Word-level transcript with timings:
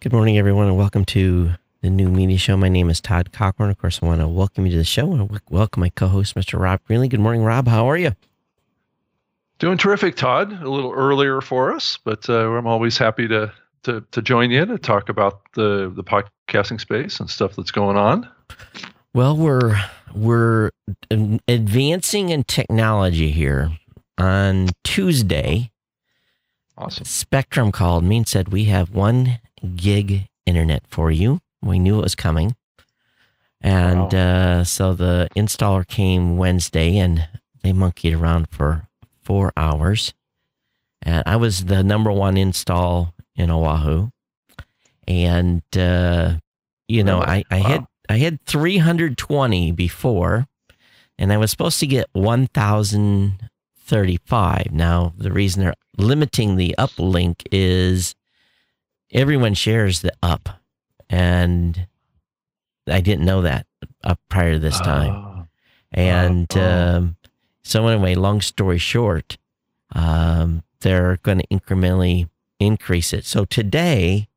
Good 0.00 0.12
morning, 0.12 0.38
everyone, 0.38 0.68
and 0.68 0.76
welcome 0.76 1.04
to 1.06 1.54
the 1.82 1.90
new 1.90 2.08
media 2.08 2.38
show. 2.38 2.56
My 2.56 2.68
name 2.68 2.88
is 2.88 3.00
Todd 3.00 3.32
Cochrane. 3.32 3.68
Of 3.68 3.78
course, 3.78 3.98
I 4.00 4.06
want 4.06 4.20
to 4.20 4.28
welcome 4.28 4.64
you 4.64 4.70
to 4.70 4.78
the 4.78 4.84
show 4.84 5.12
and 5.12 5.40
welcome 5.50 5.80
my 5.80 5.88
co-host, 5.88 6.36
Mr. 6.36 6.56
Rob 6.56 6.78
Greenlee. 6.88 7.08
Good 7.10 7.18
morning, 7.18 7.42
Rob. 7.42 7.66
How 7.66 7.90
are 7.90 7.96
you? 7.96 8.12
Doing 9.58 9.76
terrific, 9.76 10.14
Todd. 10.14 10.52
A 10.62 10.70
little 10.70 10.92
earlier 10.92 11.40
for 11.40 11.74
us, 11.74 11.98
but 12.04 12.30
uh, 12.30 12.48
I'm 12.48 12.68
always 12.68 12.96
happy 12.96 13.26
to, 13.26 13.52
to 13.82 14.04
to 14.12 14.22
join 14.22 14.52
you 14.52 14.64
to 14.66 14.78
talk 14.78 15.08
about 15.08 15.40
the 15.54 15.92
the 15.92 16.04
podcasting 16.04 16.80
space 16.80 17.18
and 17.18 17.28
stuff 17.28 17.56
that's 17.56 17.72
going 17.72 17.96
on. 17.96 18.28
Well, 19.14 19.36
we're 19.36 19.80
we're 20.14 20.70
advancing 21.10 22.28
in 22.28 22.44
technology 22.44 23.32
here. 23.32 23.72
On 24.16 24.68
Tuesday, 24.84 25.72
awesome. 26.78 27.04
Spectrum 27.04 27.72
called 27.72 28.04
me 28.04 28.18
and 28.18 28.28
said 28.28 28.48
we 28.48 28.64
have 28.64 28.90
one 28.90 29.40
gig 29.76 30.28
internet 30.46 30.84
for 30.88 31.10
you. 31.10 31.40
We 31.60 31.78
knew 31.78 31.98
it 31.98 32.04
was 32.04 32.14
coming. 32.14 32.56
And 33.60 34.12
wow. 34.12 34.60
uh, 34.60 34.64
so 34.64 34.94
the 34.94 35.28
installer 35.36 35.86
came 35.86 36.36
Wednesday 36.36 36.96
and 36.98 37.28
they 37.62 37.72
monkeyed 37.72 38.14
around 38.14 38.48
for 38.50 38.88
four 39.22 39.52
hours. 39.56 40.14
And 41.02 41.22
I 41.26 41.36
was 41.36 41.64
the 41.64 41.82
number 41.82 42.12
one 42.12 42.36
install 42.36 43.14
in 43.34 43.50
Oahu. 43.50 44.10
And, 45.06 45.62
uh, 45.76 46.34
you 46.86 47.02
know, 47.02 47.20
I, 47.20 47.44
I 47.50 47.60
wow. 47.60 47.68
had 47.68 47.86
I 48.08 48.18
had 48.18 48.40
320 48.46 49.72
before, 49.72 50.46
and 51.18 51.32
I 51.32 51.36
was 51.36 51.50
supposed 51.50 51.78
to 51.80 51.86
get 51.86 52.08
1,035. 53.90 54.72
Now, 54.72 55.12
the 55.16 55.32
reason 55.32 55.62
they're 55.62 55.74
limiting 55.96 56.56
the 56.56 56.74
uplink 56.78 57.42
is 57.50 58.14
everyone 59.10 59.54
shares 59.54 60.00
the 60.00 60.12
up, 60.22 60.48
and 61.08 61.86
I 62.86 63.00
didn't 63.00 63.24
know 63.24 63.42
that 63.42 63.66
up 64.04 64.20
prior 64.28 64.54
to 64.54 64.58
this 64.58 64.78
time. 64.80 65.14
Oh. 65.14 65.46
And 65.92 66.46
oh. 66.56 66.96
Um, 66.96 67.16
so, 67.62 67.86
anyway, 67.86 68.14
long 68.14 68.40
story 68.40 68.78
short, 68.78 69.38
um, 69.92 70.62
they're 70.80 71.18
going 71.22 71.38
to 71.38 71.46
incrementally 71.48 72.28
increase 72.60 73.12
it. 73.12 73.24
So, 73.24 73.44
today 73.44 74.28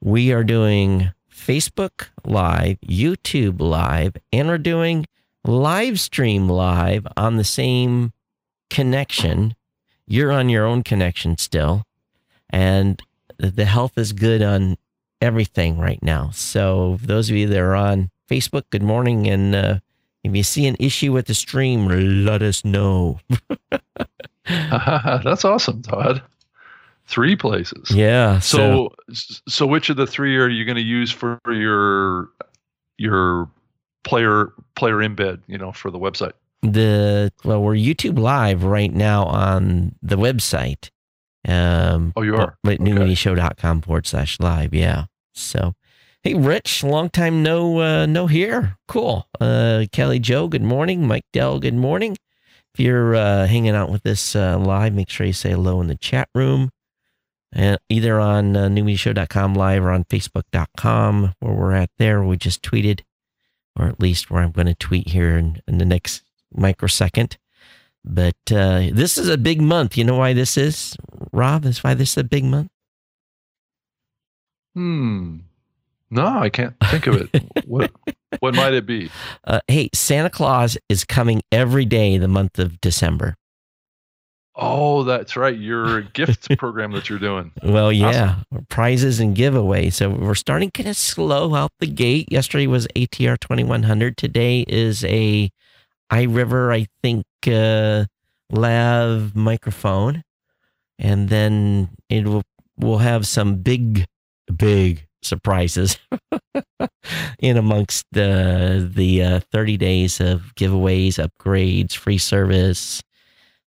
we 0.00 0.32
are 0.32 0.44
doing 0.44 1.12
Facebook 1.32 2.08
Live, 2.24 2.78
YouTube 2.86 3.60
Live, 3.60 4.16
and 4.32 4.48
we're 4.48 4.58
doing 4.58 5.06
live 5.46 6.00
stream 6.00 6.48
live 6.48 7.06
on 7.16 7.36
the 7.36 7.44
same 7.44 8.12
connection. 8.74 9.54
You're 10.06 10.32
on 10.32 10.48
your 10.48 10.66
own 10.66 10.82
connection 10.82 11.38
still. 11.38 11.84
And 12.50 13.00
the 13.38 13.64
health 13.64 13.96
is 13.96 14.12
good 14.12 14.42
on 14.42 14.76
everything 15.20 15.78
right 15.78 16.02
now. 16.02 16.30
So, 16.32 16.98
those 17.02 17.30
of 17.30 17.36
you 17.36 17.46
that 17.46 17.58
are 17.58 17.74
on 17.74 18.10
Facebook, 18.28 18.64
good 18.70 18.82
morning. 18.82 19.26
And 19.28 19.54
uh, 19.54 19.78
if 20.24 20.34
you 20.34 20.42
see 20.42 20.66
an 20.66 20.76
issue 20.78 21.12
with 21.12 21.26
the 21.26 21.34
stream, 21.34 21.86
let 22.24 22.42
us 22.42 22.64
know. 22.64 23.20
That's 24.44 25.44
awesome, 25.44 25.82
Todd. 25.82 26.22
Three 27.06 27.36
places. 27.36 27.90
Yeah. 27.90 28.40
So, 28.40 28.92
so, 29.12 29.34
so 29.48 29.66
which 29.66 29.88
of 29.90 29.96
the 29.96 30.06
three 30.06 30.36
are 30.36 30.48
you 30.48 30.64
going 30.64 30.76
to 30.76 30.82
use 30.82 31.10
for 31.10 31.38
your 31.46 32.30
your 32.96 33.48
player 34.04 34.52
player 34.74 34.96
embed? 34.96 35.42
You 35.46 35.58
know, 35.58 35.70
for 35.72 35.90
the 35.90 35.98
website. 35.98 36.32
The 36.72 37.32
well, 37.44 37.62
we're 37.62 37.74
YouTube 37.74 38.18
live 38.18 38.64
right 38.64 38.92
now 38.92 39.24
on 39.24 39.94
the 40.02 40.16
website. 40.16 40.90
Um, 41.46 42.12
oh, 42.16 42.22
you 42.22 42.36
are 42.36 42.56
at 42.64 42.80
okay. 42.80 42.82
newmediashow.com 42.82 43.82
forward 43.82 44.06
slash 44.06 44.40
live. 44.40 44.72
Yeah. 44.72 45.04
So, 45.34 45.74
hey, 46.22 46.34
Rich, 46.34 46.82
long 46.82 47.10
time 47.10 47.42
no 47.42 47.80
uh, 47.80 48.06
no 48.06 48.26
here. 48.26 48.78
Cool. 48.88 49.28
Uh, 49.40 49.84
Kelly 49.92 50.18
Joe, 50.18 50.48
good 50.48 50.62
morning. 50.62 51.06
Mike 51.06 51.26
Dell, 51.32 51.60
good 51.60 51.74
morning. 51.74 52.16
If 52.74 52.80
you're 52.80 53.14
uh, 53.14 53.46
hanging 53.46 53.74
out 53.74 53.90
with 53.90 54.04
us 54.06 54.34
uh, 54.34 54.58
live, 54.58 54.94
make 54.94 55.10
sure 55.10 55.26
you 55.26 55.32
say 55.32 55.50
hello 55.50 55.80
in 55.80 55.86
the 55.86 55.96
chat 55.96 56.28
room 56.34 56.70
and 57.54 57.78
either 57.88 58.18
on 58.18 58.56
uh, 58.56 58.68
newmediashow.com 58.68 59.54
live 59.54 59.84
or 59.84 59.92
on 59.92 60.04
facebook.com 60.04 61.34
where 61.38 61.54
we're 61.54 61.72
at 61.72 61.90
there. 61.98 62.22
We 62.24 62.36
just 62.36 62.62
tweeted, 62.62 63.02
or 63.78 63.86
at 63.86 64.00
least 64.00 64.30
where 64.30 64.42
I'm 64.42 64.50
going 64.50 64.66
to 64.66 64.74
tweet 64.74 65.10
here 65.10 65.38
in, 65.38 65.60
in, 65.68 65.78
the 65.78 65.84
next 65.84 66.23
microsecond. 66.54 67.36
But 68.04 68.36
uh, 68.50 68.88
this 68.92 69.16
is 69.16 69.28
a 69.28 69.38
big 69.38 69.62
month. 69.62 69.96
You 69.96 70.04
know 70.04 70.16
why 70.16 70.34
this 70.34 70.56
is, 70.56 70.96
Rob? 71.32 71.62
That's 71.62 71.82
why 71.82 71.94
this 71.94 72.12
is 72.12 72.18
a 72.18 72.24
big 72.24 72.44
month? 72.44 72.68
Hmm. 74.74 75.38
No, 76.10 76.26
I 76.26 76.48
can't 76.48 76.74
think 76.90 77.06
of 77.06 77.16
it. 77.16 77.44
what 77.66 77.90
what 78.40 78.54
might 78.54 78.74
it 78.74 78.86
be? 78.86 79.10
Uh, 79.44 79.60
hey, 79.68 79.88
Santa 79.94 80.30
Claus 80.30 80.76
is 80.88 81.04
coming 81.04 81.42
every 81.50 81.84
day 81.84 82.18
the 82.18 82.28
month 82.28 82.58
of 82.58 82.80
December. 82.80 83.36
Oh, 84.56 85.02
that's 85.02 85.36
right. 85.36 85.58
Your 85.58 86.02
gift 86.02 86.48
program 86.58 86.92
that 86.92 87.08
you're 87.08 87.18
doing. 87.18 87.50
Well, 87.62 87.90
yeah, 87.90 88.36
awesome. 88.52 88.66
prizes 88.68 89.18
and 89.18 89.36
giveaways. 89.36 89.94
So 89.94 90.10
we're 90.10 90.36
starting 90.36 90.70
kind 90.70 90.88
of 90.88 90.96
slow 90.96 91.54
out 91.54 91.72
the 91.80 91.88
gate. 91.88 92.30
Yesterday 92.30 92.68
was 92.68 92.86
ATR 92.94 93.38
2100. 93.40 94.16
Today 94.16 94.64
is 94.68 95.04
a 95.04 95.50
iRiver, 96.12 96.74
I 96.74 96.86
think, 97.02 97.24
uh, 97.46 98.06
lav 98.50 99.34
microphone, 99.34 100.22
and 100.98 101.28
then 101.28 101.90
it 102.08 102.26
will 102.26 102.42
we'll 102.78 102.98
have 102.98 103.26
some 103.26 103.56
big, 103.56 104.06
big 104.54 105.06
surprises 105.22 105.98
in 107.38 107.56
amongst 107.56 108.06
the 108.12 108.90
the 108.94 109.22
uh, 109.22 109.40
30 109.52 109.76
days 109.76 110.20
of 110.20 110.54
giveaways, 110.56 111.18
upgrades, 111.18 111.94
free 111.94 112.18
service 112.18 113.02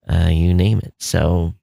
uh, 0.08 0.30
you 0.30 0.54
name 0.54 0.80
it. 0.80 0.94
So, 1.00 1.54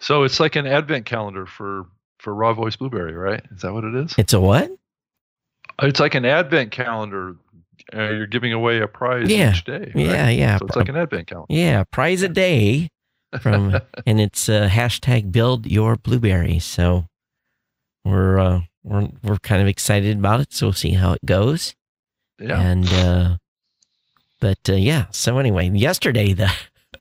so 0.00 0.22
it's 0.22 0.40
like 0.40 0.56
an 0.56 0.66
advent 0.66 1.06
calendar 1.06 1.46
for 1.46 1.86
for 2.18 2.34
RawVoice 2.34 2.78
Blubrry, 2.78 3.14
right? 3.14 3.42
Is 3.54 3.62
that 3.62 3.72
what 3.72 3.84
it 3.84 3.94
is? 3.94 4.14
It's 4.18 4.32
a 4.32 4.40
what? 4.40 4.70
It's 5.82 6.00
like 6.00 6.14
an 6.14 6.24
advent 6.24 6.70
calendar. 6.70 7.36
Uh, 7.92 8.10
you're 8.10 8.26
giving 8.26 8.52
away 8.52 8.80
a 8.80 8.88
prize 8.88 9.28
yeah. 9.28 9.52
each 9.52 9.64
day. 9.64 9.92
Right? 9.94 10.06
Yeah, 10.06 10.28
yeah. 10.28 10.58
So 10.58 10.66
it's 10.66 10.76
like 10.76 10.88
an 10.88 10.96
advent 10.96 11.26
calendar. 11.26 11.52
Yeah, 11.52 11.84
prize 11.84 12.22
a 12.22 12.28
day 12.28 12.90
from, 13.40 13.78
and 14.06 14.20
it's 14.20 14.48
uh, 14.48 14.68
hashtag 14.68 15.32
build 15.32 15.66
your 15.66 15.96
Blubrry. 15.96 16.58
So 16.58 17.06
we're 18.04 18.38
uh, 18.38 18.60
we're 18.82 19.08
we're 19.22 19.38
kind 19.38 19.60
of 19.60 19.68
excited 19.68 20.18
about 20.18 20.40
it. 20.40 20.52
So 20.52 20.66
we'll 20.66 20.72
see 20.72 20.92
how 20.92 21.12
it 21.12 21.24
goes. 21.24 21.74
Yeah. 22.38 22.60
And 22.60 22.92
uh, 22.92 23.36
but 24.40 24.58
uh, 24.68 24.74
yeah. 24.74 25.06
So 25.10 25.38
anyway, 25.38 25.70
yesterday 25.70 26.32
the 26.32 26.52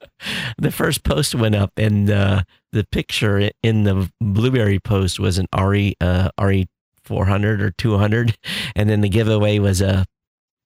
the 0.57 0.71
first 0.71 1.03
post 1.03 1.35
went 1.35 1.55
up, 1.55 1.71
and 1.77 2.09
uh, 2.09 2.43
the 2.71 2.85
picture 2.85 3.49
in 3.61 3.83
the 3.83 4.11
Blubrry 4.19 4.79
post 4.79 5.19
was 5.19 5.37
an 5.37 5.47
RE 5.57 5.95
uh, 6.01 6.29
RE 6.41 6.67
400 7.03 7.61
or 7.61 7.71
200, 7.71 8.37
and 8.75 8.89
then 8.89 9.01
the 9.01 9.09
giveaway 9.09 9.59
was 9.59 9.81
a, 9.81 10.05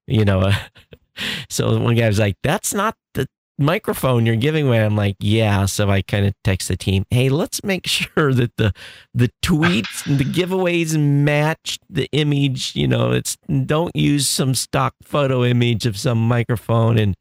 you 0.07 0.25
know, 0.25 0.41
uh, 0.41 0.53
a, 0.53 1.22
so 1.50 1.79
one 1.79 1.95
guy 1.95 2.07
was 2.07 2.19
like, 2.19 2.38
"That's 2.44 2.73
not 2.73 2.95
the 3.13 3.28
microphone 3.59 4.25
you're 4.25 4.35
giving 4.35 4.68
away." 4.68 4.84
I'm 4.84 4.95
like, 4.95 5.16
"Yeah." 5.19 5.66
So 5.66 5.90
I 5.90 6.01
kind 6.01 6.25
of 6.25 6.34
text 6.44 6.68
the 6.68 6.78
team, 6.78 7.06
"Hey, 7.09 7.29
let's 7.29 7.63
make 7.63 7.88
sure 7.88 8.34
that 8.34 8.56
the 8.57 8.73
the 9.13 9.29
tweets 9.44 10.06
and 10.06 10.19
the 10.19 10.25
giveaways 10.25 10.97
match 11.00 11.79
the 11.90 12.07
image. 12.12 12.75
You 12.75 12.88
know, 12.88 13.12
it's 13.12 13.38
don't 13.66 13.96
use 13.96 14.28
some 14.28 14.56
stock 14.56 14.94
photo 15.03 15.44
image 15.44 15.85
of 15.85 15.97
some 15.97 16.28
microphone 16.28 16.97
and." 16.97 17.16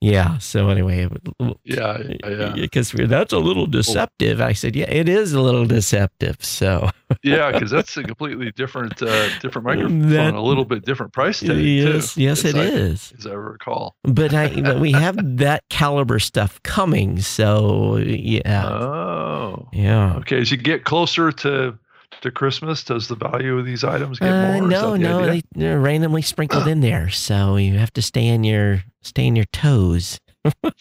Yeah. 0.00 0.38
So 0.38 0.70
anyway, 0.70 1.08
yeah, 1.64 1.98
yeah, 2.24 2.52
because 2.54 2.90
that's 2.92 3.34
a 3.34 3.38
little 3.38 3.66
deceptive. 3.66 4.40
I 4.40 4.54
said, 4.54 4.74
yeah, 4.74 4.88
it 4.88 5.10
is 5.10 5.34
a 5.34 5.40
little 5.42 5.66
deceptive. 5.66 6.42
So 6.42 6.88
yeah, 7.22 7.52
because 7.52 7.70
that's 7.70 7.94
a 7.98 8.02
completely 8.02 8.50
different, 8.52 9.02
uh, 9.02 9.28
different 9.40 9.66
microphone, 9.66 10.08
that, 10.08 10.32
a 10.32 10.40
little 10.40 10.64
bit 10.64 10.86
different 10.86 11.12
price 11.12 11.40
tag. 11.40 11.58
Yes, 11.58 12.14
too, 12.14 12.22
yes, 12.22 12.44
it 12.46 12.56
I, 12.56 12.60
is, 12.60 13.12
as 13.18 13.26
I 13.26 13.34
recall. 13.34 13.94
But 14.04 14.32
I, 14.32 14.58
but 14.60 14.80
we 14.80 14.92
have 14.92 15.18
that 15.36 15.68
caliber 15.68 16.18
stuff 16.18 16.62
coming. 16.62 17.20
So 17.20 17.96
yeah. 17.98 18.68
Oh. 18.68 19.68
Yeah. 19.72 20.16
Okay. 20.16 20.40
As 20.40 20.50
you 20.50 20.56
get 20.56 20.84
closer 20.84 21.30
to 21.30 21.78
to 22.20 22.30
Christmas, 22.30 22.84
does 22.84 23.08
the 23.08 23.16
value 23.16 23.58
of 23.58 23.66
these 23.66 23.84
items 23.84 24.18
get 24.18 24.28
uh, 24.28 24.58
more? 24.58 24.68
No, 24.68 24.96
no, 24.96 25.26
they, 25.26 25.42
they're 25.54 25.80
randomly 25.80 26.22
sprinkled 26.22 26.66
in 26.66 26.80
there, 26.80 27.08
so 27.10 27.56
you 27.56 27.78
have 27.78 27.92
to 27.94 28.02
stay 28.02 28.26
in 28.26 28.44
your 28.44 28.84
stay 29.02 29.26
in 29.26 29.36
your 29.36 29.46
toes. 29.46 30.18
but 30.62 30.74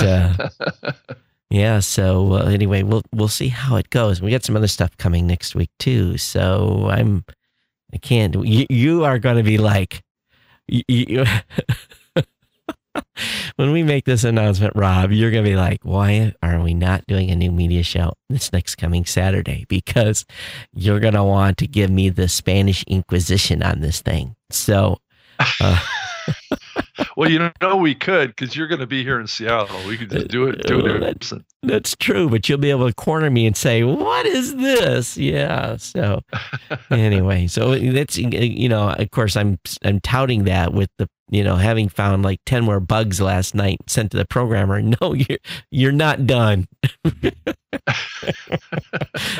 uh, 0.00 0.48
yeah, 1.50 1.80
so 1.80 2.34
uh, 2.34 2.44
anyway, 2.44 2.82
we'll 2.82 3.02
we'll 3.12 3.28
see 3.28 3.48
how 3.48 3.76
it 3.76 3.90
goes. 3.90 4.22
We 4.22 4.30
got 4.30 4.44
some 4.44 4.56
other 4.56 4.68
stuff 4.68 4.96
coming 4.96 5.26
next 5.26 5.54
week 5.54 5.70
too, 5.78 6.18
so 6.18 6.88
I'm 6.90 7.24
I 7.92 7.98
can't. 7.98 8.34
You, 8.46 8.66
you 8.68 9.04
are 9.04 9.18
going 9.18 9.36
to 9.36 9.42
be 9.42 9.58
like. 9.58 10.02
You, 10.68 11.24
when 13.56 13.72
we 13.72 13.82
make 13.82 14.04
this 14.04 14.24
announcement, 14.24 14.74
Rob, 14.76 15.12
you're 15.12 15.30
going 15.30 15.44
to 15.44 15.50
be 15.50 15.56
like, 15.56 15.80
why 15.82 16.34
are 16.42 16.60
we 16.60 16.74
not 16.74 17.06
doing 17.06 17.30
a 17.30 17.36
new 17.36 17.50
media 17.50 17.82
show 17.82 18.12
this 18.28 18.52
next 18.52 18.76
coming 18.76 19.04
Saturday? 19.04 19.64
Because 19.68 20.24
you're 20.72 21.00
going 21.00 21.14
to 21.14 21.24
want 21.24 21.58
to 21.58 21.66
give 21.66 21.90
me 21.90 22.08
the 22.08 22.28
Spanish 22.28 22.84
Inquisition 22.84 23.62
on 23.62 23.80
this 23.80 24.00
thing. 24.00 24.36
So, 24.50 24.98
uh, 25.60 25.80
well, 27.16 27.30
you 27.30 27.50
know, 27.60 27.76
we 27.76 27.94
could 27.94 28.34
because 28.34 28.56
you're 28.56 28.66
going 28.68 28.80
to 28.80 28.86
be 28.86 29.02
here 29.02 29.20
in 29.20 29.26
Seattle. 29.26 29.86
We 29.86 29.96
could 29.96 30.10
just 30.10 30.28
do 30.28 30.46
it. 30.46 30.62
Do 30.66 30.84
it. 30.86 31.00
That's, 31.00 31.32
that's 31.62 31.96
true, 31.96 32.28
but 32.28 32.48
you'll 32.48 32.58
be 32.58 32.70
able 32.70 32.88
to 32.88 32.94
corner 32.94 33.30
me 33.30 33.46
and 33.46 33.56
say, 33.56 33.84
"What 33.84 34.26
is 34.26 34.56
this?" 34.56 35.16
Yeah. 35.16 35.76
So, 35.76 36.22
anyway, 36.90 37.46
so 37.46 37.78
that's 37.78 38.16
you 38.18 38.68
know, 38.68 38.90
of 38.90 39.10
course, 39.10 39.36
I'm 39.36 39.58
I'm 39.84 40.00
touting 40.00 40.44
that 40.44 40.72
with 40.72 40.90
the 40.98 41.08
you 41.30 41.44
know 41.44 41.56
having 41.56 41.88
found 41.88 42.22
like 42.22 42.40
ten 42.46 42.64
more 42.64 42.80
bugs 42.80 43.20
last 43.20 43.54
night 43.54 43.78
sent 43.86 44.10
to 44.12 44.16
the 44.16 44.26
programmer. 44.26 44.80
No, 45.00 45.14
you're 45.14 45.38
you're 45.70 45.92
not 45.92 46.26
done. 46.26 46.66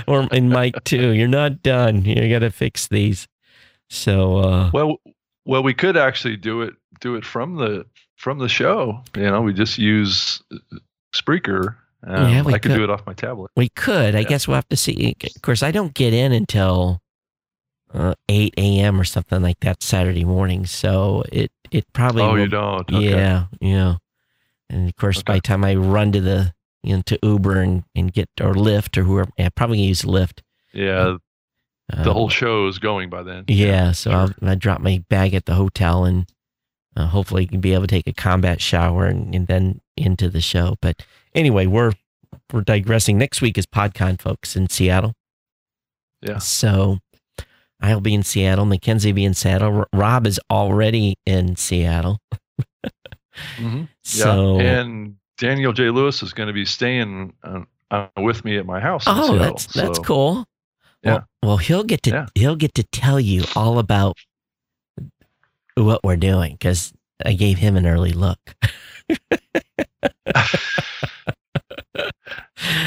or 0.07 0.29
in 0.33 0.49
Mike 0.49 0.85
too. 0.85 1.11
You're 1.11 1.29
not 1.29 1.63
done. 1.63 2.05
You 2.05 2.29
got 2.29 2.41
to 2.41 2.51
fix 2.51 2.87
these. 2.89 3.27
So, 3.89 4.37
uh, 4.39 4.71
well, 4.73 4.99
well, 5.45 5.63
we 5.63 5.75
could 5.75 5.97
actually 5.97 6.37
do 6.37 6.63
it 6.63 6.75
do 7.01 7.15
it 7.17 7.25
from 7.25 7.57
the 7.57 7.87
from 8.17 8.39
the 8.39 8.49
show. 8.49 9.03
You 9.17 9.31
know, 9.31 9.43
we 9.43 9.53
just 9.53 9.79
use 9.79 10.43
Spreaker. 11.15 11.77
Um, 12.03 12.33
yeah, 12.33 12.43
we 12.43 12.55
I 12.55 12.59
could, 12.59 12.71
could, 12.71 12.79
do 12.79 12.85
it 12.85 12.91
off 12.91 13.07
my 13.07 13.13
tablet. 13.13 13.51
We 13.57 13.69
could. 13.71 14.15
I 14.15 14.23
guess 14.23 14.49
we'll 14.49 14.55
have 14.55 14.69
to 14.69 14.77
see. 14.77 15.17
Of 15.23 15.43
course, 15.43 15.63
I 15.63 15.71
don't 15.71 15.93
get 15.93 16.15
in 16.15 16.33
until 16.33 17.03
uh, 17.93 18.15
eight 18.29 18.55
a.m. 18.57 19.01
or 19.01 19.05
something 19.05 19.43
like 19.43 19.61
that 19.61 19.83
Saturday 19.83 20.25
morning. 20.25 20.67
So 20.67 21.25
it 21.31 21.53
it 21.71 21.93
probably. 21.93 22.23
Oh, 22.23 22.33
will, 22.33 22.39
you 22.41 22.47
don't. 22.47 22.91
Okay. 22.91 23.11
Yeah, 23.11 23.47
yeah. 23.61 23.97
And 24.71 24.89
of 24.89 24.97
course, 24.97 25.19
okay. 25.19 25.25
by 25.27 25.35
the 25.37 25.41
time 25.43 25.65
I 25.65 25.75
run 25.75 26.13
to 26.13 26.21
the 26.21 26.55
you 26.83 26.97
know 26.97 27.03
to 27.07 27.19
Uber 27.23 27.61
and, 27.61 27.85
and 27.95 28.13
get 28.13 28.29
or 28.41 28.55
Lyft 28.55 28.97
or 28.97 29.03
whoever, 29.03 29.31
yeah, 29.37 29.49
probably 29.55 29.81
use 29.81 30.03
Lyft. 30.03 30.41
Yeah, 30.73 31.17
the 31.89 32.13
whole 32.13 32.25
um, 32.25 32.31
show 32.31 32.67
is 32.69 32.79
going 32.79 33.11
by 33.11 33.23
then. 33.23 33.45
Yeah, 33.49 33.67
yeah 33.67 33.93
so 33.93 34.11
sure. 34.11 34.19
I'll, 34.21 34.49
i 34.49 34.55
drop 34.55 34.81
my 34.81 35.05
bag 35.09 35.35
at 35.35 35.47
the 35.47 35.55
hotel 35.55 36.05
and 36.05 36.27
uh, 36.97 37.07
hopefully 37.07 37.43
you 37.43 37.49
can 37.49 37.61
be 37.61 37.73
able 37.73 37.87
to 37.87 37.95
take 37.95 38.07
a 38.07 38.13
combat 38.13 38.61
shower 38.61 39.07
and, 39.07 39.35
and, 39.35 39.47
then 39.47 39.81
into 39.97 40.29
the 40.29 40.41
show. 40.41 40.77
But 40.81 41.05
anyway, 41.35 41.67
we're 41.67 41.93
we're 42.53 42.63
digressing. 42.63 43.19
Next 43.19 43.41
week 43.41 43.59
is 43.59 43.67
PodCon, 43.67 44.21
folks, 44.21 44.57
in 44.57 44.69
Seattle. 44.69 45.15
Yeah. 46.23 46.39
So 46.39 46.99
I'll 47.81 48.01
be 48.01 48.15
in 48.15 48.23
Seattle. 48.23 48.65
Mackenzie 48.67 49.11
will 49.11 49.17
be 49.17 49.25
in 49.25 49.35
Seattle. 49.35 49.87
Rob 49.93 50.27
is 50.27 50.41
already 50.51 51.17
in 51.27 51.57
Seattle. 51.57 52.19
mm-hmm. 53.57 53.85
So 54.05 54.61
yeah. 54.61 54.81
and 54.81 55.17
Daniel 55.39 55.73
J. 55.73 55.91
Lewis 55.91 56.23
is 56.23 56.33
going 56.33 56.49
to 56.49 56.53
be 56.53 56.65
staying 56.65 57.33
uh, 57.43 57.61
uh, 57.91 58.09
with 58.19 58.45
me 58.45 58.57
at 58.59 58.67
my 58.67 58.81
house. 58.81 59.05
Oh, 59.07 59.29
Seattle, 59.29 59.39
that's 59.39 59.67
that's 59.67 59.99
cool. 60.01 60.45
Yeah. 61.03 61.13
Well, 61.13 61.27
well, 61.43 61.57
he'll 61.57 61.85
get 61.85 62.03
to 62.05 62.11
yeah. 62.11 62.27
he'll 62.35 62.57
get 62.57 62.75
to 62.75 62.83
tell 62.83 63.19
you 63.19 63.45
all 63.57 63.79
about 63.79 64.17
what 65.77 66.05
we're 66.05 66.17
doing 66.17 66.53
because 66.53 66.93
I 67.25 67.33
gave 67.35 67.59
him 67.59 67.77
an 67.77 67.87
early 67.87 68.13
look. 68.13 68.39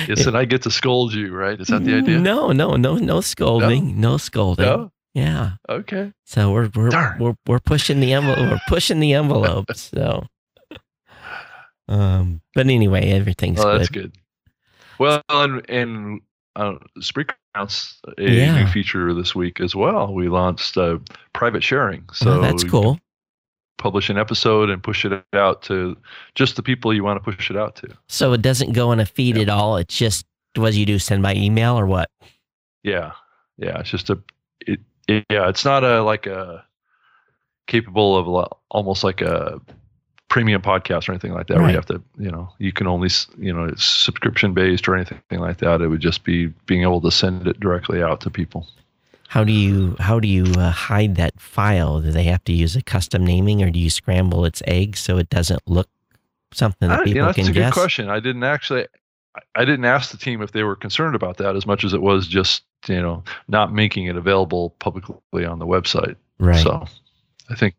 yes, 0.07 0.25
and 0.25 0.37
I 0.37 0.45
get 0.45 0.63
to 0.63 0.71
scold 0.71 1.13
you, 1.13 1.33
right? 1.33 1.59
Is 1.59 1.67
that 1.67 1.83
the 1.83 1.95
idea? 1.95 2.19
No, 2.19 2.51
no, 2.51 2.75
no, 2.75 2.97
no 2.97 3.21
scolding, 3.21 3.99
no, 3.99 4.11
no 4.11 4.17
scolding. 4.17 4.65
No? 4.65 4.91
Yeah. 5.13 5.51
Okay. 5.69 6.11
So 6.25 6.51
we're 6.51 6.69
we're 6.73 6.89
Darn. 6.89 7.19
we're 7.19 7.35
we're 7.47 7.59
pushing 7.59 7.99
the 7.99 8.13
envelope. 8.13 8.39
We're 8.39 8.61
pushing 8.67 8.99
the 8.99 9.13
envelope. 9.13 9.65
So. 9.75 10.25
Um. 11.87 12.41
But 12.55 12.67
anyway, 12.67 13.11
everything's. 13.11 13.59
Oh, 13.59 13.63
good. 13.63 13.79
that's 13.79 13.89
good. 13.89 14.15
Well, 14.99 15.21
and 15.29 15.69
and 15.69 16.21
uh, 16.55 16.75
Spreaker 16.99 17.35
announced 17.53 17.99
a 18.17 18.21
yeah. 18.21 18.63
new 18.63 18.67
feature 18.67 19.13
this 19.13 19.35
week 19.35 19.59
as 19.59 19.75
well. 19.75 20.13
We 20.13 20.29
launched 20.29 20.77
uh, 20.77 20.99
private 21.33 21.63
sharing. 21.63 22.05
So 22.13 22.33
oh, 22.33 22.41
that's 22.41 22.63
cool. 22.63 22.99
Publish 23.77 24.09
an 24.09 24.17
episode 24.17 24.69
and 24.69 24.81
push 24.81 25.05
it 25.05 25.23
out 25.33 25.61
to 25.63 25.97
just 26.35 26.55
the 26.55 26.63
people 26.63 26.93
you 26.93 27.03
want 27.03 27.23
to 27.23 27.31
push 27.31 27.49
it 27.49 27.57
out 27.57 27.75
to. 27.77 27.89
So 28.07 28.33
it 28.33 28.41
doesn't 28.41 28.73
go 28.73 28.91
in 28.91 28.99
a 28.99 29.05
feed 29.05 29.35
yeah. 29.35 29.43
at 29.43 29.49
all. 29.49 29.77
It's 29.77 29.97
just 29.97 30.25
what 30.55 30.73
you 30.73 30.85
do 30.85 30.99
send 30.99 31.23
by 31.23 31.35
email 31.35 31.77
or 31.77 31.85
what? 31.85 32.09
Yeah, 32.83 33.13
yeah. 33.57 33.79
It's 33.79 33.89
just 33.89 34.09
a 34.09 34.19
it, 34.61 34.79
it 35.07 35.25
yeah. 35.29 35.49
It's 35.49 35.65
not 35.65 35.83
a 35.83 36.01
like 36.03 36.27
a 36.27 36.63
capable 37.67 38.17
of 38.17 38.53
almost 38.69 39.03
like 39.03 39.21
a 39.21 39.59
premium 40.33 40.63
podcast 40.63 41.07
or 41.07 41.11
anything 41.11 41.31
like 41.31 41.45
that 41.45 41.57
right. 41.57 41.61
where 41.61 41.69
you 41.69 41.75
have 41.75 41.85
to 41.85 42.01
you 42.17 42.31
know 42.31 42.49
you 42.57 42.73
can 42.73 42.87
only 42.87 43.07
you 43.37 43.53
know 43.53 43.65
it's 43.65 43.85
subscription 43.85 44.51
based 44.51 44.87
or 44.87 44.95
anything 44.95 45.19
like 45.37 45.59
that 45.59 45.79
it 45.79 45.89
would 45.89 45.99
just 45.99 46.23
be 46.23 46.47
being 46.65 46.81
able 46.81 46.99
to 46.99 47.11
send 47.11 47.45
it 47.45 47.59
directly 47.59 48.01
out 48.01 48.19
to 48.19 48.31
people 48.31 48.65
how 49.27 49.43
do 49.43 49.51
you 49.51 49.95
how 49.99 50.19
do 50.19 50.27
you 50.27 50.45
uh, 50.57 50.71
hide 50.71 51.17
that 51.17 51.39
file 51.39 52.01
do 52.01 52.11
they 52.11 52.23
have 52.23 52.43
to 52.43 52.51
use 52.51 52.75
a 52.75 52.81
custom 52.81 53.23
naming 53.23 53.61
or 53.61 53.69
do 53.69 53.77
you 53.77 53.91
scramble 53.91 54.43
its 54.43 54.63
eggs 54.65 54.99
so 54.99 55.19
it 55.19 55.29
doesn't 55.29 55.61
look 55.67 55.87
something 56.51 56.89
that 56.89 57.01
I, 57.01 57.03
people 57.03 57.15
you 57.15 57.21
know, 57.21 57.25
that's 57.27 57.35
can 57.35 57.49
a 57.49 57.51
guess? 57.51 57.71
good 57.71 57.79
question 57.79 58.09
i 58.09 58.19
didn't 58.19 58.43
actually 58.43 58.87
I 59.53 59.65
didn't 59.65 59.85
ask 59.85 60.09
the 60.09 60.17
team 60.17 60.41
if 60.41 60.51
they 60.51 60.63
were 60.63 60.75
concerned 60.75 61.15
about 61.15 61.37
that 61.37 61.55
as 61.55 61.67
much 61.67 61.83
as 61.83 61.93
it 61.93 62.01
was 62.01 62.27
just 62.27 62.63
you 62.87 63.01
know 63.01 63.23
not 63.47 63.71
making 63.71 64.05
it 64.05 64.15
available 64.15 64.71
publicly 64.79 65.45
on 65.45 65.57
the 65.57 65.65
website. 65.65 66.15
Right. 66.37 66.61
So 66.61 66.85
I 67.49 67.55
think 67.55 67.75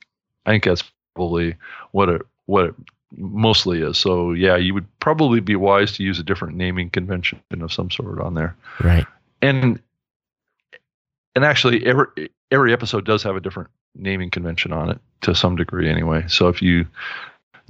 I 0.47 0.51
think 0.51 0.65
that's 0.65 0.83
probably 1.15 1.55
what 1.93 2.09
it 2.09 2.23
what 2.47 2.67
it 2.67 2.75
mostly 3.17 3.81
is. 3.81 3.97
So 3.97 4.33
yeah, 4.33 4.57
you 4.57 4.75
would 4.75 4.87
probably 5.01 5.41
be 5.41 5.57
wise 5.57 5.93
to 5.93 6.03
use 6.03 6.19
a 6.19 6.23
different 6.25 6.57
naming 6.57 6.91
convention 6.91 7.41
of 7.61 7.73
some 7.73 7.91
sort 7.91 8.21
on 8.21 8.35
there. 8.35 8.57
Right. 8.83 9.07
And 9.43 9.81
and 11.35 11.45
actually 11.45 11.85
every 11.87 12.31
every 12.51 12.73
episode 12.73 13.05
does 13.05 13.23
have 13.23 13.37
a 13.37 13.41
different 13.41 13.71
naming 13.95 14.31
convention 14.31 14.73
on 14.73 14.91
it 14.91 14.99
to 15.23 15.35
some 15.35 15.57
degree 15.57 15.89
anyway. 15.89 16.25
So 16.29 16.49
if 16.49 16.61
you 16.61 16.87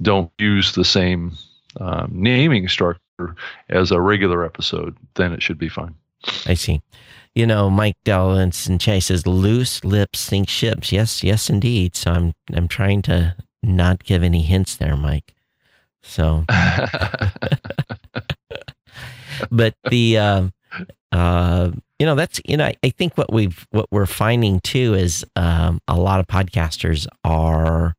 don't 0.01 0.31
use 0.37 0.73
the 0.73 0.85
same 0.85 1.33
um, 1.79 2.09
naming 2.11 2.67
structure 2.67 3.35
as 3.69 3.91
a 3.91 4.01
regular 4.01 4.43
episode, 4.43 4.97
then 5.15 5.31
it 5.31 5.41
should 5.41 5.57
be 5.57 5.69
fine. 5.69 5.95
I 6.45 6.55
see. 6.55 6.81
You 7.33 7.45
know, 7.45 7.69
Mike 7.69 7.97
Dellinson 8.05 8.79
Chase 8.79 9.07
says 9.07 9.27
loose 9.27 9.83
lips 9.83 10.19
sink 10.19 10.47
ships. 10.47 10.91
Yes, 10.91 11.23
yes, 11.23 11.49
indeed. 11.49 11.95
So 11.95 12.11
I'm 12.11 12.33
I'm 12.53 12.67
trying 12.67 13.01
to 13.03 13.35
not 13.65 14.03
give 14.03 14.23
any 14.23 14.41
hints 14.41 14.75
there, 14.75 14.95
Mike. 14.95 15.35
So, 16.03 16.45
but 19.51 19.75
the, 19.89 20.17
uh, 20.17 20.47
uh, 21.11 21.71
you 21.99 22.05
know, 22.05 22.15
that's, 22.15 22.39
you 22.45 22.57
know, 22.57 22.65
I, 22.65 22.75
I, 22.83 22.89
think 22.91 23.17
what 23.17 23.33
we've, 23.33 23.65
what 23.71 23.87
we're 23.91 24.05
finding 24.05 24.59
too 24.59 24.93
is 24.93 25.25
um, 25.35 25.81
a 25.87 25.97
lot 25.97 26.19
of 26.19 26.27
podcasters 26.27 27.07
are 27.23 27.95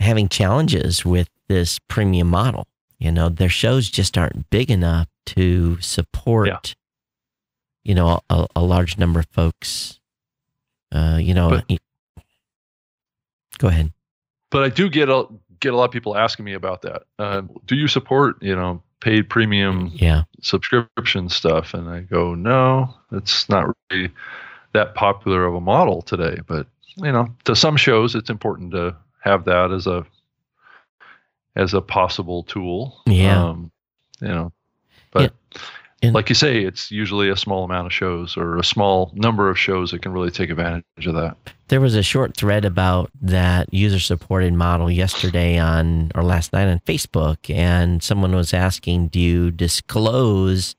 having 0.00 0.28
challenges 0.28 1.04
with 1.04 1.28
this 1.48 1.78
premium 1.88 2.28
model. 2.28 2.66
You 2.98 3.12
know, 3.12 3.28
their 3.28 3.48
shows 3.48 3.90
just 3.90 4.16
aren't 4.16 4.48
big 4.50 4.70
enough 4.70 5.08
to 5.26 5.80
support, 5.80 6.48
yeah. 6.48 6.58
you 7.84 7.94
know, 7.94 8.20
a, 8.30 8.46
a, 8.56 8.62
large 8.62 8.98
number 8.98 9.20
of 9.20 9.26
folks. 9.30 10.00
Uh, 10.92 11.18
you 11.20 11.34
know, 11.34 11.50
but, 11.50 11.78
go 13.58 13.68
ahead 13.68 13.92
but 14.50 14.62
I 14.62 14.68
do 14.68 14.88
get 14.88 15.08
a 15.08 15.24
get 15.60 15.72
a 15.72 15.76
lot 15.76 15.84
of 15.84 15.90
people 15.90 16.16
asking 16.16 16.44
me 16.44 16.54
about 16.54 16.82
that. 16.82 17.02
Uh, 17.18 17.42
do 17.66 17.76
you 17.76 17.88
support 17.88 18.42
you 18.42 18.54
know 18.54 18.82
paid 19.00 19.30
premium 19.30 19.90
yeah. 19.94 20.24
subscription 20.42 21.28
stuff? 21.28 21.74
And 21.74 21.88
I 21.88 22.00
go, 22.00 22.34
no, 22.34 22.94
it's 23.12 23.48
not 23.48 23.74
really 23.90 24.10
that 24.72 24.94
popular 24.94 25.46
of 25.46 25.54
a 25.54 25.60
model 25.60 26.02
today. 26.02 26.38
But 26.46 26.66
you 26.96 27.12
know, 27.12 27.28
to 27.44 27.56
some 27.56 27.76
shows, 27.76 28.14
it's 28.14 28.30
important 28.30 28.72
to 28.72 28.96
have 29.20 29.44
that 29.44 29.70
as 29.72 29.86
a 29.86 30.04
as 31.56 31.74
a 31.74 31.80
possible 31.80 32.42
tool. 32.44 33.00
Yeah. 33.06 33.48
Um, 33.48 33.70
you 34.20 34.28
know, 34.28 34.52
but. 35.10 35.34
And 36.02 36.14
like 36.14 36.30
you 36.30 36.34
say, 36.34 36.64
it's 36.64 36.90
usually 36.90 37.28
a 37.28 37.36
small 37.36 37.64
amount 37.64 37.86
of 37.86 37.92
shows 37.92 38.36
or 38.36 38.56
a 38.56 38.64
small 38.64 39.12
number 39.14 39.50
of 39.50 39.58
shows 39.58 39.90
that 39.90 40.00
can 40.00 40.12
really 40.12 40.30
take 40.30 40.48
advantage 40.48 40.84
of 41.06 41.14
that. 41.14 41.36
There 41.68 41.80
was 41.80 41.94
a 41.94 42.02
short 42.02 42.36
thread 42.36 42.64
about 42.64 43.10
that 43.20 43.72
user 43.72 44.00
supported 44.00 44.54
model 44.54 44.90
yesterday 44.90 45.58
on 45.58 46.10
or 46.14 46.22
last 46.22 46.52
night 46.52 46.68
on 46.68 46.80
Facebook, 46.80 47.54
and 47.54 48.02
someone 48.02 48.34
was 48.34 48.54
asking, 48.54 49.08
"Do 49.08 49.20
you 49.20 49.50
disclose 49.50 50.74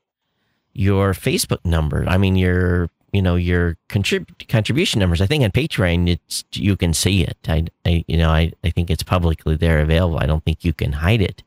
your 0.72 1.12
Facebook 1.12 1.64
number? 1.64 2.04
I 2.08 2.18
mean, 2.18 2.36
your 2.36 2.90
you 3.12 3.22
know 3.22 3.36
your 3.36 3.76
contrib- 3.88 4.48
contribution 4.48 4.98
numbers. 4.98 5.20
I 5.20 5.26
think 5.26 5.44
on 5.44 5.50
Patreon, 5.50 6.08
it's 6.08 6.44
you 6.54 6.76
can 6.76 6.92
see 6.92 7.22
it. 7.22 7.38
I, 7.46 7.66
I 7.86 8.04
you 8.08 8.16
know 8.16 8.30
I, 8.30 8.52
I 8.64 8.70
think 8.70 8.90
it's 8.90 9.02
publicly 9.02 9.56
there 9.56 9.80
available. 9.80 10.18
I 10.18 10.26
don't 10.26 10.44
think 10.44 10.64
you 10.64 10.72
can 10.72 10.92
hide 10.92 11.22
it. 11.22 11.42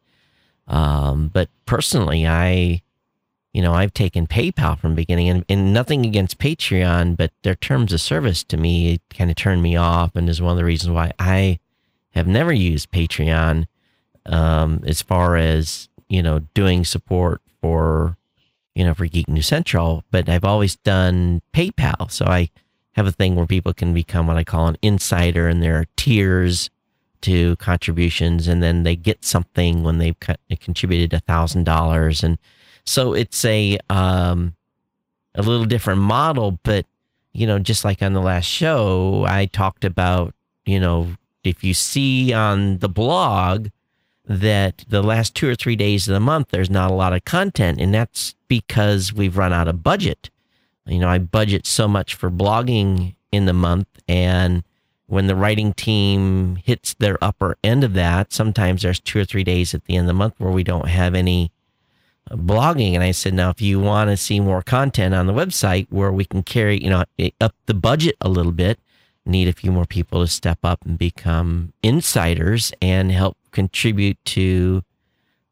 Um, 0.67 1.29
but 1.33 1.49
personally, 1.65 2.25
I 2.25 2.81
you 3.55 3.61
know, 3.61 3.73
I've 3.73 3.93
taken 3.93 4.27
PayPal 4.27 4.77
from 4.77 4.95
beginning 4.95 5.29
and, 5.29 5.45
and 5.47 5.73
nothing 5.73 6.05
against 6.05 6.39
Patreon, 6.39 7.15
but 7.15 7.31
their 7.43 7.55
terms 7.55 7.93
of 7.93 8.01
service 8.01 8.43
to 8.43 8.57
me 8.57 8.99
kind 9.09 9.29
of 9.29 9.37
turned 9.37 9.63
me 9.63 9.77
off 9.77 10.13
and 10.13 10.27
is 10.27 10.41
one 10.41 10.51
of 10.51 10.57
the 10.57 10.65
reasons 10.65 10.91
why 10.91 11.13
I 11.19 11.59
have 12.09 12.27
never 12.27 12.51
used 12.51 12.91
Patreon 12.91 13.67
um, 14.25 14.83
as 14.85 15.01
far 15.01 15.37
as 15.37 15.87
you 16.09 16.21
know 16.21 16.39
doing 16.53 16.83
support 16.83 17.41
for 17.61 18.17
you 18.73 18.83
know 18.83 18.93
for 18.93 19.05
Geek 19.05 19.29
News 19.29 19.47
Central, 19.47 20.03
but 20.11 20.27
I've 20.27 20.43
always 20.43 20.75
done 20.75 21.41
PayPal. 21.53 22.11
So 22.11 22.25
I 22.25 22.49
have 22.95 23.07
a 23.07 23.11
thing 23.13 23.35
where 23.35 23.47
people 23.47 23.73
can 23.73 23.93
become 23.93 24.27
what 24.27 24.35
I 24.35 24.43
call 24.43 24.67
an 24.67 24.77
insider, 24.81 25.47
and 25.47 25.63
there 25.63 25.77
are 25.77 25.87
tiers 25.95 26.69
to 27.21 27.55
contributions, 27.55 28.49
and 28.49 28.61
then 28.61 28.83
they 28.83 28.97
get 28.97 29.23
something 29.23 29.81
when 29.83 29.99
they've 29.99 30.19
contributed 30.59 31.13
a 31.13 31.21
thousand 31.21 31.63
dollars, 31.63 32.21
and 32.21 32.37
so 32.85 33.13
it's 33.13 33.43
a 33.45 33.77
um, 33.89 34.55
a 35.35 35.41
little 35.41 35.65
different 35.65 36.01
model, 36.01 36.59
but 36.63 36.85
you 37.33 37.45
know, 37.45 37.59
just 37.59 37.83
like 37.83 38.01
on 38.01 38.13
the 38.13 38.21
last 38.21 38.45
show, 38.45 39.25
I 39.27 39.47
talked 39.47 39.83
about, 39.83 40.33
you 40.65 40.79
know, 40.79 41.09
if 41.43 41.63
you 41.63 41.73
see 41.73 42.31
on 42.31 42.77
the 42.77 42.87
blog 42.87 43.67
that 44.27 44.85
the 44.87 45.03
last 45.03 45.35
two 45.35 45.49
or 45.49 45.55
three 45.55 45.75
days 45.75 46.07
of 46.07 46.13
the 46.13 46.19
month, 46.19 46.49
there's 46.49 46.69
not 46.69 46.89
a 46.89 46.95
lot 46.95 47.13
of 47.13 47.25
content. 47.25 47.79
And 47.79 47.93
that's 47.93 48.35
because 48.47 49.13
we've 49.13 49.37
run 49.37 49.53
out 49.53 49.67
of 49.67 49.83
budget. 49.83 50.29
You 50.85 50.99
know, 50.99 51.09
I 51.09 51.17
budget 51.17 51.65
so 51.65 51.87
much 51.87 52.15
for 52.15 52.31
blogging 52.31 53.15
in 53.31 53.45
the 53.45 53.53
month. 53.53 53.87
And 54.07 54.63
when 55.07 55.27
the 55.27 55.35
writing 55.35 55.73
team 55.73 56.55
hits 56.55 56.93
their 56.95 57.23
upper 57.23 57.57
end 57.63 57.83
of 57.83 57.93
that, 57.93 58.31
sometimes 58.31 58.81
there's 58.81 58.99
two 58.99 59.19
or 59.19 59.25
three 59.25 59.43
days 59.43 59.73
at 59.73 59.85
the 59.85 59.97
end 59.97 60.05
of 60.05 60.07
the 60.07 60.13
month 60.13 60.35
where 60.37 60.51
we 60.51 60.63
don't 60.63 60.87
have 60.87 61.15
any 61.15 61.51
blogging. 62.31 62.93
And 62.93 63.03
I 63.03 63.11
said, 63.11 63.33
now, 63.33 63.49
if 63.49 63.61
you 63.61 63.79
want 63.79 64.09
to 64.09 64.17
see 64.17 64.39
more 64.39 64.61
content 64.61 65.13
on 65.13 65.27
the 65.27 65.33
website 65.33 65.87
where 65.89 66.11
we 66.11 66.25
can 66.25 66.43
carry, 66.43 66.83
you 66.83 66.89
know, 66.89 67.03
up 67.41 67.55
the 67.65 67.73
budget 67.73 68.15
a 68.21 68.29
little 68.29 68.51
bit, 68.51 68.79
need 69.25 69.47
a 69.47 69.53
few 69.53 69.71
more 69.71 69.85
people 69.85 70.21
to 70.21 70.27
step 70.27 70.59
up 70.63 70.79
and 70.85 70.97
become 70.97 71.73
insiders 71.81 72.71
and 72.81 73.11
help 73.11 73.37
contribute 73.51 74.17
to, 74.25 74.83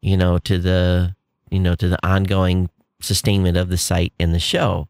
you 0.00 0.16
know, 0.16 0.38
to 0.38 0.58
the, 0.58 1.14
you 1.50 1.58
know, 1.58 1.74
to 1.74 1.88
the 1.88 2.06
ongoing 2.06 2.70
sustainment 3.00 3.56
of 3.56 3.68
the 3.68 3.78
site 3.78 4.12
and 4.18 4.34
the 4.34 4.38
show. 4.40 4.88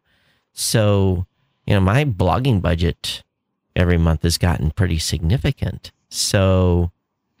So, 0.53 1.25
you 1.65 1.73
know, 1.73 1.79
my 1.79 2.05
blogging 2.05 2.61
budget 2.61 3.23
every 3.75 3.97
month 3.97 4.23
has 4.23 4.37
gotten 4.37 4.71
pretty 4.71 4.99
significant. 4.99 5.91
So, 6.09 6.91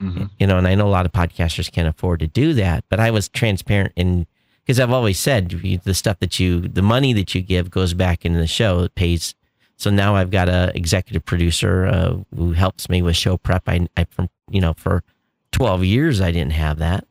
mm-hmm. 0.01 0.25
you 0.39 0.47
know, 0.47 0.57
and 0.57 0.67
I 0.67 0.75
know 0.75 0.87
a 0.87 0.89
lot 0.89 1.05
of 1.05 1.11
podcasters 1.11 1.71
can't 1.71 1.87
afford 1.87 2.19
to 2.21 2.27
do 2.27 2.53
that, 2.53 2.83
but 2.89 2.99
I 2.99 3.11
was 3.11 3.29
transparent 3.29 3.93
in 3.95 4.27
because 4.65 4.79
I've 4.79 4.91
always 4.91 5.19
said 5.19 5.49
the 5.49 5.93
stuff 5.93 6.19
that 6.19 6.39
you, 6.39 6.61
the 6.61 6.81
money 6.81 7.13
that 7.13 7.35
you 7.35 7.41
give 7.41 7.69
goes 7.69 7.93
back 7.93 8.25
into 8.25 8.39
the 8.39 8.47
show. 8.47 8.81
It 8.81 8.95
pays. 8.95 9.35
So 9.77 9.91
now 9.91 10.15
I've 10.15 10.31
got 10.31 10.49
a 10.49 10.71
executive 10.73 11.23
producer 11.23 11.85
uh, 11.85 12.17
who 12.35 12.53
helps 12.53 12.89
me 12.89 13.01
with 13.01 13.15
show 13.15 13.37
prep. 13.37 13.63
I, 13.67 13.87
I, 13.95 14.05
from 14.05 14.29
you 14.49 14.61
know, 14.61 14.73
for 14.73 15.03
twelve 15.51 15.83
years 15.83 16.19
I 16.19 16.31
didn't 16.31 16.53
have 16.53 16.79
that, 16.79 17.05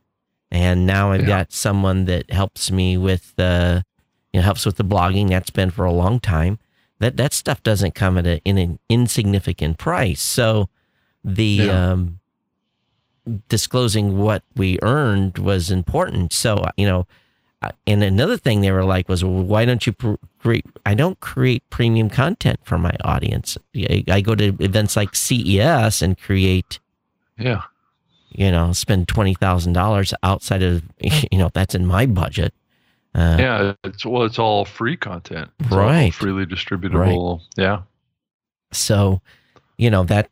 and 0.50 0.86
now 0.86 1.12
I've 1.12 1.22
yeah. 1.22 1.26
got 1.28 1.52
someone 1.52 2.06
that 2.06 2.30
helps 2.30 2.72
me 2.72 2.96
with 2.96 3.34
the, 3.36 3.44
uh, 3.44 3.82
you 4.32 4.40
know, 4.40 4.44
helps 4.44 4.66
with 4.66 4.76
the 4.76 4.84
blogging. 4.84 5.28
That's 5.28 5.50
been 5.50 5.70
for 5.70 5.84
a 5.84 5.92
long 5.92 6.18
time. 6.18 6.58
That 6.98 7.16
that 7.18 7.32
stuff 7.34 7.62
doesn't 7.62 7.94
come 7.94 8.18
at 8.18 8.26
a, 8.26 8.40
in 8.44 8.58
an 8.58 8.78
insignificant 8.88 9.78
price. 9.78 10.22
So 10.22 10.70
the 11.22 11.44
yeah. 11.44 11.90
um, 11.92 12.18
disclosing 13.48 14.18
what 14.18 14.42
we 14.56 14.78
earned 14.82 15.38
was 15.38 15.70
important. 15.70 16.32
So 16.32 16.64
you 16.76 16.86
know 16.86 17.06
and 17.86 18.02
another 18.02 18.36
thing 18.36 18.60
they 18.60 18.70
were 18.70 18.84
like 18.84 19.08
was, 19.08 19.24
well, 19.24 19.42
why 19.42 19.64
don't 19.64 19.86
you 19.86 19.94
create? 20.38 20.66
I 20.86 20.94
don't 20.94 21.18
create 21.20 21.62
premium 21.70 22.10
content 22.10 22.60
for 22.64 22.78
my 22.78 22.94
audience. 23.04 23.58
I, 23.76 24.04
I, 24.08 24.20
go 24.20 24.34
to 24.34 24.56
events 24.60 24.96
like 24.96 25.14
CES 25.14 26.02
and 26.02 26.18
create, 26.18 26.78
yeah, 27.38 27.62
you 28.30 28.50
know, 28.50 28.72
spend 28.72 29.08
twenty 29.08 29.34
thousand 29.34 29.72
dollars 29.74 30.14
outside 30.22 30.62
of, 30.62 30.82
you 31.00 31.38
know, 31.38 31.50
that's 31.52 31.74
in 31.74 31.86
my 31.86 32.06
budget. 32.06 32.54
Uh, 33.14 33.36
yeah, 33.38 33.72
it's 33.84 34.04
well, 34.04 34.24
it's 34.24 34.38
all 34.38 34.64
free 34.64 34.96
content, 34.96 35.50
it's 35.60 35.70
right? 35.70 36.12
freely 36.12 36.46
distributable, 36.46 37.38
right. 37.38 37.46
yeah. 37.56 37.82
So, 38.72 39.20
you 39.76 39.90
know 39.90 40.02
that 40.04 40.30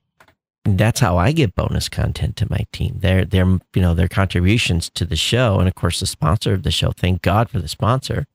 that's 0.65 1.01
how 1.01 1.17
I 1.19 1.33
get 1.33 1.55
bonus 1.55 1.89
content 1.89 2.37
to 2.37 2.47
my 2.51 2.67
team. 2.73 2.99
Their 3.01 3.25
their 3.25 3.47
you 3.47 3.83
know 3.83 3.95
their 3.95 4.09
contributions 4.09 4.91
to 4.91 5.05
the 5.05 5.17
show, 5.17 5.59
and 5.59 5.69
of 5.69 5.75
course 5.75 6.01
the 6.01 6.07
sponsor 6.07 6.53
of 6.53 6.63
the 6.63 6.71
show. 6.71 6.93
Thank 6.93 7.23
God 7.23 7.51
for 7.51 7.59
the 7.59 7.69
sponsor. 7.69 8.27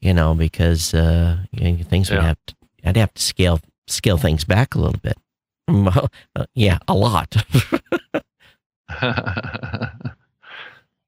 You 0.00 0.14
know 0.14 0.34
because 0.34 0.94
uh, 0.94 1.38
you 1.52 1.72
know, 1.72 1.84
things 1.84 2.10
yeah. 2.10 2.16
would 2.16 2.24
have 2.24 2.38
to, 2.46 2.54
I'd 2.84 2.96
have 2.96 3.14
to 3.14 3.22
scale 3.22 3.60
scale 3.86 4.16
things 4.16 4.44
back 4.44 4.74
a 4.74 4.78
little 4.78 5.00
bit. 5.00 5.16
Well, 5.68 6.12
uh, 6.36 6.46
yeah, 6.54 6.78
a 6.86 6.94
lot. 6.94 7.34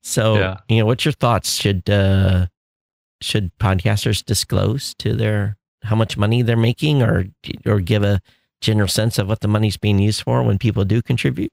so 0.02 0.34
yeah. 0.34 0.56
you 0.68 0.78
know, 0.80 0.86
what's 0.86 1.04
your 1.04 1.12
thoughts? 1.12 1.52
Should 1.54 1.88
uh, 1.88 2.46
should 3.20 3.56
podcasters 3.60 4.24
disclose 4.24 4.94
to 4.94 5.14
their 5.14 5.56
how 5.84 5.94
much 5.94 6.16
money 6.16 6.42
they're 6.42 6.56
making, 6.56 7.04
or 7.04 7.26
or 7.66 7.78
give 7.78 8.02
a 8.02 8.20
general 8.60 8.88
sense 8.88 9.18
of 9.18 9.28
what 9.28 9.40
the 9.40 9.48
money's 9.48 9.76
being 9.76 9.98
used 9.98 10.22
for 10.22 10.42
when 10.42 10.58
people 10.58 10.84
do 10.84 11.02
contribute? 11.02 11.52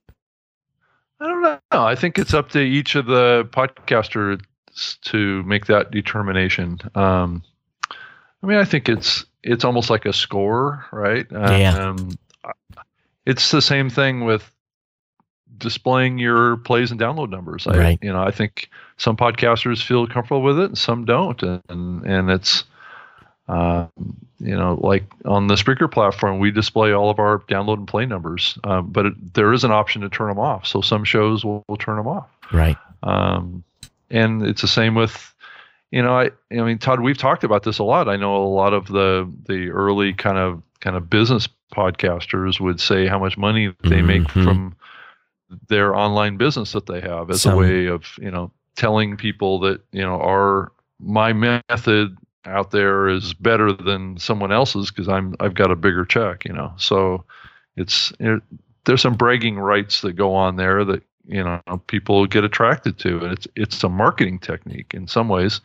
I 1.20 1.28
don't 1.28 1.42
know. 1.42 1.60
I 1.72 1.96
think 1.96 2.18
it's 2.18 2.34
up 2.34 2.50
to 2.50 2.60
each 2.60 2.96
of 2.96 3.06
the 3.06 3.48
podcasters 3.52 4.42
to 5.04 5.44
make 5.44 5.68
that 5.68 5.92
determination. 5.92 6.80
Um, 6.94 7.44
I 7.92 8.48
mean, 8.48 8.58
I 8.58 8.66
think 8.66 8.90
it's 8.90 9.26
it's 9.44 9.64
almost 9.64 9.90
like 9.90 10.06
a 10.06 10.14
score, 10.14 10.86
right? 10.92 11.26
Yeah. 11.32 11.78
Um, 11.78 12.18
it's 13.26 13.52
the 13.52 13.62
same 13.62 13.90
thing 13.90 14.26
with 14.26 14.50
displaying 15.58 16.18
your 16.18 16.58
plays 16.58 16.92
and 16.92 17.00
download 17.00 17.30
numbers. 17.30 17.66
I, 17.66 17.78
right. 17.78 18.00
You 18.02 18.12
know, 18.12 18.22
I 18.22 18.32
think 18.32 18.70
some 18.98 19.16
podcasters 19.16 19.82
feel 19.82 20.06
comfortable 20.08 20.42
with 20.42 20.60
it, 20.60 20.66
and 20.66 20.78
some 20.78 21.06
don't, 21.06 21.42
and 21.42 22.06
and 22.06 22.30
it's 22.30 22.66
uh, 23.48 23.88
you 24.40 24.56
know, 24.56 24.80
like 24.82 25.04
on 25.26 25.48
the 25.48 25.56
Spreaker 25.56 25.92
platform, 25.92 26.40
we 26.40 26.52
display 26.52 26.92
all 26.92 27.10
of 27.10 27.20
our 27.20 27.40
download 27.40 27.78
and 27.78 27.88
play 27.88 28.06
numbers, 28.06 28.58
uh, 28.64 28.82
but 28.82 29.06
it, 29.06 29.34
there 29.34 29.54
is 29.54 29.64
an 29.64 29.72
option 29.72 30.02
to 30.02 30.10
turn 30.10 30.28
them 30.28 30.40
off. 30.40 30.66
So 30.66 30.82
some 30.82 31.04
shows 31.04 31.46
will, 31.46 31.64
will 31.68 31.78
turn 31.78 31.98
them 31.98 32.08
off. 32.08 32.28
Right. 32.52 32.78
Um, 33.04 33.64
and 34.10 34.44
it's 34.44 34.62
the 34.62 34.68
same 34.68 34.96
with, 34.96 35.34
you 35.92 36.02
know, 36.02 36.18
I, 36.18 36.32
I 36.52 36.64
mean, 36.64 36.78
Todd, 36.80 37.02
we've 37.02 37.18
talked 37.18 37.44
about 37.44 37.64
this 37.64 37.80
a 37.80 37.84
lot. 37.84 38.10
I 38.10 38.16
know 38.16 38.36
a 38.36 38.46
lot 38.46 38.74
of 38.74 38.88
the 38.88 39.32
the 39.48 39.70
early 39.70 40.14
kind 40.14 40.38
of 40.38 40.62
kind 40.80 40.96
of 40.96 41.10
business 41.10 41.48
podcasters 41.74 42.60
would 42.60 42.80
say 42.80 43.08
how 43.08 43.20
much 43.20 43.38
money 43.38 43.74
they 43.84 43.98
mm-hmm. 43.98 44.08
make 44.08 44.30
from 44.30 44.76
their 45.70 45.96
online 45.96 46.38
business 46.38 46.72
that 46.74 46.88
they 46.88 47.00
have 47.02 47.30
as 47.30 47.42
some, 47.42 47.54
a 47.54 47.58
way 47.58 47.86
of, 47.86 48.06
you 48.20 48.32
know, 48.32 48.52
telling 48.76 49.18
people 49.18 49.60
that 49.60 49.82
you 49.92 50.02
know 50.02 50.20
our 50.20 50.72
my 51.00 51.34
method 51.34 52.18
out 52.46 52.72
there 52.72 53.08
is 53.08 53.34
better 53.34 53.72
than 53.72 54.18
someone 54.18 54.52
else's 54.52 54.92
because 54.92 55.08
I'm 55.08 55.36
I've 55.40 55.54
got 55.54 55.72
a 55.72 55.76
bigger 55.76 56.06
check, 56.06 56.46
you 56.46 56.54
know. 56.54 56.74
So 56.78 57.24
it's 57.76 58.12
it, 58.20 58.42
there's 58.86 59.02
some 59.02 59.16
bragging 59.16 59.58
rights 59.58 60.02
that 60.02 60.14
go 60.14 60.34
on 60.34 60.56
there 60.56 60.86
that 60.86 61.04
you 61.28 61.44
know 61.44 61.62
people 61.88 62.26
get 62.28 62.44
attracted 62.44 62.98
to, 63.00 63.24
and 63.24 63.34
it's 63.34 63.48
it's 63.56 63.84
a 63.84 63.90
marketing 63.90 64.40
technique 64.40 64.94
in 64.94 65.08
some 65.08 65.28
ways. 65.28 65.62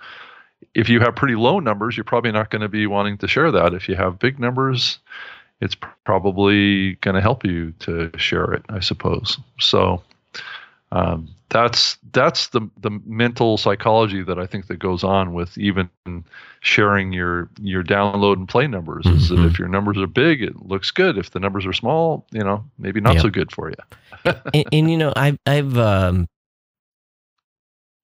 If 0.74 0.88
you 0.88 1.00
have 1.00 1.16
pretty 1.16 1.36
low 1.36 1.58
numbers, 1.58 1.96
you're 1.96 2.04
probably 2.04 2.32
not 2.32 2.50
going 2.50 2.62
to 2.62 2.68
be 2.68 2.86
wanting 2.86 3.18
to 3.18 3.28
share 3.28 3.50
that. 3.50 3.74
If 3.74 3.88
you 3.88 3.96
have 3.96 4.18
big 4.18 4.38
numbers, 4.38 4.98
it's 5.60 5.76
probably 6.04 6.94
going 6.96 7.14
to 7.14 7.20
help 7.20 7.44
you 7.44 7.72
to 7.80 8.10
share 8.16 8.52
it, 8.52 8.62
I 8.68 8.80
suppose. 8.80 9.38
So 9.58 10.02
um, 10.92 11.28
that's 11.50 11.98
that's 12.12 12.48
the 12.48 12.62
the 12.80 12.90
mental 13.04 13.58
psychology 13.58 14.22
that 14.22 14.38
I 14.38 14.46
think 14.46 14.68
that 14.68 14.78
goes 14.78 15.04
on 15.04 15.34
with 15.34 15.58
even 15.58 15.90
sharing 16.60 17.12
your 17.12 17.50
your 17.60 17.82
download 17.82 18.34
and 18.34 18.48
play 18.48 18.66
numbers. 18.66 19.04
Mm-hmm. 19.04 19.16
Is 19.16 19.28
that 19.28 19.34
if 19.34 19.40
mm-hmm. 19.40 19.62
your 19.62 19.68
numbers 19.68 19.98
are 19.98 20.06
big, 20.06 20.42
it 20.42 20.56
looks 20.64 20.90
good. 20.90 21.18
If 21.18 21.30
the 21.30 21.40
numbers 21.40 21.66
are 21.66 21.72
small, 21.72 22.26
you 22.30 22.44
know, 22.44 22.64
maybe 22.78 23.00
not 23.00 23.20
so 23.20 23.28
good 23.28 23.52
for 23.52 23.68
you. 23.68 23.76
and, 24.54 24.66
and, 24.72 24.90
you 24.90 24.96
know, 24.96 25.12
I've 25.16 25.38
I've 25.46 25.76
um, 25.76 26.28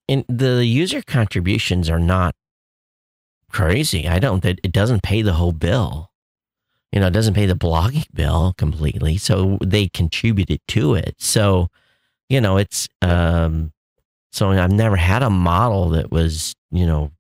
and 0.09 0.25
the 0.29 0.65
user 0.65 1.03
contributions 1.03 1.89
are 1.89 2.01
not 2.01 2.35
crazy. 3.51 4.09
I 4.09 4.19
don't. 4.19 4.45
It 4.45 4.73
doesn't 4.73 5.03
pay 5.03 5.23
the 5.23 5.35
whole 5.35 5.53
bill. 5.53 6.11
You 6.93 7.01
know, 7.01 7.09
it 7.09 7.13
doesn't 7.13 7.35
pay 7.35 7.47
the 7.47 7.55
blogging 7.55 8.07
bill 8.13 8.55
completely. 8.57 9.19
So 9.19 9.59
they 9.63 9.89
contributed 9.89 10.61
to 10.69 10.95
it. 10.95 11.15
So 11.19 11.69
you 12.29 12.41
know, 12.41 12.57
it's 12.57 12.89
um, 13.03 13.73
so 14.33 14.51
I've 14.51 14.73
never 14.73 14.97
had 14.97 15.23
a 15.23 15.31
model 15.31 15.91
that 15.91 16.11
was, 16.11 16.55
you 16.71 16.87
know, 16.87 17.11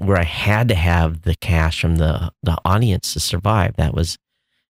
where 0.00 0.18
I 0.18 0.24
had 0.24 0.68
to 0.68 0.74
have 0.74 1.22
the 1.22 1.34
cash 1.34 1.80
from 1.80 1.96
the 1.96 2.32
the 2.42 2.58
audience 2.64 3.12
to 3.12 3.20
survive. 3.20 3.76
That 3.76 3.94
was, 3.94 4.18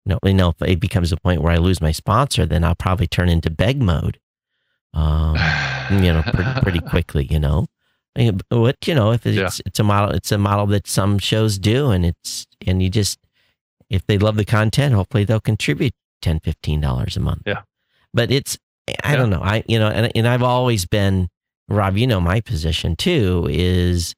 you 0.05 0.11
know, 0.11 0.19
you 0.25 0.35
know, 0.35 0.50
if 0.50 0.62
it 0.62 0.81
becomes 0.81 1.12
a 1.12 1.17
point 1.17 1.43
where 1.43 1.52
I 1.52 1.59
lose 1.59 1.81
my 1.81 1.93
sponsor, 1.93 2.47
then 2.47 2.64
I'll 2.64 2.75
probably 2.75 3.07
turn 3.07 3.29
into 3.29 3.50
beg 3.50 3.83
mode, 3.83 4.19
um, 4.95 5.37
you 5.91 6.12
know, 6.12 6.23
pretty, 6.23 6.61
pretty 6.62 6.81
quickly. 6.91 7.26
You 7.31 7.41
know, 7.41 7.67
what 8.49 8.76
you 8.87 8.95
know, 8.95 9.12
if 9.12 9.26
it's 9.26 9.37
yeah. 9.37 9.62
it's 9.67 9.79
a 9.79 9.85
model, 9.85 10.14
it's 10.14 10.33
a 10.33 10.38
model 10.38 10.67
that 10.69 10.87
some 10.87 11.19
shows 11.19 11.59
do, 11.59 11.91
and 11.91 12.07
it's 12.07 12.47
and 12.67 12.83
you 12.83 12.88
just 12.88 13.19
if 13.91 14.07
they 14.07 14.19
love 14.19 14.37
the 14.37 14.45
content, 14.45 14.95
hopefully 14.95 15.25
they'll 15.25 15.41
contribute 15.41 15.95
10 16.23 16.41
15 16.41 16.81
dollars 16.81 17.17
a 17.17 17.21
month. 17.21 17.43
Yeah 17.45 17.62
but 18.14 18.31
it's 18.31 18.59
I 19.04 19.12
Yeah. 19.12 19.16
don't 19.16 19.31
know. 19.31 19.42
I 19.42 19.64
you 19.66 19.78
know, 19.78 19.88
and 19.88 20.11
and 20.14 20.26
I've 20.28 20.42
always 20.42 20.87
been 20.87 21.28
Rob. 21.69 21.97
You 21.97 22.07
know 22.07 22.21
my 22.21 22.40
position 22.40 22.97
too 22.97 23.47
is 23.50 24.14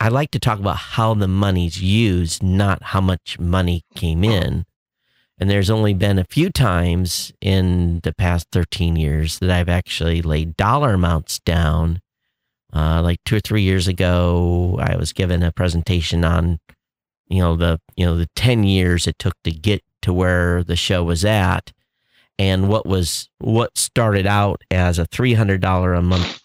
I 0.00 0.08
like 0.08 0.32
to 0.32 0.40
talk 0.40 0.58
about 0.58 0.76
how 0.76 1.14
the 1.14 1.28
money's 1.28 1.80
used, 1.80 2.42
not 2.42 2.82
how 2.82 3.00
much 3.00 3.38
money 3.38 3.82
came 3.94 4.24
in. 4.24 4.64
And 5.38 5.48
there's 5.48 5.70
only 5.70 5.94
been 5.94 6.18
a 6.18 6.24
few 6.24 6.50
times 6.50 7.32
in 7.40 8.00
the 8.02 8.12
past 8.12 8.48
13 8.52 8.96
years 8.96 9.38
that 9.38 9.50
I've 9.50 9.68
actually 9.68 10.22
laid 10.22 10.56
dollar 10.56 10.94
amounts 10.94 11.38
down. 11.40 12.00
Uh, 12.72 13.02
like 13.02 13.18
two 13.24 13.36
or 13.36 13.40
three 13.40 13.62
years 13.62 13.86
ago, 13.86 14.78
I 14.80 14.96
was 14.96 15.12
given 15.12 15.42
a 15.42 15.52
presentation 15.52 16.24
on, 16.24 16.58
you 17.28 17.40
know, 17.40 17.54
the 17.56 17.80
you 17.96 18.04
know 18.06 18.16
the 18.16 18.28
10 18.34 18.64
years 18.64 19.06
it 19.06 19.18
took 19.18 19.34
to 19.44 19.50
get 19.50 19.82
to 20.02 20.12
where 20.12 20.64
the 20.64 20.76
show 20.76 21.04
was 21.04 21.24
at, 21.24 21.70
and 22.38 22.68
what 22.68 22.86
was 22.86 23.28
what 23.38 23.76
started 23.76 24.26
out 24.26 24.62
as 24.70 24.98
a 24.98 25.06
$300 25.06 25.98
a 25.98 26.02
month 26.02 26.40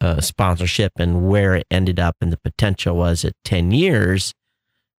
uh, 0.00 0.20
sponsorship 0.20 0.92
and 0.98 1.28
where 1.28 1.54
it 1.54 1.66
ended 1.70 1.98
up 1.98 2.16
and 2.20 2.32
the 2.32 2.38
potential 2.38 2.96
was 2.96 3.24
at 3.24 3.32
10 3.44 3.70
years 3.70 4.34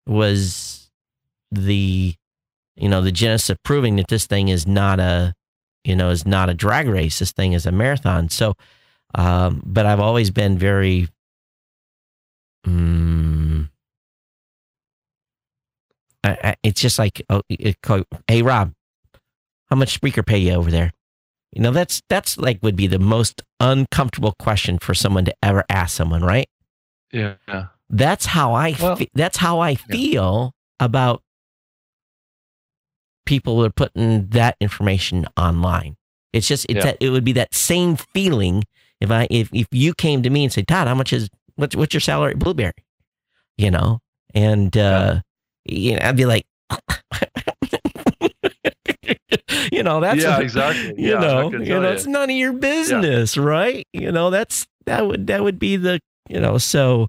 was 0.07 0.89
the 1.51 2.15
you 2.75 2.89
know 2.89 3.01
the 3.01 3.11
genesis 3.11 3.49
of 3.49 3.63
proving 3.63 3.95
that 3.97 4.07
this 4.07 4.27
thing 4.27 4.49
is 4.49 4.67
not 4.67 4.99
a 4.99 5.33
you 5.83 5.95
know 5.95 6.09
is 6.09 6.25
not 6.25 6.49
a 6.49 6.53
drag 6.53 6.87
race. 6.87 7.19
This 7.19 7.31
thing 7.31 7.53
is 7.53 7.65
a 7.65 7.71
marathon. 7.71 8.29
So 8.29 8.55
um 9.15 9.61
but 9.65 9.85
i've 9.85 9.99
always 9.99 10.31
been 10.31 10.57
very 10.57 11.07
mm, 12.65 13.69
I, 16.23 16.37
I, 16.43 16.55
it's 16.63 16.81
just 16.81 16.99
like 16.99 17.21
oh, 17.29 17.41
it, 17.49 17.77
hey 18.27 18.41
rob 18.41 18.73
how 19.69 19.75
much 19.75 19.99
Spreaker 19.99 20.25
pay 20.25 20.37
you 20.37 20.53
over 20.53 20.71
there 20.71 20.91
you 21.53 21.61
know 21.61 21.71
that's 21.71 22.01
that's 22.09 22.37
like 22.37 22.59
would 22.61 22.75
be 22.75 22.87
the 22.87 22.99
most 22.99 23.41
uncomfortable 23.59 24.33
question 24.39 24.77
for 24.79 24.93
someone 24.93 25.25
to 25.25 25.33
ever 25.43 25.63
ask 25.69 25.95
someone 25.95 26.21
right 26.23 26.49
Yeah. 27.11 27.35
yeah. 27.47 27.67
that's 27.89 28.25
how 28.27 28.53
I 28.53 28.75
Well- 28.81 28.95
fe- 28.97 29.09
that's 29.13 29.37
how 29.37 29.59
I 29.59 29.75
feel 29.75 30.53
about 30.79 31.21
people 33.25 33.59
that 33.59 33.67
are 33.67 33.71
putting 33.71 34.27
that 34.27 34.55
information 34.61 35.27
online. 35.37 35.97
It's 36.33 36.47
just 36.47 36.65
it's 36.69 36.75
Yeah. 36.77 36.83
that 36.91 36.97
it 37.01 37.09
would 37.09 37.23
be 37.25 37.33
that 37.33 37.53
same 37.53 37.95
feeling 38.13 38.63
if 39.01 39.11
I 39.11 39.27
if 39.29 39.49
if 39.53 39.67
you 39.71 39.93
came 39.93 40.23
to 40.23 40.29
me 40.29 40.43
and 40.43 40.53
said, 40.53 40.67
Todd, 40.67 40.87
how 40.87 40.95
much 40.95 41.11
is 41.13 41.29
what's 41.55 41.75
what's 41.75 41.93
your 41.93 42.01
salary 42.01 42.31
at 42.31 42.39
Blubrry? 42.39 42.71
You 43.57 43.71
know, 43.71 43.99
and 44.33 44.75
uh, 44.77 45.21
you 45.65 45.93
know, 45.95 45.99
I'd 46.03 46.15
be 46.17 46.25
like, 46.25 46.45
you 49.71 49.83
know, 49.83 49.99
that's 49.99 50.23
yeah, 50.23 50.39
exactly. 50.39 50.93
you 50.97 51.11
Yeah, 51.11 51.19
know, 51.19 51.49
you 51.51 51.79
know, 51.79 51.83
ya. 51.83 51.91
it's 51.91 52.05
none 52.05 52.29
of 52.29 52.35
your 52.35 52.53
business, 52.53 53.37
right? 53.37 53.85
You 53.93 54.11
know, 54.11 54.29
that's 54.29 54.65
that 54.85 55.07
would 55.07 55.27
that 55.27 55.43
would 55.43 55.59
be 55.59 55.75
the 55.77 55.99
you 56.29 56.39
know, 56.39 56.57
so 56.57 57.07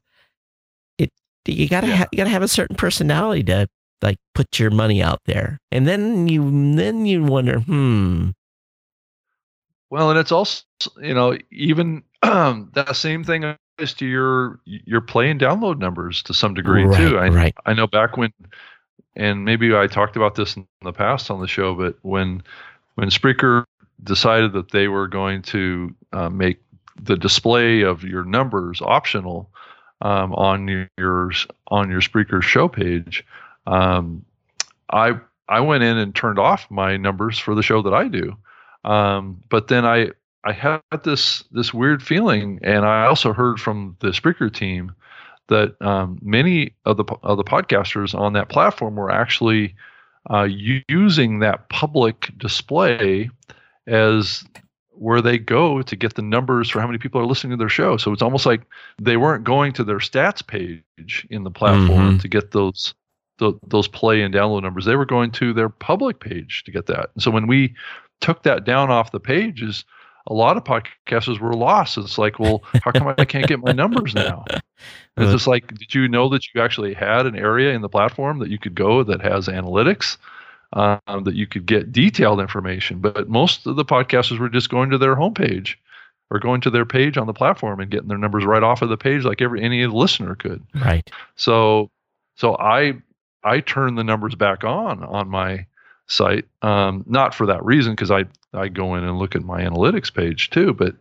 it 0.98 1.10
you 1.46 1.68
gotta 1.68 1.86
Yeah. 1.88 1.96
ha- 1.96 2.08
you 2.12 2.16
gotta 2.18 2.30
have 2.30 2.42
a 2.42 2.48
certain 2.48 2.76
personality 2.76 3.42
to 3.44 3.68
like 4.02 4.18
put 4.34 4.58
your 4.58 4.70
money 4.70 5.02
out 5.02 5.20
there, 5.26 5.58
and 5.72 5.86
then 5.86 6.28
you 6.28 6.42
then 6.76 7.06
you 7.06 7.24
wonder, 7.24 7.60
hmm, 7.60 8.30
Well, 9.90 10.10
and 10.10 10.18
it's 10.18 10.32
also 10.32 10.64
you 11.00 11.14
know 11.14 11.36
even 11.50 12.02
um, 12.22 12.70
that 12.74 12.96
same 12.96 13.24
thing 13.24 13.56
to 13.78 14.06
your 14.06 14.60
your 14.66 15.00
play 15.00 15.30
and 15.30 15.40
download 15.40 15.78
numbers 15.78 16.22
to 16.24 16.34
some 16.34 16.52
degree 16.54 16.82
right, 16.84 16.92
too. 16.96 17.18
I 17.18 17.30
right, 17.30 17.54
I 17.64 17.74
know 17.74 17.86
back 17.86 18.16
when, 18.16 18.32
and 19.18 19.44
maybe 19.44 19.74
I 19.74 19.88
talked 19.88 20.16
about 20.16 20.36
this 20.36 20.56
in 20.56 20.66
the 20.82 20.92
past 20.92 21.30
on 21.30 21.40
the 21.40 21.48
show, 21.48 21.74
but 21.74 21.96
when 22.02 22.42
when 22.94 23.10
Spreaker 23.10 23.64
decided 24.02 24.52
that 24.52 24.70
they 24.70 24.88
were 24.88 25.08
going 25.08 25.42
to 25.42 25.94
uh, 26.12 26.30
make 26.30 26.60
the 27.02 27.16
display 27.16 27.82
of 27.82 28.04
your 28.04 28.24
numbers 28.24 28.80
optional 28.80 29.50
um, 30.00 30.32
on 30.34 30.68
your 30.96 31.32
on 31.68 31.90
your 31.90 32.00
Spreaker 32.00 32.40
show 32.40 32.68
page, 32.68 33.26
um, 33.66 34.24
I 34.90 35.18
I 35.48 35.60
went 35.60 35.82
in 35.82 35.98
and 35.98 36.14
turned 36.14 36.38
off 36.38 36.70
my 36.70 36.96
numbers 36.96 37.38
for 37.38 37.54
the 37.54 37.62
show 37.62 37.82
that 37.82 37.94
I 37.94 38.06
do. 38.06 38.36
Um, 38.84 39.42
but 39.48 39.66
then 39.66 39.84
I 39.84 40.12
I 40.44 40.52
had 40.52 40.80
this 41.02 41.42
this 41.50 41.74
weird 41.74 42.04
feeling, 42.04 42.60
and 42.62 42.84
I 42.86 43.06
also 43.06 43.32
heard 43.32 43.60
from 43.60 43.96
the 43.98 44.08
Spreaker 44.08 44.52
team 44.52 44.94
that 45.48 45.80
um, 45.80 46.18
many 46.22 46.72
of 46.84 46.96
the 46.96 47.04
of 47.22 47.36
the 47.36 47.44
podcasters 47.44 48.14
on 48.18 48.32
that 48.34 48.48
platform 48.48 48.96
were 48.96 49.10
actually 49.10 49.74
uh, 50.30 50.46
using 50.88 51.38
that 51.40 51.68
public 51.68 52.30
display 52.36 53.30
as 53.86 54.44
where 54.90 55.22
they 55.22 55.38
go 55.38 55.80
to 55.80 55.94
get 55.96 56.14
the 56.14 56.22
numbers 56.22 56.68
for 56.68 56.80
how 56.80 56.86
many 56.86 56.98
people 56.98 57.20
are 57.20 57.26
listening 57.26 57.52
to 57.52 57.56
their 57.56 57.68
show. 57.68 57.96
So 57.96 58.12
it's 58.12 58.20
almost 58.22 58.44
like 58.46 58.62
they 59.00 59.16
weren't 59.16 59.44
going 59.44 59.72
to 59.74 59.84
their 59.84 59.98
stats 59.98 60.44
page 60.44 61.26
in 61.30 61.44
the 61.44 61.50
platform 61.50 62.18
Mhm. 62.18 62.20
to 62.20 62.28
get 62.28 62.50
those 62.50 62.94
tho- 63.38 63.60
those 63.68 63.86
play 63.86 64.20
and 64.22 64.34
download 64.34 64.62
numbers. 64.62 64.84
They 64.84 64.96
were 64.96 65.06
going 65.06 65.30
to 65.32 65.52
their 65.52 65.68
public 65.68 66.18
page 66.18 66.64
to 66.64 66.72
get 66.72 66.86
that. 66.86 67.10
And 67.14 67.22
so 67.22 67.30
when 67.30 67.46
we 67.46 67.74
took 68.20 68.42
that 68.42 68.64
down 68.64 68.90
off 68.90 69.12
the 69.12 69.20
pages, 69.20 69.84
a 70.26 70.34
lot 70.34 70.56
of 70.56 70.64
podcasters 70.64 71.38
were 71.38 71.54
lost. 71.54 71.96
It's 71.96 72.18
like, 72.18 72.40
well, 72.40 72.64
how 72.82 72.90
come 72.90 73.14
I 73.16 73.24
can't 73.24 73.46
get 73.46 73.60
my 73.60 73.70
numbers 73.72 74.14
now? 74.14 74.44
It's 75.16 75.32
just 75.32 75.46
like, 75.46 75.74
did 75.74 75.94
you 75.94 76.08
know 76.08 76.28
that 76.28 76.42
you 76.54 76.60
actually 76.60 76.94
had 76.94 77.26
an 77.26 77.36
area 77.36 77.74
in 77.74 77.82
the 77.82 77.88
platform 77.88 78.38
that 78.38 78.50
you 78.50 78.58
could 78.58 78.74
go 78.74 79.02
that 79.02 79.20
has 79.20 79.48
analytics, 79.48 80.16
um, 80.72 81.24
that 81.24 81.34
you 81.34 81.46
could 81.46 81.66
get 81.66 81.90
detailed 81.90 82.40
information? 82.40 83.00
But 83.00 83.28
most 83.28 83.66
of 83.66 83.76
the 83.76 83.84
podcasters 83.84 84.38
were 84.38 84.48
just 84.48 84.70
going 84.70 84.90
to 84.90 84.98
their 84.98 85.16
homepage 85.16 85.74
or 86.30 86.38
going 86.38 86.60
to 86.60 86.70
their 86.70 86.84
page 86.84 87.16
on 87.16 87.26
the 87.26 87.32
platform 87.32 87.80
and 87.80 87.90
getting 87.90 88.08
their 88.08 88.18
numbers 88.18 88.44
right 88.44 88.62
off 88.62 88.82
of 88.82 88.88
the 88.90 88.96
page, 88.96 89.24
like 89.24 89.40
every 89.40 89.62
any 89.62 89.86
listener 89.86 90.34
could. 90.34 90.64
right, 90.74 91.10
So, 91.36 91.90
so 92.36 92.56
I 92.56 92.94
I 93.42 93.60
turned 93.60 93.98
the 93.98 94.04
numbers 94.04 94.34
back 94.34 94.64
on 94.64 95.02
on 95.02 95.28
my 95.28 95.66
site, 96.06 96.44
um, 96.62 97.04
not 97.06 97.34
for 97.34 97.46
that 97.46 97.64
reason 97.64 97.92
because 97.92 98.10
I 98.10 98.24
I 98.52 98.68
go 98.68 98.94
in 98.94 99.04
and 99.04 99.18
look 99.18 99.34
at 99.34 99.42
my 99.42 99.62
analytics 99.62 100.12
page 100.12 100.50
too, 100.50 100.72
but 100.74 100.96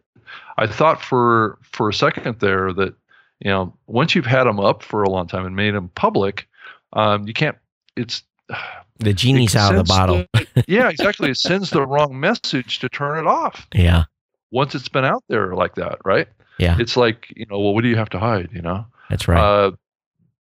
I 0.58 0.68
thought 0.68 1.02
for 1.02 1.58
for 1.62 1.90
a 1.90 1.94
second 1.94 2.40
there 2.40 2.74
that 2.74 2.94
you 3.40 3.52
know 3.52 3.74
once 3.88 4.16
you've 4.16 4.26
had 4.26 4.46
them 4.46 4.60
up 4.60 4.84
for 4.84 5.04
a 5.04 5.10
long 5.10 5.28
time 5.28 5.46
and 5.46 5.56
made 5.56 5.74
them 5.74 5.90
public, 5.96 6.48
um, 6.94 7.28
you 7.28 7.34
can't. 7.34 7.58
It's 7.96 8.24
the 9.00 9.14
genie's 9.14 9.56
it 9.56 9.60
out 9.60 9.76
of 9.76 9.78
the 9.78 9.84
bottle. 9.84 10.26
the- 10.34 10.64
yeah, 10.68 10.90
exactly. 10.90 11.30
It 11.30 11.38
sends 11.38 11.70
the 11.70 11.86
wrong 11.86 12.20
message 12.20 12.80
to 12.80 12.90
turn 12.90 13.20
it 13.20 13.28
off 13.28 13.68
yeah, 13.74 14.06
once 14.52 14.76
it's 14.76 14.90
been 14.90 15.06
out 15.06 15.24
there 15.30 15.54
like 15.54 15.76
that, 15.76 16.00
right? 16.06 16.28
Yeah. 16.58 16.78
It's 16.80 16.98
like 16.98 17.32
you 17.36 17.46
know, 17.46 17.60
well, 17.60 17.74
what 17.74 17.82
do 17.84 17.90
you 17.90 17.98
have 17.98 18.10
to 18.10 18.20
hide? 18.20 18.50
You 18.54 18.62
know. 18.62 18.86
that's 19.10 19.28
right. 19.28 19.40
Uh, 19.40 19.72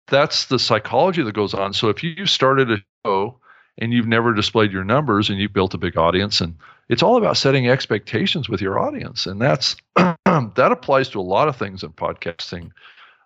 that's 0.09 0.47
the 0.47 0.59
psychology 0.59 1.23
that 1.23 1.35
goes 1.35 1.55
on. 1.55 1.73
So 1.73 1.89
if 1.89 2.03
you 2.03 2.27
started 2.27 2.71
a 2.71 2.79
show 3.05 3.39
and 3.79 3.93
you've 3.93 4.07
never 4.07 4.35
displayed 4.35 4.71
your 4.71 4.85
numbers 4.85 5.31
and 5.31 5.39
you've 5.39 5.55
built 5.55 5.75
a 5.75 5.79
big 5.79 5.97
audience, 5.97 6.41
and 6.41 6.57
it's 6.89 7.03
all 7.03 7.17
about 7.17 7.37
setting 7.37 7.69
expectations 7.69 8.49
with 8.49 8.61
your 8.61 8.79
audience, 8.79 9.27
and 9.27 9.41
that's 9.41 9.77
that 9.97 10.69
applies 10.71 11.09
to 11.11 11.21
a 11.21 11.23
lot 11.23 11.49
of 11.49 11.57
things 11.57 11.83
in 11.83 11.91
podcasting. 11.93 12.71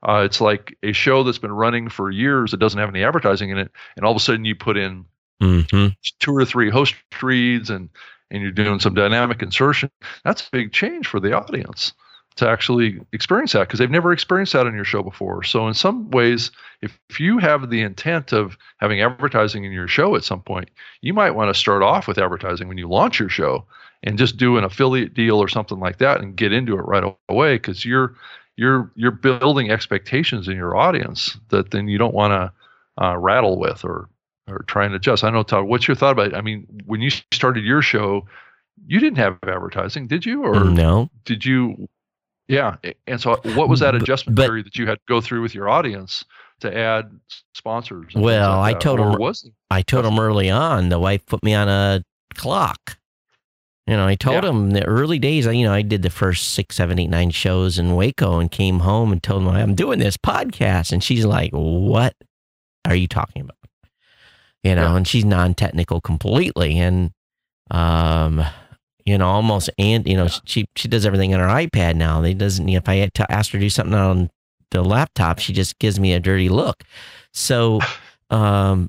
Uh, 0.07 0.23
it's 0.25 0.41
like 0.41 0.77
a 0.83 0.93
show 0.93 1.23
that's 1.23 1.39
been 1.39 1.53
running 1.53 1.89
for 1.89 2.11
years 2.11 2.51
that 2.51 2.61
doesn't 2.61 2.79
have 2.79 2.89
any 2.89 3.03
advertising 3.03 3.51
in 3.51 3.59
it, 3.59 3.71
and 3.97 4.05
all 4.05 4.13
of 4.13 4.17
a 4.17 4.21
sudden 4.21 4.45
you 4.45 4.55
put 4.55 4.77
in 4.77 5.05
hmm 5.41 5.89
two 6.19 6.35
or 6.35 6.45
three 6.45 6.71
host 6.71 6.95
reads 7.23 7.71
and 7.71 7.91
and 8.31 8.43
you're 8.43 8.51
doing 8.51 8.81
some 8.81 8.95
dynamic 8.95 9.43
insertion. 9.43 9.91
That's 10.25 10.47
a 10.47 10.51
big 10.51 10.73
change 10.73 11.07
for 11.07 11.21
the 11.21 11.33
audience 11.33 11.93
to 12.37 12.49
actually 12.49 13.01
experience 13.13 13.53
that 13.53 13.67
because 13.67 13.79
they've 13.79 13.91
never 13.91 14.13
experienced 14.13 14.53
that 14.53 14.67
on 14.67 14.75
your 14.75 14.85
show 14.85 15.03
before. 15.03 15.43
So 15.43 15.67
in 15.69 15.75
some 15.75 16.11
ways, 16.11 16.51
if, 16.83 16.99
if 17.09 17.19
you 17.19 17.39
have 17.39 17.71
the 17.71 17.81
intent 17.81 18.33
of 18.33 18.59
having 18.79 19.01
advertising 19.01 19.65
in 19.65 19.73
your 19.73 19.89
show 19.89 20.15
at 20.17 20.25
some 20.25 20.43
point, 20.43 20.71
you 21.01 21.15
might 21.15 21.31
want 21.31 21.53
to 21.53 21.59
start 21.59 21.83
off 21.83 22.07
with 22.07 22.19
advertising 22.19 22.69
when 22.69 22.79
you 22.79 22.89
launch 22.89 23.19
your 23.19 23.31
show 23.31 23.65
and 24.03 24.19
just 24.19 24.37
do 24.37 24.59
an 24.59 24.65
affiliate 24.65 25.15
deal 25.15 25.39
or 25.39 25.49
something 25.49 25.81
like 25.81 25.99
that 25.99 26.21
and 26.21 26.37
get 26.37 26.53
into 26.53 26.79
it 26.79 26.83
right 26.83 27.05
away 27.29 27.55
because 27.55 27.85
you're 27.85 28.15
you're 28.57 28.91
you're 28.95 29.11
building 29.11 29.71
expectations 29.71 30.49
in 30.49 30.57
your 30.57 30.77
audience 30.77 31.39
that 31.49 31.71
then 31.71 31.89
you 31.89 31.99
don't 31.99 32.15
want 32.15 32.33
to 32.33 33.05
uh, 33.05 33.17
rattle 33.17 33.59
with 33.59 33.85
or 33.85 34.09
or 34.49 34.65
try 34.69 34.85
and 34.85 34.95
adjust. 34.95 35.25
I 35.25 35.31
know, 35.31 35.43
Todd. 35.43 35.65
What's 35.65 35.89
your 35.89 35.95
thought 35.97 36.13
about 36.13 36.29
it? 36.29 36.35
I 36.35 36.41
mean, 36.41 36.67
when 36.87 37.01
you 37.01 37.11
started 37.11 37.65
your 37.65 37.83
show, 37.83 38.27
you 38.87 39.01
didn't 39.01 39.19
have 39.19 39.39
advertising, 39.43 40.07
did 40.07 40.25
you? 40.25 40.45
Or 40.45 40.65
no, 40.65 41.11
did 41.25 41.45
you? 41.45 41.89
Yeah. 42.49 42.77
And 43.07 43.21
so, 43.21 43.41
what 43.55 43.69
was 43.69 43.81
that 43.81 43.95
adjustment 43.95 44.37
but- 44.37 44.47
period 44.47 44.67
that 44.67 44.77
you 44.77 44.87
had 44.87 44.95
to 44.99 45.05
go 45.09 45.21
through 45.21 45.43
with 45.43 45.55
your 45.55 45.69
audience 45.69 46.25
to 46.61 46.75
add 46.77 47.11
sponsors? 47.55 48.13
Well, 48.15 48.59
like 48.59 48.77
I 48.77 48.79
told 48.79 49.01
Or 49.01 49.11
them- 49.13 49.21
was? 49.21 49.49
I 49.71 49.83
told 49.83 50.05
them 50.05 50.19
early 50.19 50.49
on. 50.51 50.89
The 50.89 50.99
wife 51.01 51.27
put 51.27 51.43
me 51.43 51.55
on 51.55 51.69
a 51.69 52.03
clock. 52.35 52.99
You 53.89 53.97
know, 53.97 54.07
I 54.07 54.15
told 54.17 54.43
Yeah. 54.43 54.51
him 54.51 54.71
the 54.71 54.85
early 54.85 55.19
days. 55.19 55.47
I- 55.47 55.53
You 55.53 55.65
know, 55.67 55.73
I 55.73 55.83
did 55.83 56.03
the 56.03 56.11
first 56.11 56.49
six, 56.55 56.77
seven, 56.77 56.99
eight, 56.99 57.09
nine 57.11 57.31
shows 57.31 57.79
in 57.79 57.95
Waco, 57.95 58.39
and 58.41 58.51
came 58.51 58.81
home 58.81 59.13
and 59.13 59.23
told 59.23 59.43
him 59.43 59.49
I'm 59.49 59.75
doing 59.75 59.99
this 59.99 60.17
podcast, 60.17 60.93
and 60.93 61.03
she's 61.05 61.25
like, 61.25 61.51
"What 61.53 62.15
are 62.85 62.97
you 62.97 63.07
talking 63.09 63.43
about?" 63.43 63.57
You 64.65 64.75
know, 64.75 64.83
Yeah. 64.91 64.97
and 64.97 65.07
she's 65.07 65.25
non-technical 65.25 66.01
completely, 66.01 66.79
and 66.79 67.11
um, 67.71 68.45
you 69.07 69.17
know, 69.17 69.29
almost 69.29 69.71
and 69.79 70.07
you 70.07 70.17
know, 70.17 70.29
she 70.45 70.67
she 70.77 70.89
does 70.89 71.07
everything 71.07 71.33
on 71.33 71.41
her 71.41 71.47
iPad 71.47 71.95
now. 71.95 72.21
They 72.21 72.35
doesn't 72.35 72.69
if 72.69 72.89
I 72.89 72.97
had 72.97 73.15
to 73.15 73.33
ask 73.33 73.53
her 73.53 73.59
to 73.59 73.65
do 73.65 73.71
something 73.71 73.95
on 73.95 74.31
the 74.73 74.83
laptop, 74.83 75.39
she 75.39 75.53
just 75.53 75.79
gives 75.79 75.99
me 75.99 76.13
a 76.13 76.21
dirty 76.21 76.49
look. 76.49 76.83
So, 77.33 77.81
um, 78.31 78.89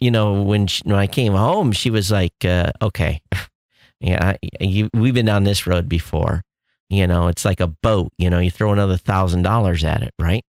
you 0.00 0.10
know, 0.10 0.42
when 0.42 0.66
she, 0.66 0.82
when 0.84 0.96
I 0.98 1.06
came 1.06 1.32
home, 1.34 1.70
she 1.72 1.88
was 1.88 2.10
like, 2.10 2.34
uh, 2.44 2.72
"Okay, 2.82 3.22
yeah, 4.00 4.34
I, 4.34 4.38
you, 4.60 4.90
we've 4.92 5.14
been 5.14 5.26
down 5.26 5.44
this 5.44 5.66
road 5.66 5.88
before. 5.88 6.42
You 6.90 7.06
know, 7.06 7.28
it's 7.28 7.44
like 7.44 7.60
a 7.60 7.68
boat. 7.68 8.12
You 8.18 8.28
know, 8.30 8.40
you 8.40 8.50
throw 8.50 8.72
another 8.72 8.96
thousand 8.96 9.42
dollars 9.42 9.84
at 9.84 10.02
it, 10.02 10.12
right?" 10.20 10.44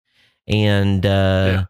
And 0.47 1.05
uh, 1.05 1.09
Yeah. 1.49 1.65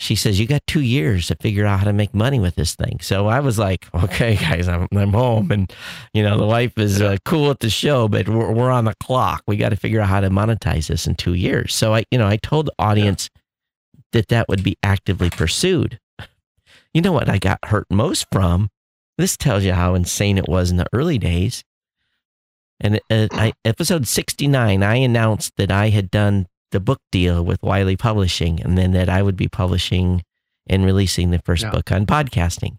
She 0.00 0.14
says, 0.14 0.38
"You 0.38 0.46
got 0.46 0.64
two 0.68 0.80
years 0.80 1.26
to 1.26 1.34
figure 1.34 1.66
out 1.66 1.80
how 1.80 1.84
to 1.84 1.92
make 1.92 2.14
money 2.14 2.38
with 2.38 2.54
this 2.54 2.76
thing." 2.76 3.00
So 3.00 3.26
I 3.26 3.40
was 3.40 3.58
like, 3.58 3.86
"Okay, 3.94 4.36
guys, 4.36 4.68
I'm 4.68 4.86
I'm 4.92 5.12
home, 5.12 5.50
and 5.50 5.70
you 6.14 6.22
know, 6.22 6.38
the 6.38 6.46
wife 6.46 6.78
is 6.78 7.02
uh, 7.02 7.16
cool 7.24 7.50
at 7.50 7.58
the 7.58 7.68
show, 7.68 8.08
but 8.08 8.28
we're 8.28 8.52
we're 8.52 8.70
on 8.70 8.84
the 8.84 8.94
clock. 9.02 9.42
We 9.46 9.56
got 9.56 9.70
to 9.70 9.76
figure 9.76 10.00
out 10.00 10.08
how 10.08 10.20
to 10.20 10.30
monetize 10.30 10.86
this 10.86 11.06
in 11.06 11.16
two 11.16 11.34
years." 11.34 11.74
So 11.74 11.94
I, 11.94 12.04
you 12.12 12.18
know, 12.18 12.28
I 12.28 12.36
told 12.36 12.66
the 12.66 12.74
audience 12.78 13.28
that 14.12 14.28
that 14.28 14.48
would 14.48 14.62
be 14.62 14.78
actively 14.82 15.30
pursued. 15.30 15.98
You 16.94 17.02
know 17.02 17.12
what 17.12 17.28
I 17.28 17.38
got 17.38 17.58
hurt 17.64 17.86
most 17.90 18.26
from? 18.32 18.70
This 19.18 19.36
tells 19.36 19.64
you 19.64 19.72
how 19.72 19.94
insane 19.94 20.38
it 20.38 20.48
was 20.48 20.70
in 20.70 20.76
the 20.76 20.86
early 20.92 21.18
days. 21.18 21.64
And 22.80 23.00
uh, 23.10 23.26
I, 23.32 23.52
episode 23.64 24.06
69, 24.06 24.82
I 24.82 24.94
announced 24.94 25.54
that 25.56 25.72
I 25.72 25.88
had 25.88 26.08
done 26.10 26.46
the 26.70 26.80
book 26.80 27.00
deal 27.10 27.44
with 27.44 27.62
Wiley 27.62 27.96
Publishing 27.96 28.60
and 28.60 28.76
then 28.76 28.92
that 28.92 29.08
I 29.08 29.22
would 29.22 29.36
be 29.36 29.48
publishing 29.48 30.22
and 30.68 30.84
releasing 30.84 31.30
the 31.30 31.40
first 31.40 31.70
book 31.70 31.90
on 31.90 32.06
podcasting. 32.06 32.78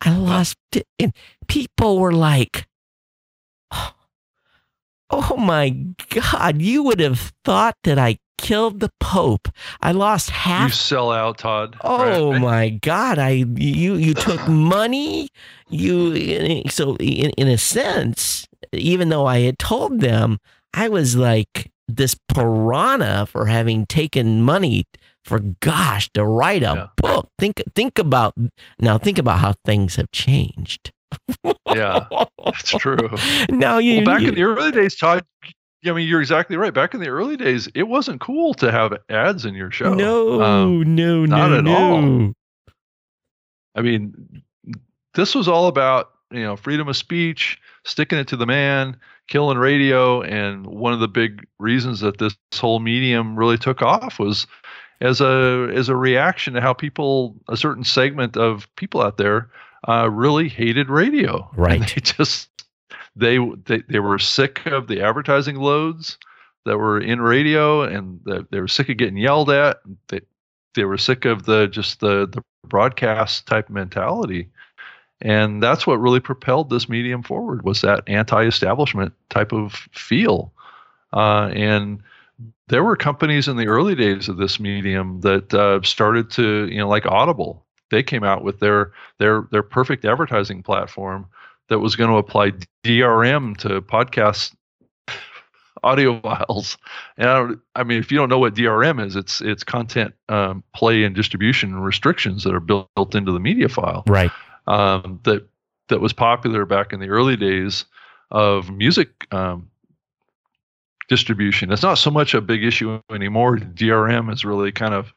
I 0.00 0.16
lost 0.16 0.56
it. 0.72 0.86
And 0.98 1.12
people 1.48 1.98
were 1.98 2.12
like, 2.12 2.66
oh, 3.72 3.94
oh 5.10 5.36
my 5.36 5.70
God, 6.10 6.62
you 6.62 6.82
would 6.84 7.00
have 7.00 7.32
thought 7.44 7.76
that 7.84 7.98
I 7.98 8.18
killed 8.38 8.80
the 8.80 8.90
Pope. 9.00 9.48
I 9.82 9.92
lost 9.92 10.30
half. 10.30 10.70
You 10.70 10.74
sell 10.74 11.10
out, 11.10 11.38
Todd. 11.38 11.76
Oh 11.82 12.32
right? 12.32 12.40
my 12.40 12.68
God! 12.70 13.18
I 13.18 13.30
you 13.30 13.94
you 13.94 14.14
took 14.14 14.46
money. 14.48 15.28
You 15.68 16.62
so 16.68 16.96
in 16.96 17.30
in 17.30 17.48
a 17.48 17.58
sense, 17.58 18.46
even 18.72 19.08
though 19.08 19.26
I 19.26 19.40
had 19.40 19.58
told 19.58 20.00
them, 20.00 20.38
I 20.72 20.88
was 20.88 21.16
like 21.16 21.70
this 21.88 22.14
piranha 22.32 23.26
for 23.26 23.46
having 23.46 23.86
taken 23.86 24.42
money 24.42 24.84
for 25.24 25.40
gosh 25.60 26.08
to 26.12 26.24
write 26.24 26.62
a 26.62 26.74
Yeah. 26.74 26.86
book. 26.96 27.28
Think 27.38 27.62
think 27.74 27.98
about 27.98 28.34
now. 28.78 28.98
Think 28.98 29.18
about 29.18 29.38
how 29.40 29.54
things 29.64 29.96
have 29.96 30.10
changed. 30.12 30.92
Yeah, 31.66 32.06
that's 32.44 32.70
true. 32.76 32.98
Now 33.50 33.78
you 33.78 33.96
well, 33.96 34.04
back 34.04 34.20
you- 34.20 34.28
in 34.28 34.34
the 34.34 34.42
early 34.42 34.70
days, 34.70 34.94
Todd. 34.96 35.24
I 35.86 35.92
mean, 35.92 36.08
you're 36.08 36.20
exactly 36.20 36.56
right. 36.56 36.74
Back 36.74 36.92
in 36.92 37.00
the 37.00 37.08
early 37.08 37.36
days, 37.36 37.68
it 37.74 37.84
wasn't 37.84 38.20
cool 38.20 38.52
to 38.54 38.70
have 38.72 38.92
ads 39.08 39.44
in 39.44 39.54
your 39.54 39.70
show. 39.70 39.94
no 39.94 40.42
Um, 40.42 40.94
no 40.94 41.24
not 41.24 41.50
no 41.50 41.58
at 41.58 41.64
no. 41.64 41.76
all. 41.76 42.32
I 43.76 43.82
mean, 43.82 44.42
this 45.14 45.34
was 45.34 45.48
all 45.48 45.68
about 45.68 46.10
you 46.30 46.42
know 46.42 46.56
freedom 46.56 46.88
of 46.88 46.96
speech, 46.96 47.58
sticking 47.84 48.18
it 48.18 48.28
to 48.28 48.36
the 48.36 48.46
man, 48.46 48.96
killing 49.28 49.58
radio, 49.58 50.22
and 50.22 50.66
one 50.66 50.92
of 50.92 51.00
the 51.00 51.08
big 51.08 51.46
reasons 51.58 52.00
that 52.00 52.18
this 52.18 52.36
whole 52.54 52.80
medium 52.80 53.38
really 53.38 53.58
took 53.58 53.82
off 53.82 54.18
was 54.18 54.46
as 55.00 55.20
a 55.20 55.70
as 55.74 55.88
a 55.88 55.96
reaction 55.96 56.54
to 56.54 56.60
how 56.60 56.72
people 56.72 57.36
a 57.48 57.56
certain 57.56 57.84
segment 57.84 58.36
of 58.36 58.68
people 58.76 59.00
out 59.00 59.16
there 59.16 59.48
uh, 59.88 60.08
really 60.10 60.48
hated 60.48 60.90
radio. 60.90 61.48
And 61.50 61.58
Right. 61.58 61.80
they 61.94 62.00
just 62.00 62.48
they, 63.14 63.38
they 63.66 63.82
they 63.88 63.98
were 64.00 64.18
sick 64.18 64.66
of 64.66 64.88
the 64.88 65.02
advertising 65.02 65.56
loads 65.56 66.18
that 66.64 66.78
were 66.78 67.00
in 67.00 67.20
radio, 67.20 67.82
and 67.82 68.20
the, 68.24 68.46
they 68.50 68.60
were 68.60 68.68
sick 68.68 68.88
of 68.88 68.96
getting 68.96 69.16
yelled 69.16 69.50
at. 69.50 69.78
They 70.08 70.20
they 70.74 70.84
were 70.84 70.98
sick 70.98 71.24
of 71.24 71.44
the 71.44 71.66
just 71.66 72.00
the 72.00 72.26
the 72.26 72.42
broadcast 72.66 73.46
type 73.46 73.70
mentality 73.70 74.48
and 75.20 75.62
that's 75.62 75.86
what 75.86 75.96
really 75.96 76.20
propelled 76.20 76.70
this 76.70 76.88
medium 76.88 77.22
forward 77.22 77.64
was 77.64 77.80
that 77.80 78.04
anti-establishment 78.06 79.12
type 79.30 79.52
of 79.52 79.72
feel. 79.92 80.52
Uh, 81.12 81.50
and 81.54 82.02
there 82.68 82.84
were 82.84 82.96
companies 82.96 83.48
in 83.48 83.56
the 83.56 83.66
early 83.66 83.94
days 83.94 84.28
of 84.28 84.36
this 84.36 84.60
medium 84.60 85.20
that 85.22 85.52
uh, 85.54 85.82
started 85.82 86.30
to 86.30 86.66
you 86.66 86.78
know 86.78 86.88
like 86.88 87.06
audible 87.06 87.64
they 87.90 88.02
came 88.02 88.24
out 88.24 88.44
with 88.44 88.60
their 88.60 88.92
their 89.18 89.48
their 89.50 89.62
perfect 89.62 90.04
advertising 90.04 90.62
platform 90.62 91.26
that 91.68 91.78
was 91.78 91.96
going 91.96 92.10
to 92.10 92.16
apply 92.16 92.52
drm 92.84 93.56
to 93.56 93.80
podcast 93.82 94.54
audio 95.82 96.20
files. 96.20 96.76
And 97.16 97.28
I, 97.28 97.80
I 97.80 97.84
mean 97.84 97.98
if 97.98 98.10
you 98.10 98.18
don't 98.18 98.28
know 98.28 98.38
what 98.38 98.54
drm 98.54 99.04
is 99.04 99.16
it's 99.16 99.40
it's 99.40 99.64
content 99.64 100.14
um, 100.28 100.62
play 100.74 101.04
and 101.04 101.14
distribution 101.14 101.78
restrictions 101.80 102.44
that 102.44 102.54
are 102.54 102.60
built, 102.60 102.88
built 102.94 103.14
into 103.14 103.32
the 103.32 103.40
media 103.40 103.68
file. 103.68 104.04
Right. 104.06 104.32
Um, 104.68 105.18
that 105.24 105.48
that 105.88 106.00
was 106.00 106.12
popular 106.12 106.64
back 106.64 106.92
in 106.92 107.00
the 107.00 107.08
early 107.08 107.36
days 107.36 107.86
of 108.30 108.70
music 108.70 109.26
um, 109.32 109.70
distribution. 111.08 111.72
It's 111.72 111.82
not 111.82 111.94
so 111.94 112.10
much 112.10 112.34
a 112.34 112.40
big 112.40 112.62
issue 112.62 113.00
anymore. 113.10 113.56
DRM 113.56 114.32
is 114.32 114.44
really 114.44 114.70
kind 114.70 114.94
of 114.94 115.12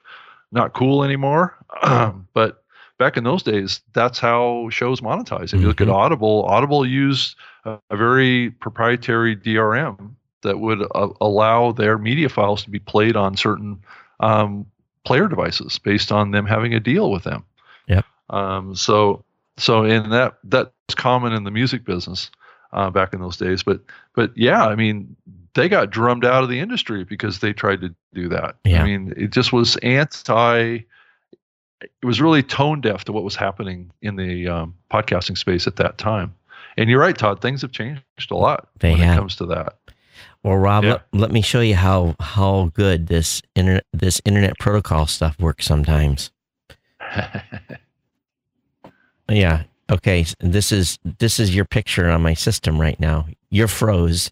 not 0.52 0.74
cool 0.74 1.04
anymore. 1.04 1.58
but 2.34 2.64
back 2.98 3.18
in 3.18 3.26
those 3.26 3.44
days, 3.44 3.82
that's 3.94 4.18
how 4.18 4.70
shows 4.70 5.02
monetize. 5.02 5.54
If 5.54 5.60
you 5.60 5.68
look 5.68 5.82
at 5.82 5.88
Mhm. 5.88 5.94
Audible, 5.94 6.46
Audible 6.48 6.86
used 6.86 7.36
a, 7.66 7.78
a 7.90 7.98
very 7.98 8.52
proprietary 8.52 9.36
DRM 9.36 10.16
that 10.44 10.60
would 10.60 10.82
uh, 10.96 11.10
allow 11.20 11.74
their 11.74 11.98
media 11.98 12.30
files 12.30 12.64
to 12.64 12.70
be 12.70 12.80
played 12.80 13.18
on 13.18 13.36
certain 13.36 13.82
um, 14.22 14.66
player 15.04 15.28
devices 15.28 15.78
based 15.80 16.12
on 16.14 16.32
them 16.32 16.46
having 16.46 16.74
a 16.74 16.80
deal 16.80 17.12
with 17.12 17.24
them. 17.24 17.44
Yep. 17.88 18.06
Um, 18.30 18.76
so 18.76 19.26
so 19.62 19.84
in 19.86 20.10
that 20.10 20.38
that's 20.44 20.72
common 20.96 21.34
in 21.34 21.44
the 21.44 21.52
music 21.52 21.86
business 21.86 22.30
uh, 22.74 22.90
back 22.90 23.14
in 23.14 23.22
those 23.22 23.38
days. 23.38 23.64
But 23.64 23.82
but 24.14 24.32
yeah, 24.36 24.66
I 24.66 24.76
mean 24.76 25.16
they 25.54 25.68
got 25.70 25.90
drummed 25.90 26.26
out 26.26 26.44
of 26.44 26.50
the 26.50 26.60
industry 26.60 27.04
because 27.04 27.40
they 27.40 27.54
tried 27.54 27.82
to 27.82 27.94
do 28.14 28.30
that. 28.30 28.56
Yeah. 28.64 28.82
I 28.82 28.86
mean 28.86 29.14
it 29.18 29.32
just 29.32 29.54
was 29.54 29.76
anti. 29.78 30.80
It 31.82 32.06
was 32.06 32.22
really 32.22 32.44
tone 32.44 32.80
deaf 32.82 33.06
to 33.06 33.12
what 33.12 33.24
was 33.24 33.36
happening 33.36 33.92
in 34.02 34.16
the 34.16 34.48
um, 34.48 34.76
podcasting 34.92 35.38
space 35.38 35.66
at 35.66 35.78
that 35.78 35.98
time. 35.98 36.36
And 36.78 36.90
you're 36.90 37.00
right, 37.00 37.18
Todd. 37.18 37.42
Things 37.42 37.64
have 37.64 37.72
changed 37.72 38.04
a 38.30 38.36
lot 38.36 38.70
They 38.80 38.92
when 38.92 39.00
have. 39.00 39.14
it 39.16 39.20
comes 39.20 39.36
to 39.38 39.46
that. 39.48 39.78
Well, 40.44 40.58
Rob, 40.58 40.84
Yeah. 40.84 40.92
let, 40.92 41.04
let 41.14 41.32
me 41.32 41.42
show 41.42 41.60
you 41.62 41.76
how 41.76 42.16
how 42.20 42.72
good 42.76 43.08
this 43.08 43.42
internet 43.56 43.86
this 43.94 44.22
internet 44.26 44.58
protocol 44.60 45.06
stuff 45.08 45.40
works 45.40 45.66
sometimes. 45.66 46.32
Yeah. 49.32 49.64
Okay. 49.92 50.26
This 50.40 50.72
is 50.72 50.98
this 51.04 51.40
is 51.40 51.56
your 51.56 51.66
picture 51.66 52.10
on 52.10 52.22
my 52.22 52.34
system 52.34 52.80
right 52.80 53.00
now. 53.00 53.28
You're 53.50 53.68
froze. 53.68 54.32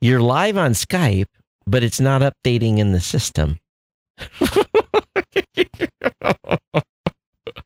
You're 0.00 0.20
live 0.20 0.56
on 0.56 0.72
Skype, 0.72 1.26
but 1.66 1.82
it's 1.82 2.00
not 2.00 2.22
updating 2.22 2.78
in 2.78 2.92
the 2.92 3.00
system. 3.00 3.58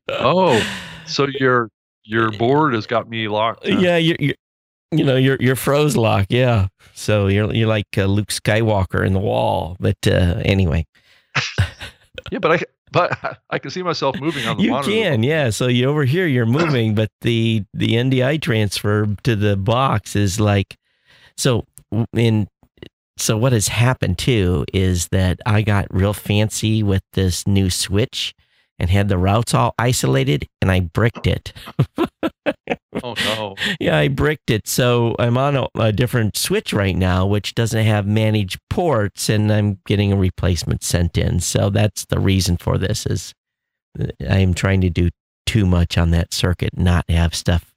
oh, 0.08 0.62
so 1.06 1.26
your 1.38 1.70
your 2.04 2.30
board 2.32 2.74
has 2.74 2.86
got 2.86 3.08
me 3.08 3.28
locked. 3.28 3.66
huh? 3.66 3.78
Yeah, 3.78 3.96
you're 3.96 4.16
you 4.20 5.04
know 5.04 5.16
you're 5.16 5.36
you're 5.40 5.56
froze 5.56 5.96
lock. 5.96 6.26
Yeah. 6.28 6.68
So 6.94 7.26
you're 7.26 7.52
you're 7.52 7.68
like 7.68 7.86
uh, 7.96 8.04
Luke 8.04 8.28
Skywalker 8.28 9.04
in 9.06 9.12
the 9.12 9.20
wall. 9.20 9.76
But 9.80 9.98
uh, 10.06 10.40
anyway, 10.44 10.86
Yeah, 12.30 12.38
but 12.38 12.52
I 12.52 12.60
but 12.92 13.38
I 13.50 13.58
can 13.58 13.70
see 13.70 13.82
myself 13.82 14.20
moving 14.20 14.46
on 14.46 14.56
the 14.56 14.64
you 14.64 14.70
monitor. 14.70 14.90
can. 14.90 15.22
Yeah. 15.22 15.50
So 15.50 15.66
you 15.66 15.88
over 15.88 16.04
here 16.04 16.26
you're 16.26 16.46
moving, 16.46 16.94
but 16.94 17.10
the 17.20 17.64
the 17.74 17.88
NDI 17.88 18.40
transfer 18.40 19.06
to 19.24 19.36
the 19.36 19.56
box 19.56 20.16
is 20.16 20.40
like 20.40 20.76
so 21.36 21.66
in 22.14 22.48
so 23.18 23.36
what 23.36 23.52
has 23.52 23.68
happened 23.68 24.18
too 24.18 24.64
is 24.72 25.08
that 25.08 25.40
I 25.46 25.62
got 25.62 25.86
real 25.90 26.12
fancy 26.12 26.82
with 26.82 27.02
this 27.14 27.46
new 27.46 27.70
switch 27.70 28.34
and 28.78 28.90
had 28.90 29.08
the 29.08 29.18
routes 29.18 29.54
all 29.54 29.74
isolated 29.78 30.48
and 30.60 30.70
I 30.70 30.80
bricked 30.80 31.26
it. 31.26 31.52
Oh 33.02 33.14
no. 33.24 33.54
yeah, 33.78 33.98
I 33.98 34.08
bricked 34.08 34.50
it. 34.50 34.66
So 34.66 35.14
I'm 35.18 35.36
on 35.36 35.56
a, 35.56 35.68
a 35.74 35.92
different 35.92 36.36
switch 36.36 36.72
right 36.72 36.96
now, 36.96 37.26
which 37.26 37.54
doesn't 37.54 37.84
have 37.84 38.06
managed 38.06 38.58
ports, 38.70 39.28
and 39.28 39.52
I'm 39.52 39.78
getting 39.86 40.12
a 40.12 40.16
replacement 40.16 40.82
sent 40.82 41.18
in. 41.18 41.40
So 41.40 41.70
that's 41.70 42.06
the 42.06 42.18
reason 42.18 42.56
for 42.56 42.78
this 42.78 43.06
is 43.06 43.34
uh, 44.00 44.06
I'm 44.28 44.54
trying 44.54 44.80
to 44.80 44.90
do 44.90 45.10
too 45.44 45.66
much 45.66 45.98
on 45.98 46.10
that 46.12 46.32
circuit, 46.32 46.76
not 46.76 47.04
have 47.08 47.34
stuff. 47.34 47.72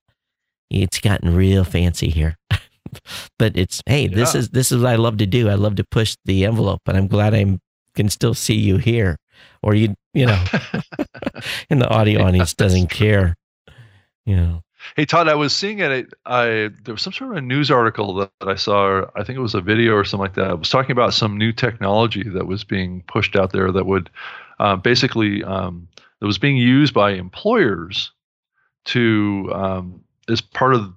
It's 0.70 1.00
gotten 1.00 1.36
real 1.36 1.64
fancy 1.64 2.10
here. 2.10 2.38
but 3.38 3.58
it's 3.58 3.82
hey, 3.86 4.08
this 4.08 4.36
is 4.36 4.50
this 4.50 4.72
is 4.72 4.82
what 4.82 4.92
I 4.92 4.96
love 4.96 5.18
to 5.18 5.26
do. 5.26 5.50
I 5.50 5.56
love 5.56 5.76
to 5.76 5.84
push 5.84 6.16
the 6.26 6.46
envelope, 6.46 6.82
and 6.88 6.98
I'm 6.98 7.08
glad 7.08 7.34
I 7.34 7.60
can 7.96 8.10
still 8.10 8.34
see 8.34 8.56
you 8.56 8.78
here, 8.78 9.18
or 9.62 9.76
you 9.76 9.96
you 10.14 10.26
know, 10.26 10.44
and 11.70 11.82
the 11.82 11.88
audio 11.88 12.24
audience 12.24 12.54
doesn't 12.54 12.88
care. 12.88 13.36
You 14.26 14.36
know. 14.36 14.64
Hey 14.96 15.06
Todd, 15.06 15.28
I 15.28 15.36
was 15.36 15.56
seeing 15.56 15.80
it. 15.80 16.14
I 16.26 16.70
there 16.84 16.94
was 16.94 17.02
some 17.02 17.14
sort 17.14 17.32
of 17.32 17.38
a 17.38 17.42
news 17.42 17.70
article 17.70 18.16
that, 18.16 18.32
that 18.40 18.50
I 18.50 18.56
saw. 18.56 19.06
I 19.16 19.24
think 19.24 19.38
it 19.38 19.42
was 19.42 19.56
a 19.56 19.62
video 19.62 19.94
or 19.94 20.06
something 20.06 20.24
like 20.24 20.36
that. 20.36 20.52
It 20.52 20.60
was 20.60 20.70
talking 20.70 20.92
about 20.92 21.14
some 21.14 21.38
new 21.38 21.52
technology 21.52 22.28
that 22.30 22.48
was 22.48 22.64
being 22.64 23.04
pushed 23.08 23.36
out 23.36 23.52
there 23.52 23.72
that 23.72 23.86
would 23.86 24.10
uh, 24.60 24.78
basically 24.78 25.44
um, 25.44 25.88
that 26.20 26.26
was 26.26 26.38
being 26.38 26.58
used 26.58 26.94
by 26.94 27.12
employers 27.12 28.12
to 28.86 29.52
um, 29.54 30.04
as 30.30 30.42
part 30.42 30.74
of 30.74 30.94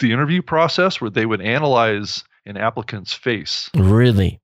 the 0.00 0.12
interview 0.12 0.42
process 0.42 1.00
where 1.00 1.10
they 1.10 1.26
would 1.26 1.40
analyze 1.40 2.24
an 2.46 2.56
applicant's 2.56 3.12
face. 3.12 3.70
Really? 3.74 4.40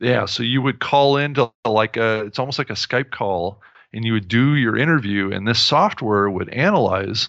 Yeah. 0.00 0.26
So 0.26 0.42
you 0.42 0.62
would 0.62 0.80
call 0.80 1.16
into 1.16 1.50
like 1.64 1.96
a, 1.96 2.24
it's 2.24 2.38
almost 2.38 2.58
like 2.58 2.70
a 2.70 2.74
Skype 2.74 3.10
call, 3.10 3.60
and 3.92 4.04
you 4.04 4.12
would 4.12 4.28
do 4.28 4.54
your 4.54 4.76
interview, 4.76 5.32
and 5.32 5.46
this 5.46 5.60
software 5.60 6.28
would 6.30 6.48
analyze 6.50 7.28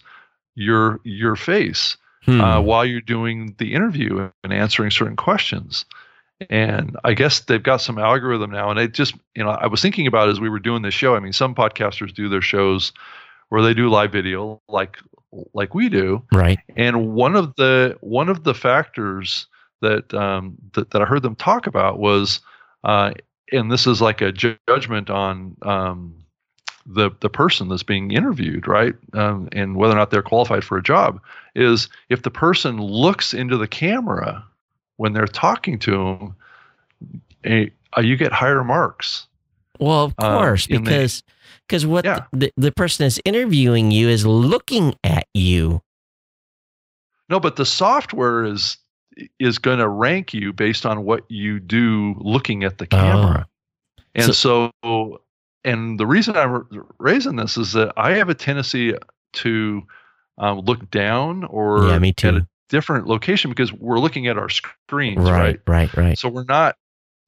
your 0.56 1.00
your 1.04 1.36
face 1.36 1.98
Hmm. 2.26 2.42
uh, 2.42 2.60
while 2.60 2.84
you're 2.84 3.02
doing 3.02 3.54
the 3.60 3.76
interview 3.76 4.32
and 4.44 4.52
answering 4.52 4.90
certain 4.90 5.16
questions. 5.16 5.86
And 6.50 6.98
I 7.04 7.14
guess 7.14 7.42
they've 7.42 7.62
got 7.62 7.82
some 7.82 8.00
algorithm 8.00 8.50
now. 8.50 8.72
And 8.72 8.80
it 8.80 8.94
just, 8.94 9.14
you 9.36 9.44
know, 9.44 9.52
I 9.52 9.68
was 9.68 9.80
thinking 9.80 10.08
about 10.08 10.30
as 10.30 10.40
we 10.40 10.50
were 10.50 10.60
doing 10.60 10.82
this 10.82 10.96
show. 10.96 11.16
I 11.16 11.20
mean, 11.20 11.34
some 11.34 11.54
podcasters 11.54 12.14
do 12.14 12.28
their 12.28 12.42
shows 12.42 12.92
where 13.50 13.62
they 13.62 13.76
do 13.76 13.90
live 13.90 14.12
video, 14.12 14.60
like 14.68 14.98
like 15.54 15.76
we 15.76 15.88
do. 15.88 16.24
right. 16.34 16.60
And 16.76 17.14
one 17.14 17.36
of 17.36 17.56
the 17.58 17.96
one 18.02 18.28
of 18.28 18.44
the 18.44 18.56
factors 18.56 19.46
that 19.82 20.12
um, 20.16 20.56
that, 20.74 20.90
that 20.92 21.04
I 21.04 21.06
heard 21.06 21.22
them 21.22 21.36
talk 21.36 21.68
about 21.68 22.00
was, 22.00 22.42
uh, 22.86 23.12
and 23.52 23.72
this 23.72 23.86
is 23.88 24.02
like 24.02 24.22
a 24.22 24.32
ju- 24.32 24.58
judgment 24.68 25.10
on 25.10 25.56
um, 25.64 26.16
the 26.86 27.12
the 27.20 27.30
person 27.30 27.68
that's 27.68 27.84
being 27.84 28.12
interviewed, 28.12 28.68
right, 28.68 28.94
um, 29.14 29.50
and 29.52 29.76
whether 29.76 29.94
or 29.94 29.98
not 29.98 30.12
they're 30.12 30.22
qualified 30.22 30.64
for 30.64 30.78
a 30.78 30.84
job. 30.84 31.20
Is 31.56 31.90
if 32.10 32.22
the 32.24 32.32
person 32.32 32.78
looks 32.82 33.34
into 33.34 33.58
the 33.58 33.68
camera 33.68 34.46
when 34.98 35.14
they're 35.14 35.28
talking 35.28 35.78
to 35.80 35.92
them, 35.92 36.36
a, 37.46 37.72
uh, 37.98 38.02
you 38.02 38.16
get 38.18 38.32
higher 38.32 38.64
marks. 38.64 39.28
Well, 39.80 40.06
of 40.06 40.14
Um, 40.20 40.34
course, 40.38 40.68
the- 40.68 40.80
because 40.80 41.24
because 41.68 41.86
what 41.86 42.06
Yeah. 42.06 42.26
the, 42.32 42.52
the 42.56 42.72
person 42.72 43.06
that's 43.06 43.20
interviewing 43.26 43.92
you 43.92 44.08
is 44.08 44.26
looking 44.26 44.96
at 45.04 45.26
you. 45.34 45.82
No, 47.30 47.40
but 47.40 47.56
the 47.56 47.66
software 47.66 48.44
is 48.44 48.78
is 49.40 49.58
going 49.60 49.80
to 49.80 49.88
rank 49.88 50.34
you 50.34 50.54
based 50.54 50.86
on 50.86 51.04
what 51.06 51.30
you 51.30 51.60
do 51.60 52.16
looking 52.18 52.64
at 52.64 52.78
the 52.78 52.88
camera. 52.88 53.48
And 54.14 54.34
so, 54.34 54.72
and 55.64 56.00
the 56.00 56.06
reason 56.06 56.38
I'm 56.38 56.68
raising 57.00 57.36
this 57.36 57.58
is 57.58 57.74
that 57.74 57.94
I 57.98 58.14
have 58.14 58.30
a 58.30 58.34
tendency 58.34 58.96
to 59.34 59.84
um, 60.38 60.60
look 60.60 60.90
down 60.90 61.44
or 61.46 61.88
Yeah, 61.88 62.00
me 62.00 62.10
at 62.10 62.24
a 62.24 62.48
different 62.70 63.08
location 63.08 63.50
because 63.52 63.72
we're 63.72 64.00
looking 64.00 64.28
at 64.28 64.38
our 64.38 64.50
screens, 64.50 65.18
Right, 65.20 65.32
right? 65.32 65.60
right, 65.68 65.98
right. 65.98 66.18
So 66.18 66.30
we're 66.30 66.46
not. 66.46 66.76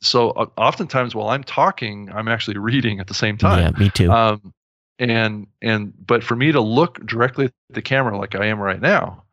So 0.02 0.32
uh, 0.32 0.46
oftentimes 0.58 1.16
while 1.16 1.30
I'm 1.30 1.44
talking, 1.44 2.10
I'm 2.14 2.28
actually 2.28 2.58
reading 2.58 3.00
at 3.00 3.08
the 3.08 3.14
same 3.14 3.38
time. 3.38 3.74
Yeah, 3.74 3.80
me 3.80 3.90
too. 3.90 4.12
Um, 4.12 4.54
and 5.00 5.48
and 5.62 5.94
but 6.06 6.24
for 6.24 6.36
me 6.36 6.52
to 6.52 6.62
look 6.62 7.06
directly 7.06 7.46
at 7.46 7.54
the 7.70 7.82
camera 7.82 8.18
like 8.18 8.36
I 8.36 8.48
am 8.48 8.60
right 8.60 8.82
now, 8.82 9.24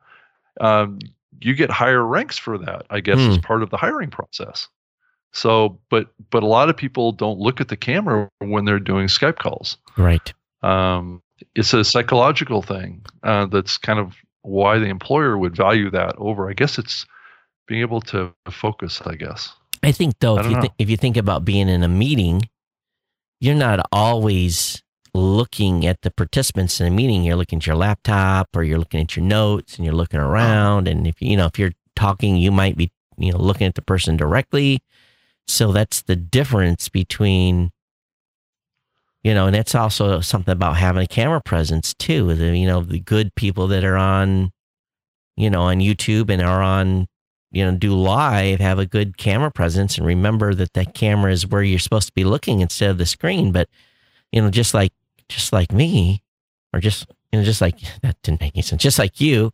um, 0.61 0.99
you 1.41 1.55
get 1.55 1.71
higher 1.71 2.05
ranks 2.05 2.39
for 2.39 2.59
that. 2.59 2.87
I 2.91 3.01
guess 3.01 3.19
as 3.19 3.37
Hmm. 3.37 3.43
part 3.43 3.63
of 3.63 3.71
the 3.71 3.77
hiring 3.77 4.11
process. 4.11 4.69
So, 5.33 5.81
but 5.91 6.09
but 6.31 6.43
a 6.43 6.47
lot 6.47 6.69
of 6.71 6.77
people 6.77 7.11
don't 7.11 7.39
look 7.41 7.61
at 7.61 7.69
the 7.69 7.77
camera 7.77 8.29
when 8.39 8.65
they're 8.65 8.79
doing 8.79 9.09
Skype 9.09 9.37
calls. 9.39 9.77
right. 9.97 10.33
Um, 10.63 11.21
it's 11.57 11.75
a 11.75 11.83
psychological 11.85 12.63
thing 12.63 13.05
uh, 13.25 13.47
that's 13.47 13.77
kind 13.77 13.99
of 13.99 14.15
why 14.43 14.79
the 14.79 14.87
employer 14.87 15.37
would 15.37 15.57
value 15.57 15.91
that 15.91 16.15
over. 16.19 16.49
I 16.49 16.53
guess 16.55 16.79
it's 16.79 17.05
being 17.67 17.81
able 17.81 18.01
to 18.03 18.33
focus. 18.51 19.03
I 19.05 19.17
guess. 19.17 19.53
I 19.83 19.91
think 19.91 20.15
though, 20.21 20.37
I 20.39 20.41
if 20.45 20.51
you 20.51 20.61
think 20.61 20.73
if 20.79 20.89
you 20.91 20.97
think 20.97 21.17
about 21.17 21.45
being 21.45 21.69
in 21.69 21.83
a 21.83 21.89
meeting, 21.89 22.49
you're 23.41 23.57
not 23.57 23.85
always 23.91 24.84
looking 25.15 25.87
at 25.87 26.03
the 26.03 26.11
participants 26.11 26.81
in 26.81 26.87
a 26.87 26.91
meeting. 26.91 27.23
You're 27.23 27.37
looking 27.37 27.59
at 27.59 27.67
your 27.67 27.77
laptop 27.77 28.49
or 28.55 28.65
you're 28.65 28.79
looking 28.79 29.01
at 29.01 29.17
your 29.17 29.25
notes 29.25 29.77
and 29.77 29.85
you're 29.85 29.95
looking 29.95 30.21
around. 30.21 30.89
And 30.89 31.07
if 31.07 31.21
you 31.21 31.37
know 31.37 31.47
if 31.47 31.59
you're 31.59 31.73
talking, 31.97 32.37
you 32.37 32.51
might 32.51 32.77
be 32.77 32.91
you 33.17 33.33
know 33.33 33.39
looking 33.39 33.67
at 33.67 33.75
the 33.75 33.83
person 33.83 34.17
directly. 34.17 34.83
So 35.47 35.73
that's 35.73 36.03
the 36.03 36.17
difference 36.17 36.89
between 36.89 37.71
you 39.23 39.33
know, 39.33 39.47
and 39.47 39.55
that's 39.55 39.75
also 39.75 40.21
something 40.21 40.53
about 40.53 40.77
having 40.77 41.03
a 41.03 41.07
camera 41.07 41.41
presence 41.41 41.95
too. 41.95 42.35
The, 42.35 42.57
you 42.57 42.67
know, 42.67 42.83
the 42.83 43.01
good 43.01 43.35
people 43.35 43.67
that 43.69 43.83
are 43.83 43.97
on, 43.97 44.53
you 45.35 45.49
know, 45.49 45.63
on 45.63 45.79
YouTube 45.79 46.29
and 46.29 46.43
are 46.43 46.61
on 46.61 47.07
you 47.55 47.65
know, 47.65 47.77
do 47.77 47.95
live, 47.95 48.59
have 48.59 48.81
a 48.81 48.87
good 48.87 49.17
camera 49.17 49.51
presence 49.51 49.97
and 49.97 50.05
remember 50.05 50.55
that 50.55 50.73
that 50.73 50.93
camera 50.93 51.31
is 51.31 51.47
where 51.47 51.63
you're 51.63 51.79
supposed 51.79 52.09
to 52.09 52.13
be 52.13 52.25
looking 52.25 52.61
instead 52.61 52.91
of 52.91 52.99
the 52.99 53.07
screen. 53.07 53.53
But, 53.53 53.69
you 54.33 54.43
know, 54.43 54.51
just 54.51 54.75
like, 54.75 54.93
just 55.29 55.53
like 55.53 55.73
me 55.73 56.23
or 56.73 56.81
just, 56.81 57.07
you 57.33 57.39
know, 57.39 57.45
just 57.45 57.61
like 57.61 57.79
that 58.03 58.17
didn't 58.23 58.41
make 58.41 58.55
any 58.55 58.63
sense. 58.63 58.83
Just 58.83 58.99
like 58.99 59.21
you, 59.21 59.53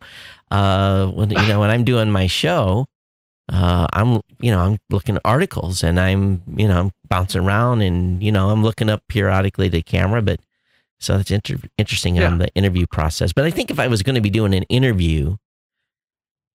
uh, 0.51 1.07
when, 1.09 1.31
you 1.31 1.47
know, 1.49 1.61
when 1.61 1.71
I'm 1.71 1.85
doing 1.85 2.11
my 2.11 2.27
show, 2.27 2.87
uh, 3.49 3.87
I'm, 3.93 4.21
you 4.41 4.51
know, 4.53 4.61
I'm 4.61 4.79
looking 4.91 5.17
at 5.17 5.23
articles 5.25 5.83
and 5.83 5.99
I'm, 5.99 6.43
you 6.57 6.69
know, 6.69 6.81
I'm 6.81 6.91
bouncing 7.09 7.43
around 7.43 7.83
and, 7.83 8.23
you 8.23 8.31
know, 8.31 8.51
I'm 8.51 8.63
looking 8.63 8.89
up 8.89 9.03
periodically 9.09 9.69
the 9.69 9.83
camera, 9.83 10.23
but 10.23 10.39
so 11.01 11.19
it's 11.19 11.31
inter- 11.31 11.57
interesting 11.79 12.15
Yeah. 12.17 12.27
on 12.29 12.39
the 12.39 12.49
interview 12.55 12.87
process. 12.87 13.33
But 13.33 13.47
I 13.47 13.51
think 13.51 13.71
if 13.71 13.81
I 13.81 13.89
was 13.89 14.03
going 14.03 14.15
to 14.15 14.21
be 14.21 14.31
doing 14.31 14.55
an 14.55 14.63
interview, 14.65 15.37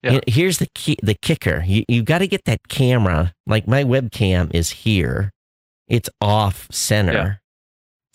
Yeah. 0.02 0.12
you- 0.12 0.20
here's 0.26 0.58
the 0.58 0.68
key, 0.74 0.96
the 1.02 1.14
kicker. 1.14 1.62
You 1.66 1.84
you 1.88 2.02
got 2.02 2.18
to 2.18 2.26
get 2.28 2.44
that 2.44 2.68
camera. 2.68 3.34
Like 3.46 3.66
my 3.68 3.84
webcam 3.84 4.54
is 4.54 4.70
here, 4.70 5.32
it's 5.88 6.08
off 6.20 6.68
center. 6.70 7.12
Yeah. 7.12 7.34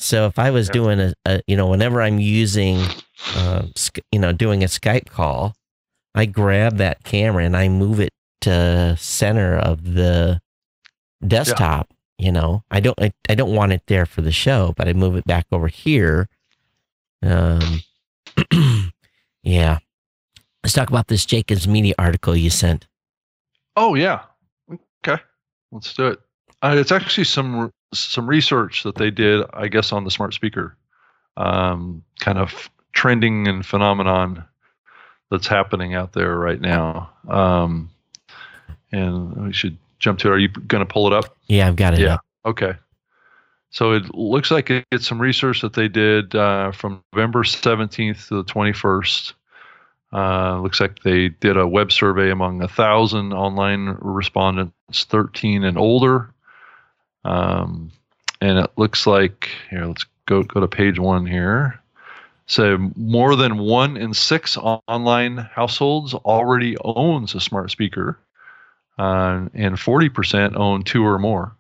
So 0.01 0.25
if 0.25 0.39
I 0.39 0.49
was 0.49 0.67
Yeah. 0.67 0.73
doing 0.73 0.99
a, 0.99 1.13
a, 1.25 1.41
you 1.47 1.55
know, 1.55 1.67
whenever 1.67 2.01
I'm 2.01 2.19
using, 2.19 2.79
uh, 3.35 3.67
you 4.11 4.19
know, 4.19 4.31
doing 4.31 4.63
a 4.63 4.67
Skype 4.67 5.07
call, 5.07 5.55
I 6.15 6.25
grab 6.25 6.77
that 6.77 7.03
camera 7.03 7.45
and 7.45 7.55
I 7.55 7.69
move 7.69 7.99
it 7.99 8.11
to 8.41 8.97
center 8.99 9.55
of 9.57 9.93
the 9.93 10.41
desktop. 11.25 11.93
You 12.17 12.31
know, 12.31 12.63
I 12.71 12.79
don't, 12.79 12.99
I, 13.01 13.11
I 13.29 13.35
don't 13.35 13.53
want 13.53 13.73
it 13.73 13.83
there 13.87 14.05
for 14.05 14.21
the 14.21 14.31
show, 14.31 14.73
but 14.75 14.87
I 14.87 14.93
move 14.93 15.15
it 15.15 15.25
back 15.25 15.45
over 15.51 15.67
here. 15.67 16.27
Um, 17.23 17.81
yeah. 19.43 19.79
Let's 20.63 20.73
talk 20.73 20.89
about 20.89 21.07
this 21.07 21.25
Jacobs 21.25 21.67
Media 21.67 21.93
article 21.97 22.35
you 22.35 22.49
sent. 22.49 22.87
Oh 23.75 23.95
yeah. 23.95 24.23
Okay. 25.03 25.21
Let's 25.71 25.93
do 25.93 26.07
it. 26.07 26.19
Uh, 26.61 26.75
it's 26.77 26.91
actually 26.91 27.23
some 27.23 27.71
some 27.93 28.27
research 28.27 28.83
that 28.83 28.95
they 28.95 29.11
did, 29.11 29.45
I 29.53 29.67
guess, 29.67 29.91
on 29.91 30.03
the 30.03 30.11
smart 30.11 30.33
speaker, 30.33 30.75
um, 31.37 32.03
kind 32.19 32.37
of 32.37 32.69
trending 32.93 33.47
and 33.47 33.65
phenomenon 33.65 34.43
that's 35.29 35.47
happening 35.47 35.93
out 35.93 36.13
there 36.13 36.37
right 36.37 36.59
now. 36.59 37.09
Um, 37.27 37.89
and 38.91 39.45
we 39.45 39.53
should 39.53 39.77
jump 39.99 40.19
to 40.19 40.27
it. 40.27 40.31
Are 40.31 40.39
you 40.39 40.49
going 40.49 40.85
to 40.85 40.91
pull 40.91 41.07
it 41.07 41.13
up? 41.13 41.37
Yeah, 41.47 41.67
I've 41.67 41.75
got 41.75 41.93
it. 41.93 42.01
Yeah. 42.01 42.15
up. 42.15 42.25
Okay. 42.45 42.73
So 43.69 43.93
it 43.93 44.13
looks 44.13 44.51
like 44.51 44.69
it's 44.69 45.07
some 45.07 45.21
research 45.21 45.61
that 45.61 45.73
they 45.73 45.87
did 45.87 46.35
uh, 46.35 46.71
from 46.73 47.01
November 47.13 47.43
17th 47.43 48.27
to 48.27 48.35
the 48.35 48.43
21st. 48.43 49.33
Uh, 50.13 50.59
looks 50.59 50.81
like 50.81 51.03
they 51.03 51.29
did 51.29 51.55
a 51.55 51.65
web 51.65 51.89
survey 51.89 52.31
among 52.31 52.61
a 52.61 52.67
thousand 52.67 53.31
online 53.31 53.97
respondents, 54.01 55.05
13 55.05 55.63
and 55.63 55.77
older. 55.77 56.33
Um, 57.23 57.91
and 58.39 58.57
it 58.59 58.71
looks 58.77 59.05
like 59.05 59.49
here. 59.69 59.85
Let's 59.85 60.05
go 60.25 60.43
go 60.43 60.59
to 60.59 60.67
page 60.67 60.99
one 60.99 61.25
here. 61.25 61.79
So 62.47 62.91
more 62.97 63.35
than 63.35 63.59
one 63.59 63.95
in 63.95 64.13
six 64.13 64.57
online 64.57 65.37
households 65.37 66.13
already 66.13 66.75
owns 66.83 67.33
a 67.33 67.39
smart 67.39 67.71
speaker, 67.71 68.19
uh, 68.99 69.47
and 69.53 69.75
40% 69.75 70.57
own 70.57 70.83
two 70.83 71.05
or 71.05 71.17
more. 71.17 71.55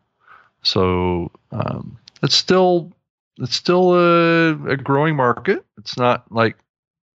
So 0.63 1.31
um, 1.51 1.97
it's 2.21 2.35
still 2.35 2.91
it's 3.37 3.55
still 3.55 3.93
a, 3.95 4.49
a 4.69 4.77
growing 4.77 5.15
market. 5.15 5.65
It's 5.77 5.97
not 5.97 6.31
like 6.31 6.57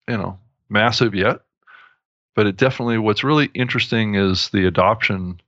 you 0.08 0.18
know 0.18 0.38
massive 0.70 1.16
yet, 1.16 1.42
but 2.36 2.48
it 2.48 2.58
definitely 2.58 2.98
what's 2.98 3.24
really 3.24 3.50
interesting 3.54 4.16
is 4.16 4.50
the 4.50 4.66
adoption, 4.66 5.40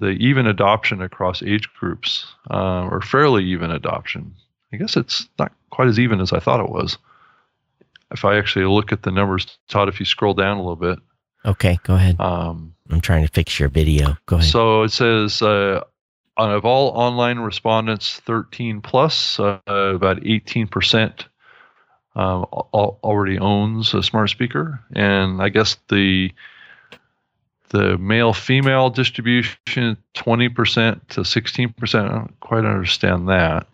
the 0.00 0.08
even 0.10 0.46
adoption 0.46 1.00
across 1.02 1.42
age 1.42 1.68
groups, 1.78 2.26
uh, 2.50 2.88
or 2.90 3.00
fairly 3.00 3.44
even 3.44 3.70
adoption. 3.70 4.34
I 4.72 4.76
guess 4.76 4.96
it's 4.96 5.28
not 5.38 5.52
quite 5.70 5.88
as 5.88 5.98
even 5.98 6.20
as 6.20 6.32
I 6.32 6.40
thought 6.40 6.60
it 6.60 6.70
was. 6.70 6.98
If 8.10 8.24
I 8.24 8.38
actually 8.38 8.64
look 8.66 8.90
at 8.92 9.02
the 9.02 9.12
numbers, 9.12 9.58
Todd, 9.68 9.88
if 9.88 10.00
you 10.00 10.06
scroll 10.06 10.34
down 10.34 10.56
a 10.56 10.60
little 10.60 10.76
bit, 10.76 10.98
Okay, 11.44 11.78
go 11.84 11.94
ahead. 11.94 12.20
um, 12.20 12.74
I'm 12.90 13.00
trying 13.00 13.22
to 13.24 13.32
fix 13.32 13.58
your 13.58 13.68
video. 13.68 14.16
Go 14.26 14.36
ahead. 14.36 14.48
so 14.50 14.82
it 14.82 14.90
says 14.90 15.40
uh, 15.42 15.82
of 16.36 16.64
all 16.64 16.88
online 16.90 17.38
respondents, 17.38 18.20
13 18.26 18.80
plus, 18.82 19.38
uh, 19.40 19.58
about 19.68 20.26
18 20.26 20.66
percent 20.68 21.26
um, 22.16 22.44
already 22.44 23.38
owns 23.38 23.94
a 23.94 24.02
smart 24.02 24.30
speaker, 24.30 24.80
and 24.94 25.40
I 25.40 25.48
guess 25.48 25.76
the 25.88 26.32
the 27.70 27.96
male 27.98 28.32
female 28.32 28.90
distribution 28.90 29.96
20% 30.14 31.00
to 31.08 31.20
16%. 31.20 32.04
I 32.04 32.08
don't 32.08 32.40
quite 32.40 32.64
understand 32.64 33.28
that. 33.28 33.66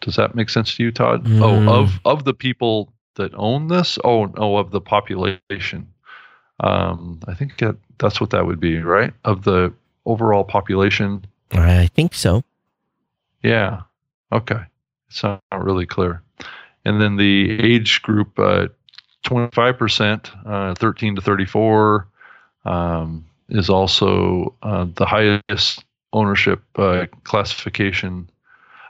Does 0.00 0.16
that 0.16 0.34
make 0.34 0.50
sense 0.50 0.74
to 0.76 0.82
you, 0.82 0.90
Todd? 0.90 1.24
Mm. 1.24 1.40
Oh, 1.40 1.72
of 1.72 2.00
of 2.04 2.24
the 2.24 2.34
people 2.34 2.92
that 3.14 3.32
own 3.34 3.68
this? 3.68 3.98
Oh, 4.02 4.24
no, 4.24 4.56
of 4.56 4.70
the 4.70 4.80
population. 4.80 5.86
Um, 6.60 7.20
I 7.28 7.34
think 7.34 7.58
that 7.58 7.76
that's 7.98 8.20
what 8.20 8.30
that 8.30 8.46
would 8.46 8.58
be, 8.58 8.80
right? 8.80 9.12
Of 9.24 9.44
the 9.44 9.72
overall 10.06 10.44
population. 10.44 11.24
I 11.52 11.86
think 11.88 12.14
so. 12.14 12.42
Yeah. 13.42 13.82
Okay. 14.32 14.60
It's 15.08 15.22
not 15.22 15.42
really 15.52 15.86
clear. 15.86 16.22
And 16.84 17.00
then 17.00 17.16
the 17.16 17.60
age 17.60 18.02
group, 18.02 18.38
uh, 18.38 18.68
25%, 19.24 20.30
uh, 20.46 20.74
13 20.74 21.16
to 21.16 21.22
34, 21.22 22.08
um, 22.64 23.24
is 23.48 23.68
also 23.68 24.54
uh, 24.62 24.86
the 24.94 25.06
highest 25.06 25.84
ownership 26.12 26.62
uh, 26.76 27.06
classification. 27.24 28.30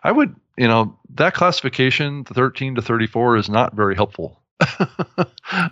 I 0.04 0.12
would, 0.12 0.34
you 0.56 0.68
know, 0.68 0.98
that 1.14 1.34
classification, 1.34 2.24
the 2.24 2.34
13 2.34 2.74
to 2.76 2.82
34, 2.82 3.36
is 3.36 3.48
not 3.48 3.74
very 3.74 3.94
helpful. 3.94 4.40
I 4.60 5.70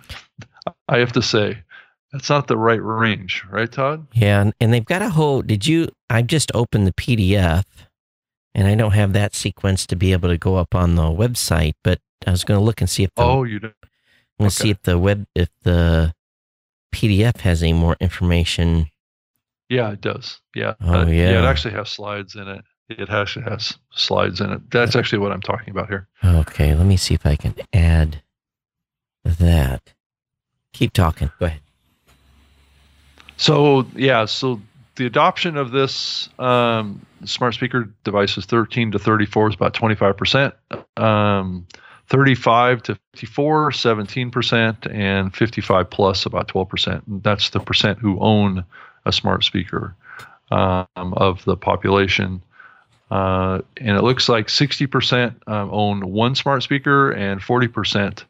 have 0.89 1.13
to 1.13 1.21
say, 1.21 1.57
that's 2.11 2.29
not 2.29 2.47
the 2.47 2.57
right 2.57 2.81
range, 2.81 3.45
right, 3.49 3.71
Todd? 3.71 4.05
Yeah, 4.13 4.41
and, 4.41 4.53
and 4.59 4.73
they've 4.73 4.85
got 4.85 5.01
a 5.01 5.09
whole. 5.09 5.41
Did 5.41 5.65
you? 5.65 5.89
I 6.09 6.21
just 6.21 6.51
opened 6.53 6.85
the 6.85 6.93
PDF, 6.93 7.63
and 8.53 8.67
I 8.67 8.75
don't 8.75 8.91
have 8.91 9.13
that 9.13 9.33
sequence 9.33 9.85
to 9.87 9.95
be 9.95 10.11
able 10.11 10.29
to 10.29 10.37
go 10.37 10.57
up 10.57 10.75
on 10.75 10.95
the 10.95 11.03
website. 11.03 11.73
But 11.83 11.99
I 12.27 12.31
was 12.31 12.43
going 12.43 12.59
to 12.59 12.63
look 12.63 12.81
and 12.81 12.89
see 12.89 13.03
if 13.03 13.11
the, 13.15 13.23
Oh, 13.23 13.43
you 13.43 13.59
do. 13.59 13.67
I'm 13.67 14.45
going 14.45 14.49
to 14.49 14.55
see 14.55 14.69
if 14.71 14.81
the 14.81 14.97
web 14.97 15.25
if 15.35 15.49
the 15.63 16.13
PDF 16.93 17.37
has 17.41 17.63
any 17.63 17.73
more 17.73 17.95
information. 17.99 18.89
Yeah, 19.69 19.91
it 19.91 20.01
does. 20.01 20.39
Yeah. 20.55 20.73
Oh, 20.81 21.01
Uh, 21.01 21.05
It 21.05 21.15
yeah. 21.15 21.45
actually 21.49 21.73
has 21.75 21.89
slides 21.89 22.35
in 22.35 22.47
it. 22.47 22.63
It 22.89 23.09
actually 23.09 23.45
has 23.45 23.77
slides 23.93 24.41
in 24.41 24.51
it. 24.51 24.69
That's 24.69 24.95
actually 24.97 25.19
what 25.19 25.31
I'm 25.31 25.41
talking 25.41 25.71
about 25.71 25.87
here. 25.87 26.07
Okay, 26.23 26.75
let 26.75 26.85
me 26.85 26.97
see 26.97 27.13
if 27.13 27.25
I 27.25 27.37
can 27.37 27.55
add 27.71 28.21
that. 29.23 29.93
Keep 30.73 30.91
talking. 30.93 31.31
Go 31.39 31.45
ahead. 31.45 31.61
So 33.37 33.85
yeah, 33.95 34.25
so 34.25 34.61
the 34.95 35.05
adoption 35.05 35.57
of 35.57 35.71
this 35.71 36.29
um, 36.37 37.05
smart 37.25 37.53
speaker 37.53 37.89
devices 38.03 38.45
13 38.45 38.91
to 38.91 38.99
34 38.99 39.49
is 39.49 39.55
about 39.55 39.73
25 39.73 40.17
percent. 40.17 40.53
Um, 40.97 41.65
35 42.11 42.83
to 42.83 42.99
54, 43.13 43.71
17 43.71 44.31
percent, 44.31 44.85
and 44.87 45.33
55 45.33 45.89
plus 45.89 46.25
about 46.25 46.49
12 46.49 46.69
percent. 46.69 47.23
That's 47.23 47.51
the 47.51 47.61
percent 47.61 47.99
who 47.99 48.19
own 48.19 48.65
a 49.05 49.13
smart 49.13 49.45
speaker 49.45 49.95
um, 50.51 50.87
of 50.97 51.43
the 51.45 51.55
population. 51.55 52.41
Uh, 53.09 53.61
and 53.77 53.97
it 53.97 54.03
looks 54.03 54.27
like 54.27 54.49
60 54.49 54.87
percent 54.87 55.41
um, 55.47 55.69
own 55.71 56.11
one 56.11 56.35
smart 56.35 56.63
speaker 56.63 57.11
and 57.11 57.41
40 57.41 57.69
percent 57.69 58.25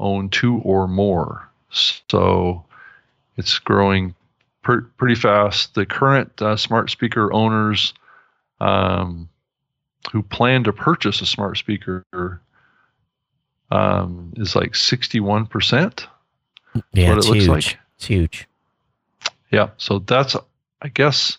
own 0.00 0.30
two 0.30 0.56
or 0.64 0.88
more. 0.88 1.46
So 1.68 2.64
it's 3.36 3.58
growing 3.58 4.14
per, 4.62 4.80
pretty 4.96 5.16
fast. 5.16 5.74
The 5.74 5.84
current 5.84 6.40
uh, 6.40 6.56
smart 6.56 6.88
speaker 6.88 7.30
owners 7.30 7.92
um, 8.58 9.28
who 10.12 10.22
plan 10.22 10.64
to 10.64 10.72
purchase 10.72 11.20
a 11.20 11.26
smart 11.26 11.58
speaker 11.58 12.40
um, 13.70 14.32
is 14.36 14.54
like 14.56 14.72
61%. 14.72 16.06
Yeah, 16.92 17.08
What 17.10 17.18
it's 17.18 17.26
it 17.26 17.30
looks 17.30 17.40
huge. 17.44 17.48
like. 17.48 17.78
It's 17.96 18.06
huge. 18.06 18.48
Yeah. 19.50 19.70
So 19.78 19.98
that's, 20.00 20.36
I 20.82 20.88
guess, 20.88 21.38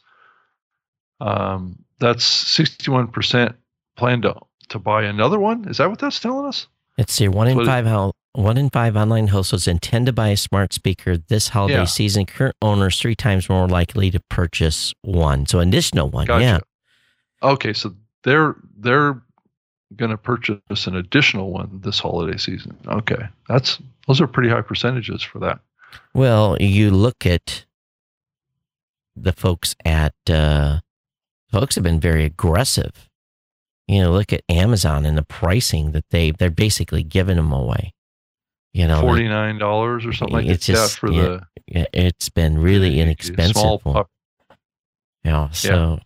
um, 1.21 1.77
that's 1.99 2.23
61% 2.25 3.53
plan 3.95 4.21
to, 4.21 4.35
to 4.69 4.79
buy 4.79 5.03
another 5.03 5.39
one. 5.39 5.67
Is 5.67 5.77
that 5.77 5.89
what 5.89 5.99
that's 5.99 6.19
telling 6.19 6.45
us? 6.45 6.67
Let's 6.97 7.13
see. 7.13 7.27
One 7.27 7.47
in 7.47 7.65
five 7.65 7.85
how 7.85 8.11
one 8.33 8.57
in 8.57 8.69
five 8.69 8.95
online 8.97 9.27
households 9.27 9.67
intend 9.67 10.05
to 10.07 10.13
buy 10.13 10.29
a 10.29 10.37
smart 10.37 10.73
speaker 10.73 11.17
this 11.17 11.47
holiday 11.49 11.75
Yeah. 11.75 11.85
season. 11.85 12.25
Current 12.25 12.55
owners 12.61 12.99
three 12.99 13.15
times 13.15 13.49
more 13.49 13.67
likely 13.67 14.11
to 14.11 14.19
purchase 14.29 14.93
one. 15.01 15.45
So 15.45 15.59
additional 15.59 16.09
one. 16.09 16.25
Gotcha. 16.27 16.43
Yeah. 16.43 16.59
Okay. 17.41 17.73
So 17.73 17.95
they're, 18.23 18.55
they're, 18.77 19.21
going 19.95 20.11
to 20.11 20.17
purchase 20.17 20.87
an 20.87 20.95
additional 20.95 21.51
one 21.51 21.79
this 21.83 21.99
holiday 21.99 22.37
season. 22.37 22.77
Okay. 22.87 23.27
That's, 23.47 23.79
those 24.07 24.21
are 24.21 24.27
pretty 24.27 24.49
high 24.49 24.61
percentages 24.61 25.23
for 25.23 25.39
that. 25.39 25.59
Well, 26.13 26.57
you 26.59 26.91
look 26.91 27.25
at 27.25 27.65
the 29.15 29.31
folks 29.33 29.75
at 29.85 30.13
uh, 30.29 30.79
folks 31.51 31.75
have 31.75 31.83
been 31.83 31.99
very 31.99 32.23
aggressive. 32.25 33.09
You 33.87 34.01
know, 34.03 34.11
look 34.11 34.31
at 34.31 34.43
Amazon 34.49 35.05
and 35.05 35.17
the 35.17 35.23
pricing 35.23 35.91
that 35.93 36.05
they 36.11 36.31
they're 36.31 36.51
basically 36.51 37.01
giving 37.01 37.37
them 37.37 37.51
away. 37.51 37.93
You 38.71 38.87
know, 38.87 39.01
forty 39.01 39.27
nine 39.27 39.57
dollars 39.57 40.05
or 40.05 40.13
something 40.13 40.35
like 40.37 40.45
It's 40.45 40.67
that 40.67 40.73
just- 40.73 40.99
for 40.99 41.11
yeah, 41.11 41.21
the 41.21 41.41
yeah, 41.67 41.85
it's 41.91 42.29
been 42.29 42.59
really 42.59 42.99
inexpensive. 42.99 43.55
Small 43.55 43.79
pop- 43.79 44.09
you 45.23 45.31
know, 45.31 45.49
so 45.51 45.99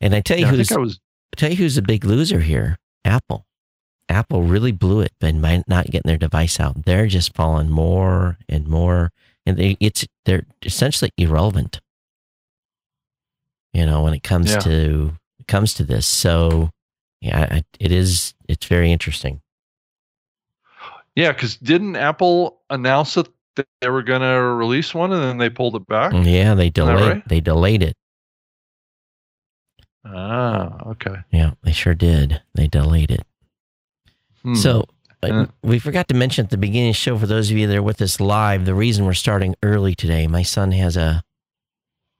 and 0.00 0.14
I 0.14 0.20
tell 0.20 0.36
you 0.38 0.44
yeah, 0.44 0.52
I 0.52 0.54
who's 0.56 0.68
think 0.68 0.78
I 0.78 0.82
was 0.82 1.00
tell 1.36 1.50
you 1.50 1.56
who's 1.56 1.78
a 1.78 1.82
big 1.82 2.04
loser 2.04 2.40
here. 2.40 2.78
Apple. 3.04 3.46
Apple 4.08 4.42
really 4.42 4.72
blew 4.72 5.00
it 5.00 5.12
by 5.20 5.30
not 5.30 5.66
not 5.68 5.86
getting 5.86 6.08
their 6.08 6.18
device 6.18 6.60
out. 6.60 6.84
They're 6.84 7.06
just 7.06 7.34
falling 7.34 7.70
more 7.70 8.36
and 8.48 8.66
more, 8.68 9.10
and 9.46 9.56
they, 9.56 9.76
it's 9.80 10.06
they're 10.24 10.44
essentially 10.62 11.10
irrelevant. 11.16 11.80
You 13.72 13.86
know, 13.86 14.02
when 14.02 14.12
it 14.14 14.22
comes 14.22 14.50
Yeah. 14.52 14.58
to 14.60 15.12
it 15.38 15.46
comes 15.46 15.74
to 15.74 15.84
this, 15.84 16.06
so 16.06 16.70
yeah, 17.20 17.60
it 17.80 17.90
is. 17.92 18.34
It's 18.48 18.66
very 18.66 18.92
interesting. 18.92 19.40
yeah, 21.16 21.32
because 21.32 21.56
didn't 21.56 21.96
Apple 21.96 22.60
announce 22.68 23.14
that 23.14 23.28
they 23.80 23.88
were 23.88 24.02
going 24.02 24.20
to 24.22 24.40
release 24.42 24.94
one 24.94 25.12
and 25.12 25.22
then 25.22 25.38
they 25.38 25.48
pulled 25.50 25.76
it 25.76 25.86
back? 25.86 26.12
Mm, 26.12 26.30
yeah, 26.30 26.54
they 26.54 26.68
delayed. 26.70 27.00
right? 27.00 27.28
They 27.28 27.40
delayed 27.40 27.82
it. 27.82 27.94
Ah, 30.04 30.88
okay. 30.88 31.16
Yeah, 31.30 31.52
they 31.62 31.72
sure 31.72 31.94
did. 31.94 32.42
They 32.54 32.66
delayed 32.66 33.10
it. 33.10 33.24
Hmm. 34.42 34.54
So 34.54 34.86
uh, 35.22 35.46
we 35.62 35.78
forgot 35.78 36.08
to 36.08 36.14
mention 36.14 36.44
at 36.44 36.50
the 36.50 36.56
beginning 36.56 36.90
of 36.90 36.94
the 36.94 36.98
show 36.98 37.16
for 37.16 37.26
those 37.26 37.50
of 37.50 37.56
you 37.56 37.66
that 37.68 37.76
are 37.76 37.82
with 37.82 38.02
us 38.02 38.20
live, 38.20 38.64
the 38.64 38.74
reason 38.74 39.04
we're 39.04 39.14
starting 39.14 39.54
early 39.62 39.94
today. 39.94 40.26
My 40.26 40.42
son 40.42 40.72
has 40.72 40.96
a 40.96 41.22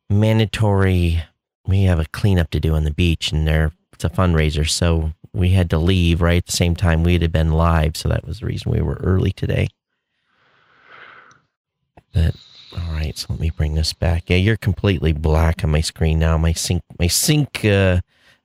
mandatory. 0.08 1.22
We 1.66 1.84
have 1.84 1.98
a 1.98 2.06
cleanup 2.06 2.50
to 2.50 2.60
do 2.60 2.74
on 2.74 2.84
the 2.84 2.92
beach, 2.92 3.32
and 3.32 3.46
there 3.46 3.72
it's 3.92 4.04
a 4.04 4.08
fundraiser, 4.08 4.68
so 4.68 5.12
we 5.32 5.50
had 5.50 5.70
to 5.70 5.78
leave 5.78 6.20
right 6.20 6.38
at 6.38 6.46
the 6.46 6.52
same 6.52 6.74
time 6.74 7.02
we'd 7.02 7.22
have 7.22 7.32
been 7.32 7.52
live. 7.52 7.96
So 7.96 8.08
that 8.08 8.26
was 8.26 8.40
the 8.40 8.46
reason 8.46 8.72
we 8.72 8.82
were 8.82 9.00
early 9.02 9.32
today. 9.32 9.68
But 12.12 12.34
all 12.74 12.92
right, 12.94 13.16
so 13.16 13.26
let 13.30 13.40
me 13.40 13.50
bring 13.50 13.74
this 13.74 13.92
back. 13.92 14.30
Yeah, 14.30 14.36
you're 14.36 14.56
completely 14.56 15.12
black 15.12 15.62
on 15.64 15.70
my 15.70 15.80
screen 15.80 16.18
now. 16.18 16.38
My 16.38 16.52
sync, 16.52 16.82
my 16.98 17.06
sync 17.06 17.64
uh, 17.64 18.00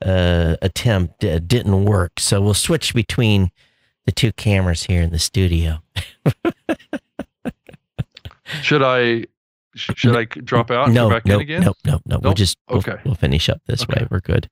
uh, 0.05 0.55
attempt 0.61 1.23
uh, 1.23 1.39
didn't 1.39 1.85
work, 1.85 2.19
so 2.19 2.41
we'll 2.41 2.53
switch 2.53 2.93
between 2.93 3.51
the 4.05 4.11
two 4.11 4.31
cameras 4.33 4.83
here 4.83 5.01
in 5.01 5.11
the 5.11 5.19
studio. 5.19 5.79
should 8.61 8.83
I 8.83 9.25
sh- 9.75 9.91
should 9.95 10.15
I 10.15 10.25
drop 10.25 10.71
out 10.71 10.85
and 10.87 10.95
no, 10.95 11.03
come 11.03 11.11
back 11.11 11.25
no, 11.25 11.35
in 11.35 11.41
again? 11.41 11.61
no, 11.63 11.73
no, 11.85 11.99
no. 12.05 12.19
We'll 12.19 12.33
just 12.33 12.57
we'll, 12.69 12.79
Okay. 12.79 12.95
we'll 13.05 13.15
finish 13.15 13.49
up 13.49 13.61
this 13.67 13.83
Okay. 13.83 14.01
way. 14.01 14.07
We're 14.09 14.19
good. 14.21 14.49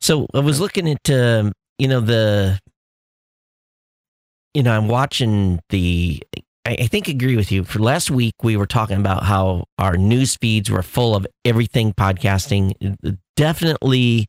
So 0.00 0.26
I 0.34 0.40
was 0.40 0.60
looking 0.60 0.88
at 0.90 1.10
um, 1.10 1.52
you 1.78 1.88
know 1.88 2.00
the 2.00 2.58
you 4.54 4.62
know 4.62 4.76
I'm 4.76 4.88
watching 4.88 5.60
the. 5.70 6.22
I, 6.66 6.76
I 6.80 6.86
think 6.86 7.08
agree 7.08 7.36
with 7.36 7.52
you. 7.52 7.64
For 7.64 7.78
last 7.78 8.10
week, 8.10 8.34
we 8.42 8.56
were 8.56 8.66
talking 8.66 8.96
about 8.96 9.24
how 9.24 9.64
our 9.78 9.96
news 9.96 10.36
feeds 10.36 10.70
were 10.70 10.82
full 10.82 11.14
of 11.14 11.26
everything 11.44 11.92
podcasting. 11.92 12.72
Definitely, 13.36 14.26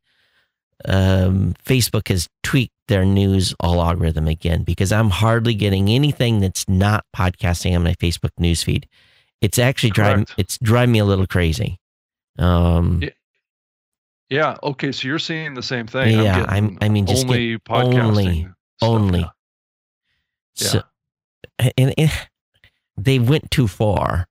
um, 0.86 1.56
Facebook 1.66 2.10
has 2.10 2.28
tweaked 2.44 2.74
their 2.88 3.06
news 3.06 3.56
all 3.60 3.82
algorithm 3.82 4.28
again 4.28 4.64
because 4.64 4.92
I'm 4.92 5.10
hardly 5.10 5.54
getting 5.56 5.90
anything 5.90 6.40
that's 6.40 6.68
not 6.68 7.04
podcasting 7.16 7.76
on 7.76 7.84
my 7.84 7.94
Facebook 7.94 8.32
news 8.38 8.64
feed. 8.64 8.88
It's 9.42 9.58
actually 9.60 9.92
driving 9.92 10.26
it's 10.38 10.58
driving 10.60 10.92
me 10.94 11.00
a 11.00 11.06
little 11.06 11.28
crazy. 11.28 11.80
Um, 12.38 13.00
Yeah, 13.02 13.10
Yeah. 14.30 14.58
Okay. 14.64 14.92
So 14.92 15.08
you're 15.08 15.20
seeing 15.20 15.54
the 15.54 15.64
same 15.64 15.88
thing. 15.88 16.20
Yeah, 16.20 16.42
getting 16.42 16.50
I'm- 16.50 16.78
I 16.82 16.90
mean, 16.90 17.06
just 17.06 17.26
only 17.26 17.58
podcasting. 17.60 17.96
only- 18.02 18.40
stuff 18.42 18.54
only. 18.90 19.22
now. 19.22 19.32
So, 20.56 20.84
and, 21.60 21.94
and 21.98 22.12
they 22.98 23.20
went 23.20 23.52
too 23.52 23.68
far, 23.68 24.26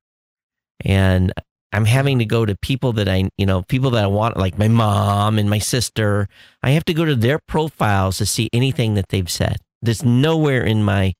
and 0.84 1.32
I'm 1.72 1.84
having 1.86 2.18
to 2.20 2.24
go 2.24 2.46
to 2.46 2.56
people 2.56 2.92
that 2.94 3.08
I, 3.08 3.28
you 3.36 3.46
know, 3.46 3.62
people 3.62 3.90
that 3.90 4.04
I 4.04 4.06
want, 4.06 4.36
like 4.36 4.58
my 4.58 4.68
mom 4.68 5.38
and 5.38 5.50
my 5.50 5.58
sister. 5.58 6.28
I 6.62 6.70
have 6.70 6.84
to 6.84 6.94
go 6.94 7.04
to 7.04 7.16
their 7.16 7.40
profiles 7.48 8.18
to 8.18 8.26
see 8.26 8.48
anything 8.52 8.94
that 8.94 9.08
they've 9.08 9.30
said. 9.30 9.56
There's 9.82 10.04
nowhere 10.04 10.64
in 10.64 10.82
my 10.84 11.14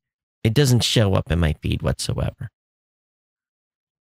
It 0.45 0.55
doesn't 0.55 0.85
show 0.85 1.15
up 1.15 1.33
in 1.33 1.39
my 1.41 1.55
feed 1.63 1.83
whatsoever. 1.83 2.51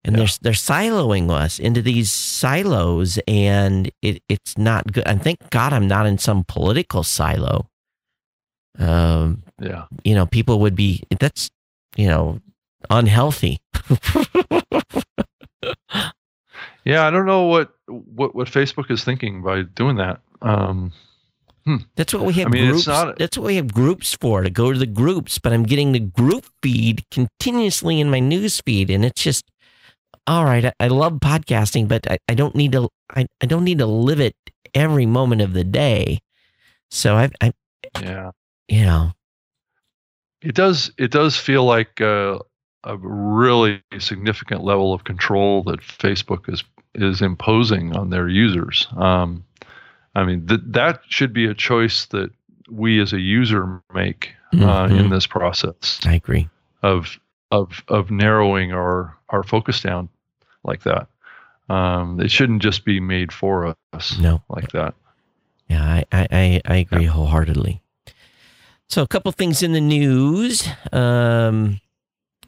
And 0.05 0.17
Yeah. 0.17 0.25
they're 0.25 0.35
they're 0.43 0.53
siloing 0.53 1.31
us 1.31 1.59
into 1.61 1.81
these 1.81 2.11
silos, 2.11 3.19
and 3.29 3.91
it, 4.03 4.23
it's 4.29 4.59
not 4.59 4.93
good. 4.93 5.07
And 5.07 5.23
thank 5.23 5.39
God 5.51 5.73
I'm 5.73 5.87
not 5.87 6.07
in 6.07 6.19
some 6.19 6.45
political 6.47 7.03
silo. 7.05 7.69
Um, 8.79 9.45
Yeah. 9.61 9.87
you 10.05 10.15
know, 10.15 10.27
people 10.27 10.59
would 10.61 10.75
be 10.75 11.03
that's 11.21 11.49
you 11.97 12.07
know 12.09 12.41
unhealthy. 12.91 13.59
Yeah. 16.85 17.07
I 17.07 17.11
don't 17.11 17.27
know 17.27 17.47
what 17.47 17.73
what 17.87 18.35
what 18.35 18.49
Facebook 18.49 18.91
is 18.91 19.05
thinking 19.05 19.43
by 19.43 19.63
doing 19.63 19.97
that. 19.97 20.21
Um, 20.41 20.93
That's 21.95 22.13
what 22.13 22.25
we 22.25 22.33
have 22.35 22.49
I 22.49 22.51
mean, 22.51 22.65
groups. 22.67 22.81
it's 22.81 22.87
not- 22.89 23.19
that's 23.19 23.39
what 23.39 23.47
we 23.47 23.57
have 23.57 23.73
groups 23.73 24.17
for 24.21 24.43
to 24.43 24.51
go 24.51 24.73
to 24.73 24.79
the 24.79 24.87
groups. 24.87 25.39
But 25.39 25.53
I'm 25.53 25.63
getting 25.63 25.93
the 25.93 26.01
group 26.01 26.47
feed 26.61 27.05
continuously 27.13 28.01
in 28.01 28.11
my 28.11 28.19
news 28.19 28.61
feed, 28.61 28.91
and 28.91 29.05
it's 29.05 29.23
just 29.23 29.45
all 30.27 30.45
right. 30.45 30.65
I, 30.67 30.73
I 30.81 30.89
love 30.89 31.15
podcasting, 31.21 31.87
but 31.87 32.11
I, 32.11 32.19
I 32.29 32.35
don't 32.35 32.57
need 32.57 32.73
to. 32.73 32.89
I, 33.15 33.27
I 33.41 33.47
don't 33.47 33.65
need 33.65 33.79
to 33.79 33.87
live 33.87 34.19
it 34.21 34.35
every 34.75 35.07
moment 35.07 35.41
of 35.41 35.53
the 35.53 35.65
day. 35.65 36.19
So 36.91 37.15
I, 37.15 37.31
I 37.41 37.53
yeah. 38.01 38.31
you 38.69 38.85
know, 38.85 39.13
It 40.43 40.55
does. 40.55 40.91
It 40.99 41.11
does 41.11 41.37
feel 41.37 41.65
like 41.65 42.01
uh, 42.01 42.39
a 42.85 42.97
really 42.97 43.83
significant 43.99 44.65
level 44.65 44.93
of 44.93 45.05
control 45.05 45.63
that 45.65 45.81
Facebook 45.81 46.53
is 46.53 46.65
is 46.95 47.23
imposing 47.23 47.97
on 47.97 48.11
their 48.11 48.29
users. 48.29 48.87
Um, 48.97 49.45
I 50.15 50.25
mean, 50.25 50.47
th- 50.47 50.61
that 50.67 51.01
should 51.09 51.33
be 51.33 51.47
a 51.47 51.55
choice 51.55 52.07
that 52.07 52.31
we 52.71 53.01
as 53.01 53.13
a 53.13 53.21
user 53.21 53.81
make 53.95 54.35
uh, 54.53 54.57
Mhm. 54.89 55.01
in 55.01 55.11
this 55.11 55.27
process 55.27 56.01
I 56.07 56.15
agree. 56.15 56.49
of 56.83 57.19
of 57.51 57.83
of 57.89 58.11
narrowing 58.11 58.73
our 58.73 59.17
our 59.31 59.43
focus 59.43 59.81
down 59.81 60.09
like 60.65 60.83
that. 60.83 61.09
Um, 61.69 62.21
it 62.21 62.31
shouldn't 62.31 62.63
just 62.63 62.85
be 62.85 63.01
made 63.01 63.33
for 63.33 63.75
us 63.95 64.19
No, 64.19 64.43
like 64.49 64.73
that. 64.73 64.95
Yeah, 65.69 65.83
I, 65.85 66.05
I, 66.13 66.29
I, 66.31 66.61
I 66.67 66.77
agree 66.77 67.07
wholeheartedly. 67.07 67.81
So, 68.93 69.01
a 69.01 69.07
couple 69.07 69.33
things 69.33 69.63
in 69.63 69.73
the 69.73 69.81
news. 69.81 70.69
Um, 70.93 71.81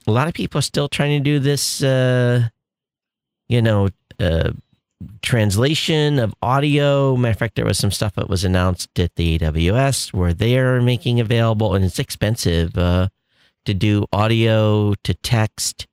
a 0.07 0.11
lot 0.11 0.29
of 0.29 0.35
people 0.35 0.59
are 0.59 0.63
still 0.63 0.91
trying 0.91 1.19
to 1.19 1.25
do 1.25 1.39
this, 1.39 1.83
uh, 1.83 2.49
you 3.49 3.63
know, 3.63 3.89
uh, 4.21 4.51
translation 5.23 6.19
of 6.19 6.35
audio. 6.43 7.17
Matter 7.17 7.33
of 7.33 7.39
fact, 7.39 7.55
there 7.55 7.65
was 7.65 7.79
some 7.79 7.91
stuff 7.91 8.17
that 8.17 8.29
was 8.29 8.45
announced 8.45 9.01
at 9.01 9.15
the 9.15 9.39
AWS 9.39 10.13
where 10.13 10.35
they're 10.35 10.83
making 10.83 11.19
available, 11.19 11.75
and 11.75 11.83
it's 11.83 11.99
expensive 11.99 12.77
uh, 12.77 13.09
to 13.65 13.73
do 13.73 14.05
audio 14.13 14.93
to 15.03 15.15
text. 15.15 15.87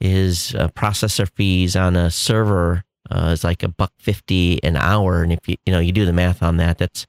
Is 0.00 0.54
uh, 0.54 0.68
processor 0.68 1.28
fees 1.34 1.74
on 1.74 1.96
a 1.96 2.12
server 2.12 2.84
uh, 3.10 3.30
is 3.32 3.42
like 3.42 3.64
a 3.64 3.68
buck 3.68 3.92
fifty 3.98 4.62
an 4.62 4.76
hour, 4.76 5.24
and 5.24 5.32
if 5.32 5.48
you 5.48 5.56
you 5.66 5.72
know 5.72 5.80
you 5.80 5.90
do 5.90 6.06
the 6.06 6.12
math 6.12 6.44
on 6.44 6.58
that, 6.58 6.78
that's 6.78 7.08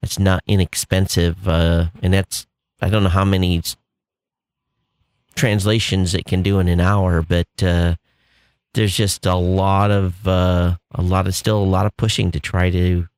that's 0.00 0.18
not 0.18 0.42
inexpensive, 0.46 1.48
uh, 1.48 1.86
and 2.02 2.12
that's 2.12 2.46
I 2.80 2.88
don't 2.88 3.02
know 3.02 3.08
how 3.08 3.24
many 3.24 3.62
translations 5.34 6.14
it 6.14 6.24
can 6.24 6.42
do 6.42 6.58
in 6.58 6.68
an 6.68 6.80
hour, 6.80 7.22
but 7.22 7.48
uh, 7.62 7.94
there's 8.74 8.96
just 8.96 9.26
a 9.26 9.34
lot 9.36 9.90
of 9.90 10.26
uh, 10.26 10.76
a 10.94 11.02
lot 11.02 11.26
of 11.26 11.34
still 11.34 11.58
a 11.58 11.64
lot 11.64 11.86
of 11.86 11.96
pushing 11.96 12.30
to 12.32 12.40
try 12.40 12.70
to 12.70 13.08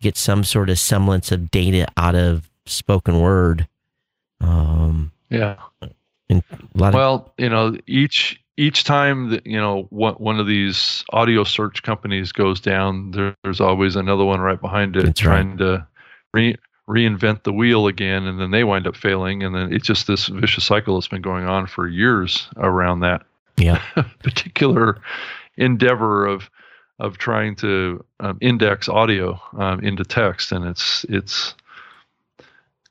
get 0.00 0.16
some 0.16 0.44
sort 0.44 0.70
of 0.70 0.78
semblance 0.78 1.32
of 1.32 1.50
data 1.50 1.86
out 1.96 2.14
of 2.14 2.50
spoken 2.66 3.20
word. 3.20 3.66
Um, 4.40 5.12
Yeah. 5.30 5.56
a 5.80 6.42
lot 6.74 6.88
of 6.88 6.94
Well, 6.94 7.34
you 7.38 7.48
know, 7.48 7.76
each 7.86 8.40
each 8.56 8.84
time 8.84 9.30
that 9.30 9.46
you 9.46 9.56
know 9.56 9.86
one 9.90 10.14
one 10.14 10.40
of 10.40 10.46
these 10.46 11.04
audio 11.10 11.44
search 11.44 11.82
companies 11.82 12.32
goes 12.32 12.60
down, 12.60 13.10
there, 13.10 13.36
there's 13.42 13.60
always 13.60 13.96
another 13.96 14.24
one 14.24 14.40
right 14.40 14.60
behind 14.60 14.96
it 14.96 15.04
That's 15.04 15.24
right. 15.24 15.42
trying 15.42 15.58
to 15.58 15.86
re, 16.32 16.56
reinvent 16.88 17.42
the 17.42 17.52
wheel 17.52 17.86
again, 17.86 18.26
and 18.26 18.40
then 18.40 18.50
they 18.50 18.64
wind 18.64 18.86
up 18.86 18.96
failing, 18.96 19.42
and 19.42 19.54
then 19.54 19.72
it's 19.72 19.86
just 19.86 20.06
this 20.06 20.26
vicious 20.26 20.64
cycle 20.64 20.94
that's 20.96 21.08
been 21.08 21.22
going 21.22 21.44
on 21.44 21.66
for 21.66 21.88
years 21.88 22.48
around 22.56 23.00
that 23.00 23.24
yeah, 23.56 23.82
particular 24.22 24.98
endeavor 25.56 26.26
of 26.26 26.50
of 26.98 27.18
trying 27.18 27.54
to 27.56 28.02
um, 28.20 28.38
index 28.40 28.88
audio 28.88 29.40
um, 29.58 29.80
into 29.80 30.04
text, 30.04 30.52
and 30.52 30.64
it's 30.64 31.04
it's 31.08 31.54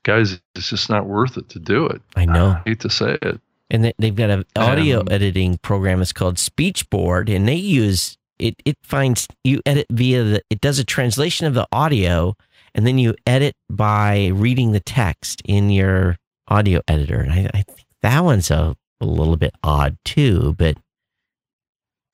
guys, 0.04 0.40
it's 0.54 0.70
just 0.70 0.88
not 0.88 1.06
worth 1.06 1.36
it 1.36 1.48
to 1.50 1.58
do 1.58 1.86
it. 1.86 2.00
I 2.14 2.24
know. 2.24 2.50
I 2.50 2.62
hate 2.64 2.80
to 2.80 2.90
say 2.90 3.18
it. 3.20 3.40
And 3.70 3.84
they, 3.84 3.92
they've 3.98 4.14
got 4.14 4.30
an 4.30 4.44
audio 4.56 5.00
Um, 5.00 5.08
editing 5.10 5.58
program. 5.58 6.00
It's 6.02 6.12
called 6.12 6.36
Speechboard, 6.36 7.34
and 7.34 7.48
they 7.48 7.54
use 7.56 8.16
it. 8.38 8.54
It 8.64 8.76
finds 8.82 9.26
you 9.44 9.60
edit 9.66 9.86
via 9.90 10.22
the. 10.24 10.42
It 10.50 10.60
does 10.60 10.78
a 10.78 10.84
translation 10.84 11.46
of 11.46 11.54
the 11.54 11.66
audio, 11.72 12.34
and 12.74 12.86
then 12.86 12.98
you 12.98 13.14
edit 13.26 13.54
by 13.70 14.26
reading 14.28 14.72
the 14.72 14.80
text 14.80 15.42
in 15.44 15.70
your 15.70 16.16
audio 16.48 16.80
editor. 16.86 17.20
And 17.20 17.32
I, 17.32 17.50
I 17.54 17.62
think 17.62 17.84
that 18.02 18.22
one's 18.22 18.50
a, 18.50 18.76
a 19.00 19.06
little 19.06 19.36
bit 19.36 19.54
odd 19.64 19.96
too. 20.04 20.54
But 20.58 20.76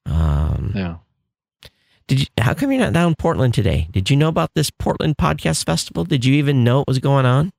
um, 0.06 0.72
Yeah. 0.74 0.96
did 2.06 2.20
you? 2.20 2.26
How 2.38 2.54
come 2.54 2.72
you're 2.72 2.80
not 2.80 2.92
down 2.92 3.08
in 3.08 3.14
Portland 3.14 3.54
today? 3.54 3.88
Did 3.90 4.10
you 4.10 4.16
know 4.16 4.28
about 4.28 4.50
this 4.54 4.70
Portland 4.70 5.16
Podcast 5.18 5.66
Festival? 5.66 6.04
Did 6.04 6.24
you 6.24 6.34
even 6.34 6.64
know 6.64 6.80
it 6.80 6.88
was 6.88 6.98
going 6.98 7.26
on? 7.26 7.52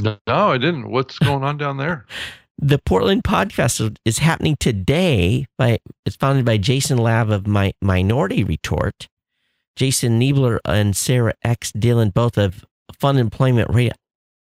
No, 0.00 0.16
no, 0.26 0.50
I 0.52 0.58
didn't. 0.58 0.90
What's 0.90 1.18
going 1.18 1.44
on 1.44 1.58
down 1.58 1.76
there? 1.76 2.06
the 2.60 2.78
Portland 2.78 3.24
Podcast 3.24 3.96
is 4.04 4.18
happening 4.18 4.56
today. 4.60 5.46
By 5.58 5.78
it's 6.04 6.16
founded 6.16 6.44
by 6.44 6.58
Jason 6.58 6.98
Lav 6.98 7.30
of 7.30 7.46
my 7.46 7.72
Minority 7.80 8.44
Retort, 8.44 9.08
Jason 9.76 10.20
Niebler 10.20 10.58
and 10.64 10.96
Sarah 10.96 11.34
X 11.42 11.72
Dillon, 11.72 12.10
both 12.10 12.36
of 12.36 12.64
Fun 12.98 13.16
Employment 13.16 13.68
Radio. 13.72 13.92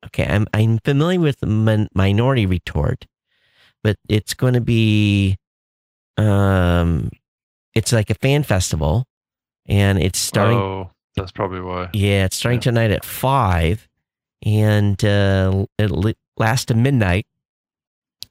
Okay, 0.06 0.26
I'm 0.26 0.46
I'm 0.54 0.80
familiar 0.80 1.20
with 1.20 1.44
Min- 1.44 1.88
Minority 1.96 2.46
Retort, 2.46 3.06
but 3.84 3.98
it's 4.10 4.34
going 4.34 4.54
to 4.54 4.62
be, 4.62 5.38
um, 6.18 7.10
it's 7.74 7.92
like 7.94 8.10
a 8.10 8.16
fan 8.16 8.44
festival, 8.44 9.06
and 9.66 9.98
it's 9.98 10.20
starting. 10.20 10.58
Oh, 10.58 10.92
that's 11.16 11.32
probably 11.32 11.62
why. 11.62 11.90
Yeah, 11.94 12.26
it's 12.26 12.36
starting 12.36 12.60
Yeah. 12.60 12.64
tonight 12.64 12.92
at 12.92 13.06
five, 13.06 13.88
and 14.46 15.04
uh, 15.04 15.66
it'll 15.78 16.12
last 16.38 16.68
to 16.68 16.76
midnight. 16.76 17.26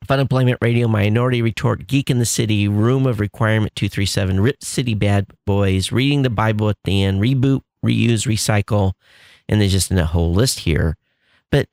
Fun 0.06 0.20
Employment 0.20 0.58
Radio, 0.60 0.88
Minority 0.88 1.42
Retort, 1.42 1.86
Geek 1.86 2.10
in 2.10 2.18
the 2.18 2.26
City, 2.26 2.66
Room 2.66 3.06
of 3.06 3.20
Requirement 3.20 3.74
237, 3.76 4.40
Rip 4.40 4.62
City 4.62 4.94
Bad 4.94 5.26
Boys, 5.46 5.92
Reading 5.92 6.22
the 6.22 6.30
Bible 6.30 6.68
at 6.68 6.76
the 6.84 7.04
end, 7.04 7.20
Reboot, 7.20 7.62
Reuse, 7.84 8.26
Recycle, 8.26 8.92
and 9.48 9.60
there's 9.60 9.72
just 9.72 9.90
a 9.90 10.06
whole 10.06 10.32
list 10.32 10.60
here. 10.60 10.96
But 11.50 11.68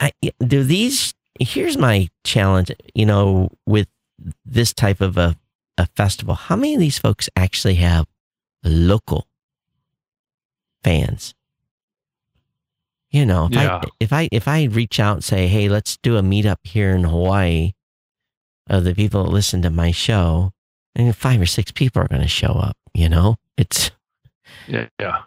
I, 0.00 0.12
do 0.40 0.62
these, 0.62 1.14
here's 1.38 1.76
my 1.76 2.08
challenge, 2.24 2.70
you 2.94 3.06
know, 3.06 3.50
with 3.66 3.88
this 4.44 4.72
type 4.72 5.00
of 5.00 5.16
a, 5.18 5.36
a 5.76 5.86
festival. 5.86 6.34
How 6.34 6.56
many 6.56 6.74
of 6.74 6.80
these 6.80 6.98
folks 6.98 7.28
actually 7.36 7.74
have 7.76 8.06
local 8.64 9.26
fans? 10.82 11.34
You 13.10 13.24
know, 13.24 13.46
if 13.46 13.52
Yeah. 13.52 13.80
I 13.82 13.88
if 14.00 14.12
I 14.12 14.28
if 14.30 14.48
I 14.48 14.64
reach 14.64 15.00
out 15.00 15.14
and 15.16 15.24
say, 15.24 15.48
"Hey, 15.48 15.68
let's 15.68 15.96
do 15.96 16.16
a 16.16 16.22
meetup 16.22 16.58
here 16.64 16.94
in 16.94 17.04
Hawaii," 17.04 17.72
of 18.68 18.84
the 18.84 18.94
people 18.94 19.24
that 19.24 19.30
listen 19.30 19.62
to 19.62 19.70
my 19.70 19.90
show, 19.90 20.52
and 20.94 21.16
five 21.16 21.40
or 21.40 21.46
six 21.46 21.72
people 21.72 22.02
are 22.02 22.08
going 22.08 22.22
to 22.22 22.28
show 22.28 22.52
up. 22.52 22.76
You 22.92 23.08
know, 23.08 23.36
it's 23.56 23.90
Yeah, 24.66 24.88
yeah, 25.00 25.22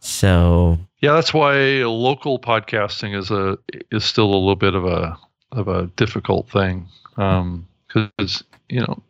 so 0.00 0.78
yeah. 1.00 1.12
That's 1.14 1.34
why 1.34 1.54
local 1.84 2.38
podcasting 2.38 3.16
is 3.16 3.30
a 3.30 3.58
is 3.90 4.04
still 4.04 4.26
a 4.26 4.34
little 4.34 4.56
bit 4.56 4.74
of 4.74 4.84
a 4.84 5.18
of 5.52 5.68
a 5.68 5.86
difficult 5.96 6.48
thing 6.48 6.86
um, 7.16 7.66
because 7.88 8.44
you 8.68 8.80
know 8.80 9.02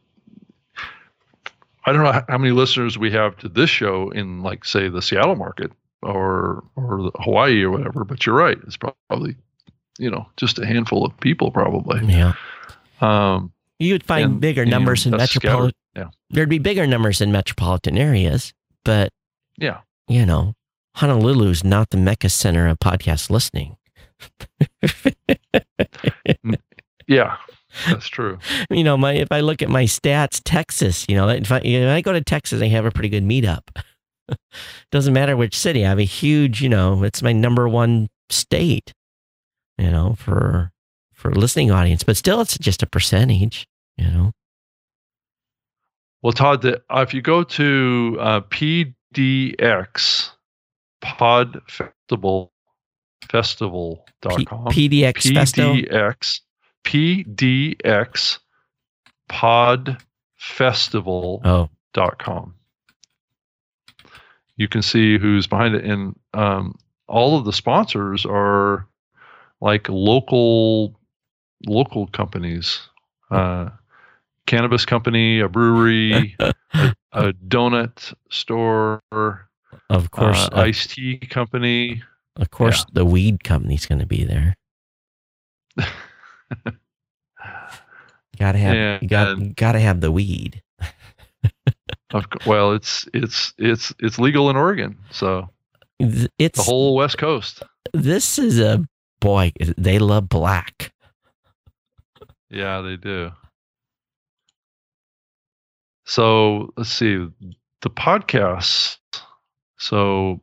I 1.84 1.92
don't 1.92 2.02
know 2.04 2.22
how 2.28 2.38
many 2.38 2.52
listeners 2.52 2.96
we 2.98 3.10
have 3.12 3.36
to 3.38 3.48
this 3.48 3.70
show 3.70 4.10
in 4.10 4.42
like 4.42 4.64
say 4.64 4.88
the 4.88 5.02
Seattle 5.02 5.36
market 5.36 5.72
or 6.02 6.64
or 6.76 7.10
Hawaii 7.20 7.62
or 7.62 7.70
whatever. 7.70 8.04
But 8.04 8.24
you're 8.26 8.34
right; 8.36 8.58
it's 8.66 8.76
probably 8.76 9.36
you 9.98 10.10
know 10.10 10.26
just 10.36 10.58
a 10.58 10.66
handful 10.66 11.04
of 11.04 11.18
people 11.20 11.50
probably. 11.50 12.04
yeah. 12.06 12.34
Um, 13.00 13.52
You 13.78 13.94
would 13.94 14.04
find 14.04 14.24
And, 14.32 14.40
bigger 14.40 14.64
numbers 14.66 15.06
in 15.06 15.12
metropolitan. 15.16 15.72
yeah. 15.96 16.08
There'd 16.30 16.48
be 16.48 16.58
bigger 16.58 16.86
numbers 16.86 17.20
in 17.20 17.30
metropolitan 17.32 17.96
areas, 17.98 18.52
but 18.84 19.10
yeah, 19.56 19.78
you 20.08 20.26
know, 20.26 20.54
Honolulu's 20.96 21.62
not 21.64 21.90
the 21.90 21.96
mecca 21.96 22.28
center 22.28 22.66
of 22.68 22.78
podcast 22.80 23.30
listening. 23.30 23.76
yeah, 27.06 27.36
that's 27.88 28.08
true. 28.08 28.38
you 28.70 28.84
know, 28.84 28.96
my 28.96 29.12
if 29.14 29.28
I 29.30 29.40
look 29.40 29.62
at 29.62 29.68
my 29.68 29.84
stats, 29.84 30.40
Texas, 30.44 31.06
you 31.08 31.16
know, 31.16 31.28
if 31.28 31.50
I, 31.52 31.58
if 31.58 31.88
I 31.88 32.00
go 32.00 32.12
to 32.12 32.20
Texas, 32.20 32.60
I 32.62 32.66
have 32.66 32.84
a 32.84 32.90
pretty 32.90 33.08
good 33.08 33.24
meetup. 33.24 33.62
Doesn't 34.90 35.14
matter 35.14 35.36
which 35.36 35.56
city. 35.56 35.84
I 35.84 35.88
have 35.88 35.98
a 35.98 36.04
huge, 36.04 36.62
you 36.62 36.68
know, 36.68 37.02
it's 37.04 37.22
my 37.22 37.32
number 37.32 37.68
one 37.68 38.08
state, 38.30 38.92
you 39.78 39.90
know, 39.90 40.14
for 40.18 40.70
for 41.14 41.32
listening 41.32 41.70
audience, 41.70 42.04
but 42.04 42.16
still, 42.16 42.40
it's 42.40 42.56
just 42.58 42.82
a 42.82 42.86
percentage. 42.86 43.66
You 43.96 44.10
know. 44.10 44.32
Well, 46.22 46.32
Todd, 46.32 46.62
the, 46.62 46.82
uh, 46.90 47.04
if 47.06 47.14
you 47.14 47.22
go 47.22 47.42
to 47.44 48.16
uh, 48.20 48.40
PDX 48.42 50.30
Pod 51.00 51.60
Festival 51.68 52.52
Festival.com, 53.30 54.72
P- 54.72 54.88
PDX? 54.88 55.32
PDX 55.84 56.40
PDX 56.84 58.38
Pod 59.28 59.98
Festival 60.36 61.40
Oh, 61.44 61.68
dot 61.92 62.18
com. 62.18 62.54
You 64.58 64.68
can 64.68 64.82
see 64.82 65.18
who's 65.18 65.46
behind 65.46 65.74
it, 65.76 65.84
and 65.84 66.18
um, 66.34 66.74
all 67.06 67.38
of 67.38 67.44
the 67.44 67.52
sponsors 67.52 68.26
are 68.26 68.86
like 69.60 69.88
local 69.88 70.98
local 71.66 72.08
companies, 72.08 72.80
uh, 73.30 73.70
cannabis 74.46 74.84
company, 74.84 75.40
a 75.40 75.48
brewery, 75.48 76.36
a, 76.40 76.52
a 77.12 77.32
donut 77.32 78.12
store, 78.30 79.00
of 79.90 80.10
course, 80.10 80.48
uh, 80.52 80.56
uh, 80.56 80.62
iced 80.62 80.90
tea 80.90 81.18
company. 81.18 82.02
of 82.36 82.50
course, 82.50 82.84
the 82.92 83.04
weed 83.04 83.44
company's 83.44 83.86
going 83.86 84.00
to 84.00 84.06
be 84.06 84.24
there. 84.24 84.56
Gotta 88.38 88.58
have, 88.58 88.74
Yeah, 88.74 88.98
you 89.02 89.08
got, 89.08 89.56
gotta 89.56 89.80
have 89.80 90.00
the 90.00 90.12
weed. 90.12 90.62
Well, 92.46 92.72
it's 92.72 93.06
it's 93.12 93.52
it's 93.58 93.92
it's 93.98 94.18
legal 94.18 94.48
in 94.50 94.56
Oregon, 94.56 94.96
so 95.10 95.50
It's 96.00 96.56
the 96.58 96.62
whole 96.62 96.94
West 96.94 97.18
Coast. 97.18 97.62
this 97.92 98.38
is 98.38 98.58
a 98.60 98.86
boy. 99.20 99.52
They 99.76 99.98
love 99.98 100.28
black. 100.28 100.92
Yeah, 102.50 102.80
they 102.80 102.96
do. 102.96 103.30
So 106.06 106.72
let's 106.76 106.90
see 106.90 107.28
the 107.82 107.90
podcasts. 107.90 108.96
So 109.76 110.40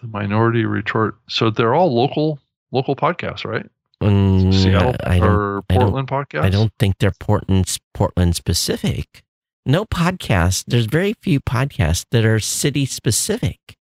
the 0.00 0.06
Minority 0.06 0.64
Retort. 0.64 1.16
So 1.28 1.50
they're 1.50 1.74
all 1.74 1.92
local 1.94 2.38
local 2.70 2.94
podcasts, 2.94 3.44
right? 3.44 3.66
Mm, 4.00 4.54
Seattle 4.54 4.94
I 5.02 5.18
don't. 5.18 5.28
or 5.28 5.62
Portland 5.62 6.06
podcasts. 6.08 6.42
I 6.44 6.50
don't 6.50 6.72
think 6.78 6.98
they're 6.98 7.10
Portland 7.18 7.76
Portland 7.94 8.36
specific. 8.36 9.24
No 9.68 9.84
podcast. 9.84 10.64
There's 10.66 10.86
very 10.86 11.12
few 11.20 11.40
podcasts 11.40 12.06
that 12.10 12.24
are 12.24 12.40
city 12.40 12.86
specific. 12.86 13.76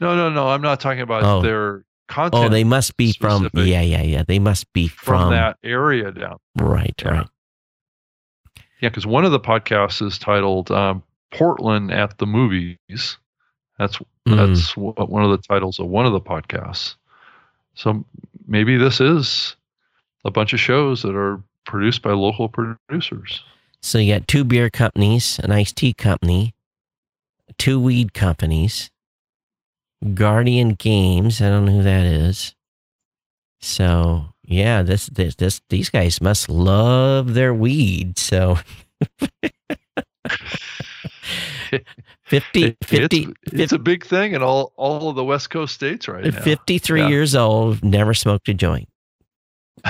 No, 0.00 0.16
no, 0.16 0.28
no. 0.28 0.48
I'm 0.48 0.60
not 0.60 0.80
talking 0.80 1.00
about 1.02 1.22
Oh. 1.22 1.40
their 1.40 1.84
content. 2.08 2.44
Oh, 2.44 2.48
they 2.48 2.64
must 2.64 2.96
be 2.96 3.12
from. 3.12 3.48
Yeah, 3.54 3.80
yeah, 3.80 4.02
yeah. 4.02 4.24
They 4.26 4.38
must 4.40 4.70
be 4.72 4.88
from, 4.88 5.22
from. 5.22 5.30
that 5.30 5.56
area 5.62 6.10
down. 6.10 6.38
Right, 6.58 6.94
Yeah. 7.02 7.08
right. 7.10 7.26
Yeah, 8.80 8.88
because 8.90 9.06
one 9.06 9.24
of 9.24 9.30
the 9.32 9.40
podcasts 9.40 10.02
is 10.04 10.18
titled 10.18 10.70
um, 10.70 11.02
"Portland 11.32 11.90
at 11.92 12.18
the 12.18 12.26
Movies." 12.26 13.16
That's 13.78 13.98
Mm. 14.28 14.36
That's 14.48 14.70
wh- 14.72 15.10
one 15.10 15.22
of 15.22 15.30
the 15.30 15.38
titles 15.38 15.78
of 15.78 15.86
one 15.86 16.06
of 16.06 16.12
the 16.12 16.20
podcasts. 16.20 16.94
So 17.74 18.04
maybe 18.46 18.76
this 18.78 18.98
is 19.00 19.54
a 20.24 20.30
bunch 20.30 20.54
of 20.54 20.60
shows 20.60 21.02
that 21.02 21.14
are 21.14 21.42
produced 21.66 22.00
by 22.02 22.12
local 22.12 22.48
producers. 22.48 23.42
So 23.84 23.98
you 23.98 24.14
got 24.14 24.26
two 24.26 24.44
beer 24.44 24.70
companies, 24.70 25.38
an 25.40 25.52
iced 25.52 25.76
tea 25.76 25.92
company, 25.92 26.54
two 27.58 27.78
weed 27.78 28.14
companies, 28.14 28.90
Guardian 30.14 30.70
Games. 30.70 31.42
I 31.42 31.50
don't 31.50 31.66
know 31.66 31.72
who 31.72 31.82
that 31.82 32.06
is. 32.06 32.54
So 33.60 34.24
yeah, 34.42 34.80
this 34.82 35.08
this, 35.08 35.34
this 35.34 35.60
these 35.68 35.90
guys 35.90 36.22
must 36.22 36.48
love 36.48 37.34
their 37.34 37.52
weed. 37.52 38.18
So 38.18 38.56
50, 42.22 42.78
50, 42.82 43.28
it's, 43.42 43.52
it's 43.52 43.72
a 43.72 43.78
big 43.78 44.02
thing 44.06 44.32
in 44.32 44.42
all 44.42 44.72
all 44.76 45.10
of 45.10 45.16
the 45.16 45.24
West 45.24 45.50
Coast 45.50 45.74
states 45.74 46.08
right 46.08 46.24
now. 46.24 46.40
53 46.40 47.02
Yeah. 47.02 47.08
years 47.08 47.34
old, 47.34 47.84
never 47.84 48.14
smoked 48.14 48.48
a 48.48 48.54
joint. 48.54 48.88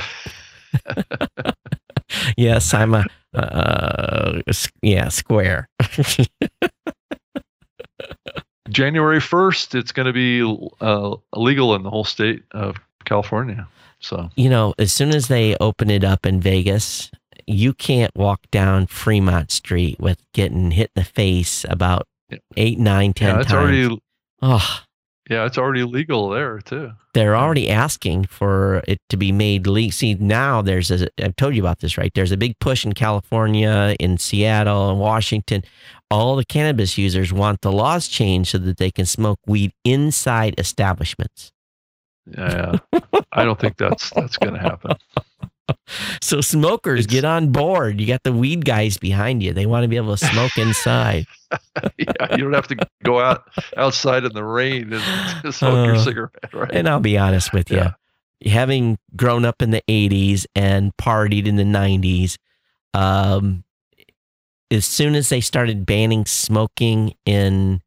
yes, 2.37 2.75
I'm 2.75 2.95
a 2.95 3.07
uh, 3.35 4.41
yeah 4.83 5.09
square. 5.09 5.69
January 8.71 9.21
first, 9.21 9.75
it's 9.75 9.93
going 9.93 10.07
to 10.07 10.13
be 10.13 10.43
uh, 10.81 11.17
illegal 11.37 11.75
in 11.75 11.83
the 11.83 11.91
whole 11.91 12.05
state 12.05 12.43
of 12.53 12.77
California. 13.05 13.69
So 14.01 14.31
you 14.37 14.49
know, 14.51 14.75
as 14.79 14.93
soon 14.93 15.11
as 15.15 15.29
they 15.29 15.57
open 15.61 15.91
it 15.91 16.05
up 16.05 16.27
in 16.27 16.41
Vegas, 16.41 17.11
you 17.47 17.73
can't 17.75 18.15
walk 18.17 18.41
down 18.51 18.87
Fremont 18.87 19.51
Street 19.51 19.99
with 20.01 20.19
getting 20.33 20.71
hit 20.73 20.91
in 20.97 21.03
the 21.03 21.05
face 21.09 21.65
about 21.69 22.07
Yeah. 22.31 22.39
eight, 22.57 22.79
nine, 22.79 23.13
ten 23.13 23.37
yeah, 23.37 23.43
times. 23.43 23.53
already 23.53 24.01
oh, 24.43 24.84
yeah, 25.31 25.47
it's 25.47 25.57
already 25.59 25.85
legal 25.85 26.29
there 26.29 26.61
too. 26.61 26.93
they're 27.15 27.37
already 27.37 27.71
asking 27.71 28.25
for 28.25 28.83
it 28.87 28.99
to 29.09 29.17
be 29.17 29.33
made 29.33 29.67
legal. 29.67 29.93
See, 29.93 30.15
now 30.15 30.61
there's 30.63 30.91
a, 30.91 31.09
I've 31.23 31.37
told 31.37 31.55
you 31.55 31.63
about 31.63 31.81
this, 31.81 31.97
right? 31.97 32.13
There's 32.15 32.33
a 32.33 32.37
big 32.37 32.59
push 32.59 32.85
in 32.85 32.93
California, 32.93 33.97
in 33.99 34.19
Seattle, 34.19 34.91
in 34.91 34.99
Washington. 34.99 35.63
All 36.11 36.37
the 36.37 36.45
cannabis 36.45 36.99
users 36.99 37.33
want 37.33 37.63
the 37.63 37.73
laws 37.73 38.07
changed 38.09 38.51
so 38.51 38.59
that 38.59 38.77
they 38.77 38.91
can 38.91 39.07
smoke 39.07 39.39
weed 39.47 39.73
inside 39.85 40.55
establishments. 40.59 41.51
Yeah, 42.27 42.77
I 43.33 43.45
don't 43.45 43.59
think 43.61 43.77
that's 43.77 44.11
that's 44.11 44.37
going 44.39 44.55
to 44.55 44.61
happen. 44.61 44.93
So 46.21 46.41
smokers 46.41 47.01
It's- 47.05 47.13
get 47.13 47.25
on 47.25 47.53
board. 47.53 48.01
You 48.01 48.07
got 48.07 48.23
the 48.23 48.33
weed 48.33 48.65
guys 48.65 48.97
behind 48.97 49.43
you. 49.43 49.53
They 49.53 49.67
want 49.67 49.85
to 49.85 49.89
be 49.89 49.97
able 49.97 50.17
to 50.17 50.27
smoke 50.27 50.57
inside. 50.59 51.27
yeah, 51.99 52.37
you 52.37 52.39
don't 52.45 52.53
have 52.55 52.69
to 52.69 52.77
go 53.05 53.21
out 53.21 53.45
outside 53.77 54.25
in 54.25 54.33
the 54.33 54.45
rain 54.45 54.93
and 54.93 55.55
smoke 55.55 55.87
your 55.87 55.97
Uh, 55.97 55.99
cigarette, 55.99 56.53
right? 56.55 56.71
And 56.73 56.89
I'll 56.89 57.01
be 57.01 57.17
honest 57.19 57.53
with 57.53 57.71
you, 57.71 57.77
Yeah. 57.79 57.93
having 58.51 58.99
grown 59.17 59.45
up 59.45 59.61
in 59.63 59.71
the 59.71 59.83
80s 59.89 60.47
and 60.55 60.93
partied 60.97 61.47
in 61.47 61.57
the 61.57 61.65
90s, 61.65 62.37
um, 62.95 63.65
as 64.71 64.87
soon 64.87 65.15
as 65.15 65.29
they 65.29 65.41
started 65.41 65.85
banning 65.87 66.25
smoking 66.27 67.15
in 67.27 67.81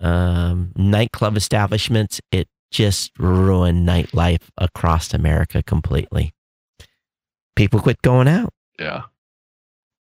um, 0.00 0.72
nightclub 0.76 1.36
establishments, 1.36 2.20
it 2.32 2.48
just 2.72 3.12
ruined 3.18 3.88
nightlife 3.88 4.42
across 4.58 5.14
America 5.14 5.62
completely. 5.62 6.32
People 7.56 7.80
quit 7.80 8.00
going 8.02 8.28
out 8.28 8.52
yeah, 8.78 9.02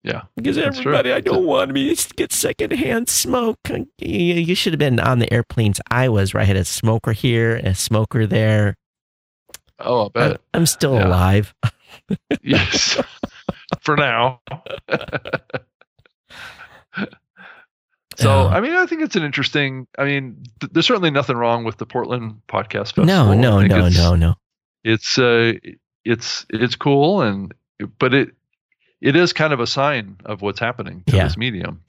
yeah. 0.03 0.21
because 0.35 0.55
That's 0.55 0.79
true. 0.79 0.93
everybody, 0.93 1.11
I 1.11 1.19
don't 1.21 1.45
want 1.45 1.71
me 1.71 1.95
to 1.95 2.13
get 2.15 2.31
secondhand 2.31 3.09
smoke. 3.09 3.57
You, 3.67 3.85
you 3.97 4.53
should 4.55 4.73
have 4.73 4.79
been 4.79 4.99
on 4.99 5.17
the 5.19 5.31
airplanes 5.33 5.81
I 5.89 6.07
was, 6.09 6.33
where 6.33 6.41
I 6.41 6.45
had 6.45 6.55
a 6.55 6.63
smoker 6.65 7.11
here, 7.13 7.55
and 7.55 7.67
a 7.67 7.75
smoker 7.75 8.27
there. 8.27 8.77
Oh, 9.79 10.01
I 10.15 10.19
I'm, 10.23 10.31
bet. 10.31 10.41
I'm 10.53 10.65
still 10.67 10.93
Yeah. 10.93 11.07
alive. 11.07 11.53
yes, 12.43 13.01
for 13.81 13.97
now. 13.97 14.39
so, 18.17 18.47
I 18.47 18.59
mean, 18.61 18.73
I 18.73 18.85
think 18.85 19.01
it's 19.01 19.15
an 19.15 19.23
interesting. 19.23 19.87
I 19.97 20.05
mean, 20.05 20.43
th- 20.59 20.71
there's 20.73 20.85
certainly 20.85 21.11
nothing 21.11 21.37
wrong 21.37 21.63
with 21.63 21.77
the 21.77 21.85
Portland 21.85 22.41
Podcast 22.47 22.93
Festival. 22.93 23.05
No, 23.05 23.33
no, 23.33 23.61
no, 23.61 23.89
no, 23.89 24.15
no. 24.15 24.35
It's 24.83 25.17
uh, 25.17 25.53
it's 26.05 26.45
it's 26.49 26.75
cool, 26.75 27.21
and 27.21 27.53
but 27.99 28.13
it 28.13 28.29
it 29.01 29.15
is 29.15 29.33
kind 29.33 29.53
of 29.53 29.59
a 29.59 29.67
sign 29.67 30.17
of 30.25 30.41
what's 30.41 30.59
happening 30.59 31.03
to 31.07 31.15
Yeah. 31.15 31.23
this 31.23 31.37
medium 31.37 31.81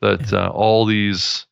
that 0.00 0.32
uh, 0.32 0.48
all 0.54 0.86
these 0.86 1.46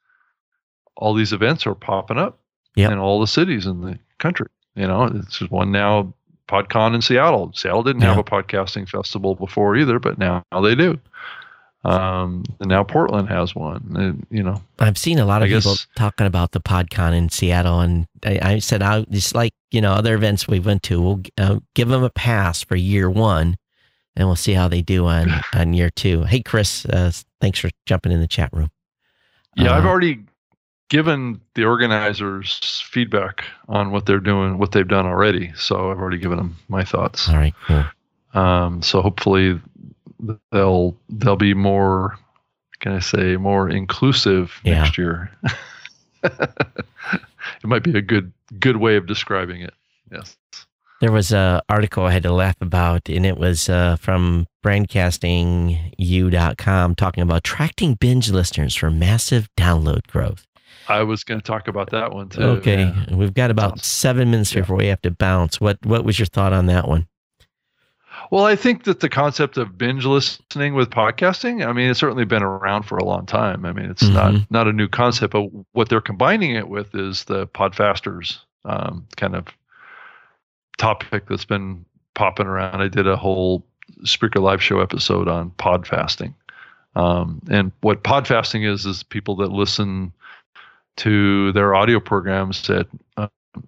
all 0.96 1.14
these 1.14 1.32
events 1.32 1.66
are 1.66 1.74
popping 1.74 2.18
up 2.18 2.38
Yep. 2.76 2.92
in 2.92 2.98
all 2.98 3.20
the 3.20 3.26
cities 3.26 3.66
in 3.66 3.80
the 3.82 3.98
country. 4.18 4.46
You 4.74 4.86
know, 4.86 5.04
it's 5.04 5.38
just 5.38 5.50
one 5.50 5.70
now. 5.72 6.14
PodCon 6.48 6.94
in 6.94 7.00
Seattle. 7.00 7.50
Seattle 7.54 7.82
didn't 7.82 8.02
have 8.02 8.18
a 8.18 8.24
podcasting 8.24 8.86
festival 8.86 9.34
before 9.34 9.74
either, 9.76 9.98
but 9.98 10.18
now 10.18 10.42
they 10.62 10.74
do. 10.74 10.98
Um, 11.84 12.44
and 12.60 12.68
now 12.68 12.84
Portland 12.84 13.28
has 13.28 13.54
one. 13.56 13.94
And, 13.96 14.26
you 14.30 14.42
know, 14.42 14.62
I've 14.78 14.96
seen 14.96 15.18
a 15.18 15.24
lot 15.24 15.42
of 15.42 15.46
I 15.46 15.52
people 15.54 15.72
guess- 15.72 15.86
talking 15.96 16.26
about 16.28 16.52
the 16.52 16.60
PodCon 16.60 17.12
in 17.12 17.28
Seattle, 17.28 17.80
and 17.80 18.06
I, 18.24 18.38
I 18.42 18.58
said, 18.60 18.82
I 18.82 19.02
just 19.10 19.34
like 19.34 19.52
you 19.70 19.80
know 19.80 19.92
other 19.92 20.14
events 20.14 20.46
we 20.46 20.60
went 20.60 20.82
to, 20.84 21.00
we'll 21.02 21.20
uh, 21.38 21.58
give 21.74 21.88
them 21.88 22.04
a 22.04 22.10
pass 22.10 22.62
for 22.62 22.76
year 22.76 23.10
one, 23.10 23.56
and 24.14 24.28
we'll 24.28 24.36
see 24.36 24.52
how 24.52 24.68
they 24.68 24.80
do 24.82 25.06
on 25.06 25.28
on 25.54 25.74
year 25.74 25.90
two. 25.90 26.22
Hey, 26.22 26.40
Chris, 26.42 26.84
uh, 26.86 27.10
thanks 27.40 27.58
for 27.58 27.70
jumping 27.86 28.12
in 28.12 28.20
the 28.20 28.28
chat 28.28 28.50
room. 28.52 28.70
yeah, 29.56 29.74
I've 29.76 29.84
Uh, 29.84 29.88
already 29.88 30.20
given 30.88 31.40
the 31.54 31.64
organizers 31.64 32.82
feedback 32.86 33.44
on 33.68 33.90
what 33.90 34.04
they're 34.06 34.20
doing, 34.20 34.58
what 34.58 34.72
they've 34.72 34.86
done 34.86 35.06
already. 35.06 35.50
So 35.56 35.90
I've 35.90 35.98
already 35.98 36.18
given 36.18 36.36
them 36.36 36.56
my 36.68 36.84
thoughts. 36.84 37.28
All 37.28 37.36
right, 37.36 37.54
cool. 37.66 37.84
Um, 38.34 38.82
so 38.82 39.02
hopefully 39.02 39.58
they'll 40.50 40.96
they'll 41.08 41.36
be 41.36 41.54
more 41.54 42.18
can 42.80 42.92
I 42.92 42.98
say 43.00 43.36
more 43.36 43.68
inclusive 43.70 44.52
Yeah. 44.64 44.82
next 44.82 44.98
year. 44.98 45.30
it 46.24 47.64
might 47.64 47.82
be 47.82 47.96
a 47.96 48.02
good 48.02 48.32
good 48.58 48.76
way 48.78 48.96
of 48.96 49.06
describing 49.06 49.60
it. 49.62 49.74
Yes. 50.10 50.36
There 51.00 51.12
was 51.12 51.32
a 51.32 51.62
article 51.68 52.04
I 52.04 52.12
had 52.12 52.22
to 52.22 52.32
laugh 52.32 52.54
about, 52.60 53.08
and 53.08 53.26
it 53.26 53.36
was 53.36 53.68
uh, 53.68 53.96
from 53.96 54.46
brandcastingu.com 54.64 56.94
talking 56.94 57.22
about 57.22 57.38
attracting 57.38 57.94
binge 57.94 58.30
listeners 58.30 58.74
for 58.76 58.88
massive 58.90 59.48
download 59.56 60.06
growth. 60.06 60.46
I 60.88 61.02
was 61.02 61.24
going 61.24 61.40
to 61.40 61.44
talk 61.46 61.66
about 61.68 61.90
that 61.90 62.12
one 62.12 62.28
too. 62.28 62.42
Okay, 62.42 62.82
yeah. 62.84 63.14
we've 63.14 63.34
got 63.34 63.50
about 63.50 63.70
Sounds- 63.78 63.86
seven 63.86 64.30
minutes 64.30 64.54
yeah. 64.54 64.60
before 64.60 64.76
we 64.76 64.86
have 64.86 65.02
to 65.02 65.10
bounce. 65.10 65.60
What 65.60 65.78
What 65.84 66.04
was 66.04 66.18
your 66.18 66.26
thought 66.26 66.52
on 66.52 66.66
that 66.66 66.86
one? 66.88 67.06
Well, 68.32 68.46
I 68.46 68.56
think 68.56 68.84
that 68.84 69.00
the 69.00 69.10
concept 69.10 69.58
of 69.58 69.76
binge 69.76 70.06
listening 70.06 70.72
with 70.72 70.88
podcasting, 70.88 71.68
I 71.68 71.74
mean, 71.74 71.90
it's 71.90 72.00
certainly 72.00 72.24
been 72.24 72.42
around 72.42 72.84
for 72.84 72.96
a 72.96 73.04
long 73.04 73.26
time. 73.26 73.66
I 73.66 73.74
mean, 73.74 73.90
it's 73.90 74.08
not 74.08 74.32
Mhm. 74.32 74.46
not 74.48 74.66
a 74.66 74.72
new 74.72 74.88
concept, 74.88 75.34
but 75.34 75.50
what 75.72 75.90
they're 75.90 76.00
combining 76.00 76.52
it 76.52 76.66
with 76.70 76.94
is 76.94 77.24
the 77.24 77.46
Podfasters 77.48 78.38
um, 78.64 79.06
kind 79.18 79.36
of 79.36 79.48
topic 80.78 81.26
that's 81.26 81.44
been 81.44 81.84
popping 82.14 82.46
around. 82.46 82.80
I 82.80 82.88
did 82.88 83.06
a 83.06 83.16
whole 83.16 83.66
Spreaker 84.04 84.40
Live 84.40 84.62
show 84.62 84.80
episode 84.80 85.28
on 85.28 85.50
podfasting, 85.58 86.32
um, 86.96 87.42
and 87.50 87.70
what 87.82 88.02
podfasting 88.02 88.66
is 88.66 88.86
is 88.86 89.02
people 89.02 89.36
that 89.36 89.52
listen 89.52 90.10
to 90.96 91.52
their 91.52 91.74
audio 91.74 92.00
programs 92.00 92.70
at 92.70 92.86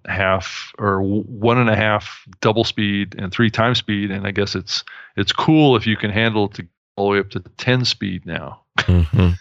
half 0.07 0.73
or 0.79 1.01
one 1.01 1.57
and 1.57 1.69
a 1.69 1.75
half 1.75 2.25
double 2.41 2.63
speed 2.63 3.15
and 3.17 3.31
three 3.31 3.51
times 3.51 3.77
speed 3.77 4.09
and 4.09 4.25
i 4.25 4.31
guess 4.31 4.55
it's 4.55 4.83
it's 5.15 5.31
cool 5.31 5.75
if 5.75 5.85
you 5.85 5.95
can 5.95 6.09
handle 6.09 6.45
it 6.45 6.53
to 6.55 6.67
all 6.95 7.07
the 7.07 7.13
way 7.13 7.19
up 7.19 7.29
to 7.31 7.39
10 7.57 7.85
speed 7.85 8.25
now. 8.25 8.61
Hmm 8.79 9.31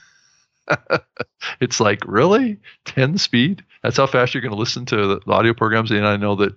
it's 1.60 1.78
like 1.78 2.00
really? 2.06 2.58
10 2.86 3.18
speed? 3.18 3.62
That's 3.82 3.98
how 3.98 4.06
fast 4.06 4.32
you're 4.32 4.40
going 4.40 4.54
to 4.54 4.58
listen 4.58 4.86
to 4.86 4.96
the, 4.96 5.20
the 5.26 5.32
audio 5.32 5.52
programs? 5.52 5.90
And 5.90 6.06
i 6.06 6.16
know 6.16 6.36
that 6.36 6.54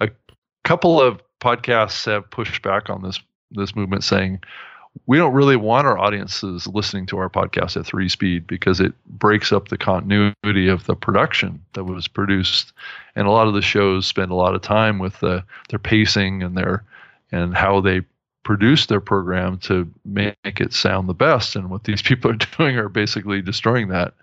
a 0.00 0.08
couple 0.64 1.00
of 1.00 1.20
podcasts 1.40 2.06
have 2.06 2.30
pushed 2.30 2.62
back 2.62 2.88
on 2.88 3.02
this 3.02 3.20
this 3.50 3.74
movement 3.74 4.04
saying 4.04 4.40
we 5.06 5.16
don't 5.16 5.32
really 5.32 5.56
want 5.56 5.86
our 5.86 5.98
audiences 5.98 6.66
listening 6.66 7.06
to 7.06 7.18
our 7.18 7.28
podcast 7.30 7.76
at 7.76 7.86
three 7.86 8.08
speed 8.08 8.46
because 8.46 8.80
it 8.80 8.92
breaks 9.06 9.52
up 9.52 9.68
the 9.68 9.78
continuity 9.78 10.68
of 10.68 10.84
the 10.86 10.96
production 10.96 11.62
that 11.74 11.84
was 11.84 12.08
produced 12.08 12.72
and 13.14 13.26
a 13.26 13.30
lot 13.30 13.46
of 13.48 13.54
the 13.54 13.62
shows 13.62 14.06
spend 14.06 14.30
a 14.30 14.34
lot 14.34 14.54
of 14.54 14.62
time 14.62 14.98
with 14.98 15.18
the, 15.20 15.44
their 15.68 15.78
pacing 15.78 16.42
and 16.42 16.56
their 16.56 16.84
and 17.32 17.56
how 17.56 17.80
they 17.80 18.00
produce 18.42 18.86
their 18.86 19.00
program 19.00 19.58
to 19.58 19.88
make 20.04 20.34
it 20.44 20.72
sound 20.72 21.08
the 21.08 21.14
best 21.14 21.54
and 21.54 21.70
what 21.70 21.84
these 21.84 22.02
people 22.10 22.30
are 22.30 22.56
doing 22.56 22.76
are 22.76 22.88
basically 22.88 23.40
destroying 23.42 23.88
that 23.88 24.14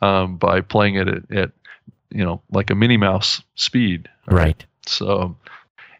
um, 0.00 0.36
by 0.36 0.60
playing 0.60 0.94
it 0.94 1.08
at, 1.08 1.30
at 1.30 1.50
you 2.10 2.24
know 2.24 2.40
like 2.50 2.70
a 2.70 2.74
Minnie 2.74 2.96
Mouse 2.96 3.42
speed 3.56 4.08
Right. 4.26 4.64
so, 4.86 5.36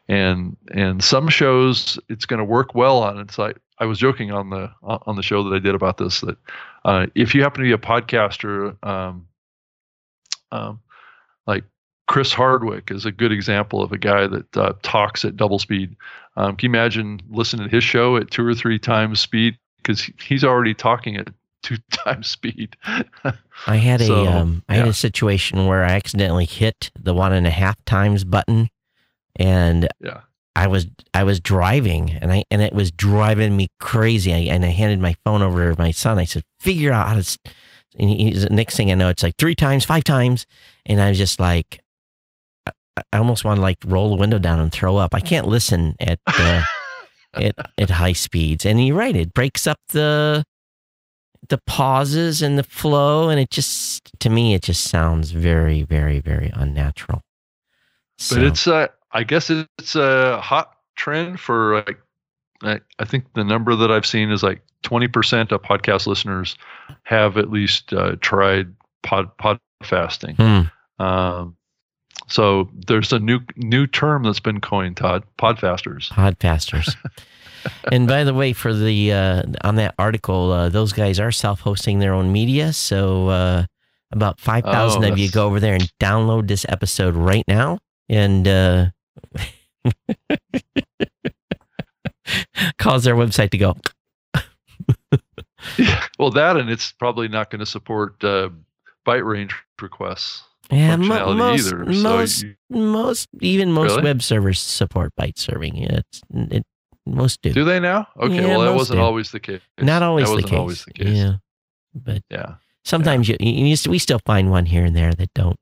and 0.08 0.56
and 0.72 1.02
some 1.02 1.28
shows 1.28 1.98
it's 2.08 2.26
going 2.26 2.38
to 2.38 2.44
work 2.44 2.74
well 2.74 3.02
on. 3.02 3.18
It's 3.18 3.38
like 3.38 3.56
I 3.78 3.86
was 3.86 3.98
joking 3.98 4.30
on 4.30 4.50
the 4.50 4.70
on 4.82 5.16
the 5.16 5.22
show 5.22 5.42
that 5.44 5.54
I 5.54 5.58
did 5.58 5.74
about 5.74 5.98
this 5.98 6.20
that 6.20 6.36
uh, 6.84 7.06
if 7.14 7.34
you 7.34 7.42
happen 7.42 7.62
to 7.62 7.68
be 7.68 7.72
a 7.72 7.78
podcaster, 7.78 8.76
um, 8.86 9.26
um, 10.52 10.80
like 11.46 11.64
Chris 12.06 12.32
Hardwick 12.32 12.90
is 12.90 13.04
a 13.06 13.12
good 13.12 13.32
example 13.32 13.82
of 13.82 13.92
a 13.92 13.98
guy 13.98 14.26
that 14.26 14.56
uh, 14.56 14.72
talks 14.82 15.24
at 15.24 15.36
double 15.36 15.58
speed. 15.58 15.96
Um, 16.36 16.56
can 16.56 16.70
you 16.70 16.78
imagine 16.78 17.20
listening 17.30 17.68
to 17.68 17.74
his 17.74 17.84
show 17.84 18.16
at 18.16 18.30
two 18.30 18.46
or 18.46 18.54
three 18.54 18.78
times 18.78 19.20
speed 19.20 19.58
because 19.84 20.10
he's 20.20 20.44
already 20.44 20.74
talking 20.74 21.16
at 21.16 21.28
two 21.62 21.76
times 21.90 22.28
speed. 22.28 22.76
I 23.66 23.76
had 23.76 24.02
a 24.02 24.26
um, 24.26 24.62
I 24.68 24.74
had 24.74 24.88
a 24.88 24.92
situation 24.92 25.66
where 25.66 25.82
I 25.82 25.92
accidentally 25.92 26.44
hit 26.44 26.90
the 26.98 27.14
one 27.14 27.32
and 27.32 27.46
a 27.46 27.50
half 27.50 27.82
times 27.86 28.22
button, 28.22 28.68
and 29.36 29.88
yeah. 30.00 30.20
I 30.56 30.66
was 30.68 30.86
I 31.12 31.24
was 31.24 31.40
driving 31.40 32.10
and 32.10 32.32
I 32.32 32.44
and 32.50 32.62
it 32.62 32.72
was 32.72 32.90
driving 32.90 33.56
me 33.56 33.68
crazy. 33.80 34.32
I, 34.32 34.54
and 34.54 34.64
I 34.64 34.68
handed 34.68 35.00
my 35.00 35.16
phone 35.24 35.42
over 35.42 35.72
to 35.72 35.80
my 35.80 35.90
son. 35.90 36.18
I 36.18 36.24
said, 36.24 36.44
"Figure 36.60 36.92
out 36.92 37.08
how 37.08 37.14
to." 37.14 37.20
s-" 37.20 37.38
And 37.96 38.10
he's, 38.10 38.50
next 38.50 38.76
thing 38.76 38.90
I 38.90 38.94
know, 38.94 39.08
it's 39.08 39.22
like 39.22 39.36
three 39.36 39.54
times, 39.54 39.84
five 39.84 40.02
times, 40.02 40.46
and 40.84 41.00
I 41.00 41.10
was 41.10 41.18
just 41.18 41.38
like, 41.38 41.80
I, 42.66 42.72
I 43.12 43.18
almost 43.18 43.44
want 43.44 43.58
to 43.58 43.62
like 43.62 43.78
roll 43.86 44.10
the 44.10 44.16
window 44.16 44.38
down 44.38 44.58
and 44.58 44.72
throw 44.72 44.96
up. 44.96 45.14
I 45.14 45.20
can't 45.20 45.46
listen 45.46 45.94
at 46.00 46.18
uh, 46.26 46.62
at 47.34 47.54
at 47.78 47.90
high 47.90 48.12
speeds. 48.12 48.66
And 48.66 48.84
you're 48.84 48.96
right; 48.96 49.14
it 49.14 49.32
breaks 49.32 49.66
up 49.66 49.78
the 49.88 50.44
the 51.48 51.58
pauses 51.66 52.42
and 52.42 52.58
the 52.58 52.64
flow, 52.64 53.28
and 53.28 53.38
it 53.40 53.50
just 53.50 54.10
to 54.20 54.30
me 54.30 54.54
it 54.54 54.62
just 54.62 54.84
sounds 54.84 55.30
very, 55.30 55.82
very, 55.82 56.20
very 56.20 56.50
unnatural. 56.54 57.22
but 58.30 58.42
it's 58.42 58.66
uh, 58.66 58.88
I 59.14 59.22
guess 59.22 59.50
it's 59.50 59.94
a 59.94 60.40
hot 60.40 60.76
trend 60.96 61.40
for 61.40 61.82
like 61.86 62.00
I, 62.62 62.80
I 62.98 63.04
think 63.04 63.32
the 63.34 63.44
number 63.44 63.74
that 63.76 63.90
I've 63.90 64.06
seen 64.06 64.30
is 64.30 64.42
like 64.42 64.62
20% 64.84 65.52
of 65.52 65.62
podcast 65.62 66.06
listeners 66.06 66.56
have 67.04 67.36
at 67.36 67.50
least 67.50 67.92
uh, 67.92 68.16
tried 68.20 68.74
pod 69.02 69.36
pod 69.38 69.58
fasting. 69.82 70.36
Hmm. 70.36 71.02
Um, 71.02 71.56
so 72.28 72.70
there's 72.86 73.12
a 73.12 73.18
new 73.18 73.40
new 73.56 73.86
term 73.86 74.22
that's 74.22 74.40
been 74.40 74.60
coined, 74.60 74.96
Todd, 74.96 75.24
podfasters. 75.38 76.08
Podfasters. 76.08 76.96
and 77.92 78.08
by 78.08 78.24
the 78.24 78.32
way, 78.32 78.52
for 78.52 78.72
the 78.72 79.12
uh, 79.12 79.42
on 79.62 79.74
that 79.76 79.94
article, 79.98 80.52
uh, 80.52 80.68
those 80.68 80.92
guys 80.92 81.20
are 81.20 81.32
self-hosting 81.32 81.98
their 81.98 82.14
own 82.14 82.32
media. 82.32 82.72
So 82.72 83.28
uh, 83.28 83.64
about 84.10 84.40
five 84.40 84.64
thousand 84.64 85.04
Oh, 85.04 85.12
of 85.12 85.18
you 85.18 85.30
go 85.30 85.46
over 85.46 85.60
there 85.60 85.74
and 85.74 85.92
download 86.00 86.48
this 86.48 86.64
episode 86.68 87.14
right 87.14 87.44
now, 87.46 87.78
and 88.08 88.48
uh, 88.48 88.86
cause 92.78 93.04
their 93.04 93.14
website 93.14 93.50
to 93.50 93.58
go. 93.58 93.76
well, 96.18 96.30
that 96.30 96.56
and 96.56 96.70
it's 96.70 96.92
probably 96.92 97.28
not 97.28 97.50
going 97.50 97.60
to 97.60 97.66
support 97.66 98.22
uh, 98.24 98.50
byte 99.06 99.24
range 99.24 99.54
requests 99.80 100.42
Yeah, 100.70 100.96
mo- 100.96 101.34
most 101.34 101.66
either. 101.66 101.84
most 101.84 102.40
so 102.40 102.46
you, 102.46 102.54
most 102.70 103.28
even 103.40 103.72
most 103.72 103.90
Really? 103.90 104.02
web 104.02 104.22
servers 104.22 104.60
support 104.60 105.12
byte 105.18 105.38
serving. 105.38 105.76
It's 105.78 106.20
it 106.32 106.64
most 107.06 107.42
do. 107.42 107.52
do 107.52 107.64
they 107.64 107.80
now? 107.80 108.08
Okay, 108.18 108.36
Yeah, 108.36 108.46
well 108.48 108.60
that 108.60 108.74
wasn't 108.74 108.98
do. 108.98 109.02
always 109.02 109.30
the 109.30 109.40
case. 109.40 109.60
Not 109.78 110.02
always 110.02 110.30
the 110.30 110.42
case. 110.42 110.52
always 110.58 110.84
the 110.84 110.92
case. 110.92 111.08
Yeah, 111.16 111.34
but 111.94 112.22
yeah. 112.30 112.54
sometimes 112.84 113.28
you, 113.28 113.36
you 113.40 113.66
you 113.66 113.76
we 113.90 113.98
still 113.98 114.20
find 114.26 114.50
one 114.50 114.66
here 114.66 114.84
and 114.84 114.96
there 114.96 115.12
that 115.12 115.32
don't. 115.34 115.58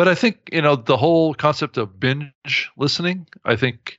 But 0.00 0.08
I 0.08 0.14
think 0.14 0.48
you 0.50 0.62
know 0.62 0.76
the 0.76 0.96
whole 0.96 1.34
concept 1.34 1.76
of 1.76 2.00
binge 2.00 2.70
listening. 2.78 3.26
I 3.44 3.54
think 3.54 3.98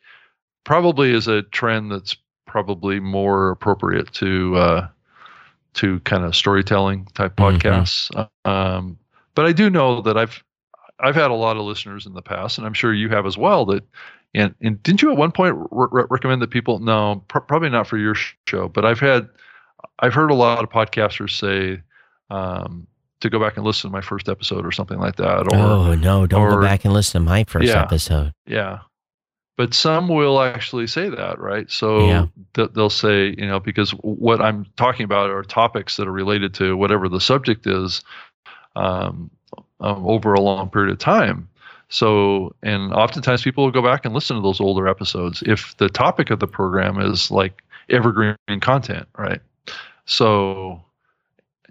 probably 0.63 1.11
is 1.13 1.27
a 1.27 1.43
trend 1.43 1.91
that's 1.91 2.17
probably 2.47 2.99
more 2.99 3.51
appropriate 3.51 4.11
to 4.13 4.55
uh, 4.55 4.87
to 5.75 5.99
kind 5.99 6.25
of 6.25 6.35
storytelling 6.35 7.05
type 7.13 7.35
Mhm. 7.35 7.59
podcasts. 7.59 8.27
Um, 8.49 8.97
but 9.35 9.45
I 9.45 9.51
do 9.51 9.69
know 9.69 10.01
that 10.01 10.17
I've 10.17 10.43
I've 10.99 11.13
had 11.13 11.29
a 11.29 11.35
lot 11.35 11.57
of 11.57 11.65
listeners 11.65 12.07
in 12.07 12.15
the 12.15 12.23
past, 12.23 12.57
and 12.57 12.65
I'm 12.65 12.73
sure 12.73 12.91
you 12.91 13.09
have 13.09 13.27
as 13.27 13.37
well. 13.37 13.67
That 13.67 13.83
and 14.33 14.55
and 14.59 14.81
didn't 14.81 15.03
you 15.03 15.11
at 15.11 15.17
one 15.17 15.31
point 15.31 15.55
re- 15.69 15.87
re- 15.91 16.05
recommend 16.09 16.41
that 16.41 16.49
people? 16.49 16.79
No, 16.79 17.23
pr- 17.27 17.41
probably 17.41 17.69
not 17.69 17.85
for 17.85 17.99
your 17.99 18.15
show, 18.47 18.67
but 18.69 18.85
I've 18.85 18.99
had 18.99 19.29
I've 19.99 20.15
heard 20.15 20.31
a 20.31 20.33
lot 20.33 20.63
of 20.63 20.71
podcasters 20.71 21.37
say. 21.37 21.83
Um, 22.31 22.87
to 23.22 23.30
go 23.30 23.39
back 23.39 23.55
and 23.57 23.65
listen 23.65 23.89
to 23.89 23.93
my 23.93 24.01
first 24.01 24.28
episode 24.30 24.65
or 24.65 24.72
something 24.72 24.99
like 24.99 25.15
that, 25.15 25.47
or 25.51 25.55
oh 25.55 25.95
no! 25.95 26.28
Don't 26.28 26.41
or- 26.41 26.49
go 26.51 26.61
back 26.61 26.86
and 26.86 26.93
listen 26.93 27.22
to 27.24 27.26
my 27.30 27.43
first 27.45 27.67
Yeah. 27.67 27.82
episode. 27.82 28.34
yeah. 28.45 28.80
But 29.57 29.74
some 29.76 30.07
will 30.07 30.41
actually 30.41 30.88
say 30.88 31.09
that, 31.09 31.38
right? 31.38 31.69
So 31.69 32.07
Yeah. 32.07 32.26
th- 32.55 32.69
they'll 32.74 32.89
say, 32.89 33.36
you 33.38 33.45
know, 33.45 33.59
because 33.59 33.91
what 33.91 34.41
I'm 34.41 34.65
talking 34.76 35.03
about 35.03 35.30
are 35.30 35.43
topics 35.43 35.97
that 35.97 36.07
are 36.07 36.11
related 36.11 36.53
to 36.55 36.76
whatever 36.76 37.07
the 37.07 37.19
subject 37.22 37.67
is 37.67 38.01
um, 38.76 39.30
um, 39.82 40.07
over 40.07 40.34
a 40.34 40.39
long 40.41 40.69
period 40.69 40.91
of 40.91 40.97
time. 40.99 41.47
So, 41.89 42.55
and 42.63 42.91
oftentimes 42.93 43.43
people 43.43 43.65
will 43.65 43.72
go 43.72 43.84
back 43.84 44.05
and 44.05 44.13
listen 44.15 44.36
to 44.38 44.41
those 44.41 44.61
older 44.61 44.88
episodes 44.88 45.43
if 45.45 45.76
the 45.78 45.89
topic 45.89 46.32
of 46.32 46.39
the 46.39 46.47
program 46.47 46.99
is 46.99 47.30
like 47.30 47.61
evergreen 47.89 48.36
content, 48.61 49.05
right? 49.17 49.41
So, 50.05 50.82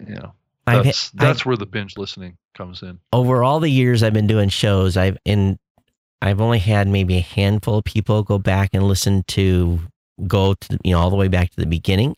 you 0.07 0.15
know, 0.15 0.31
That's 0.65 1.11
ha- 1.17 1.29
I've- 1.29 1.39
where 1.41 1.57
the 1.57 1.65
binge 1.65 1.97
listening 1.97 2.37
comes 2.55 2.81
in. 2.83 2.99
over 3.13 3.43
all 3.43 3.59
the 3.59 3.69
years 3.69 4.03
I've 4.03 4.13
been 4.13 4.27
doing 4.27 4.49
shows, 4.49 4.97
I've 4.97 5.17
in 5.25 5.57
I've 6.21 6.39
only 6.41 6.59
had 6.59 6.87
maybe 6.87 7.17
a 7.17 7.21
handful 7.21 7.79
of 7.79 7.83
people 7.83 8.21
go 8.23 8.37
back 8.37 8.69
and 8.73 8.83
listen 8.83 9.23
to 9.29 9.79
go 10.27 10.53
to 10.53 10.77
you 10.83 10.91
know 10.91 10.99
all 10.99 11.09
the 11.09 11.15
way 11.15 11.27
back 11.27 11.49
to 11.51 11.55
the 11.57 11.65
beginning. 11.65 12.15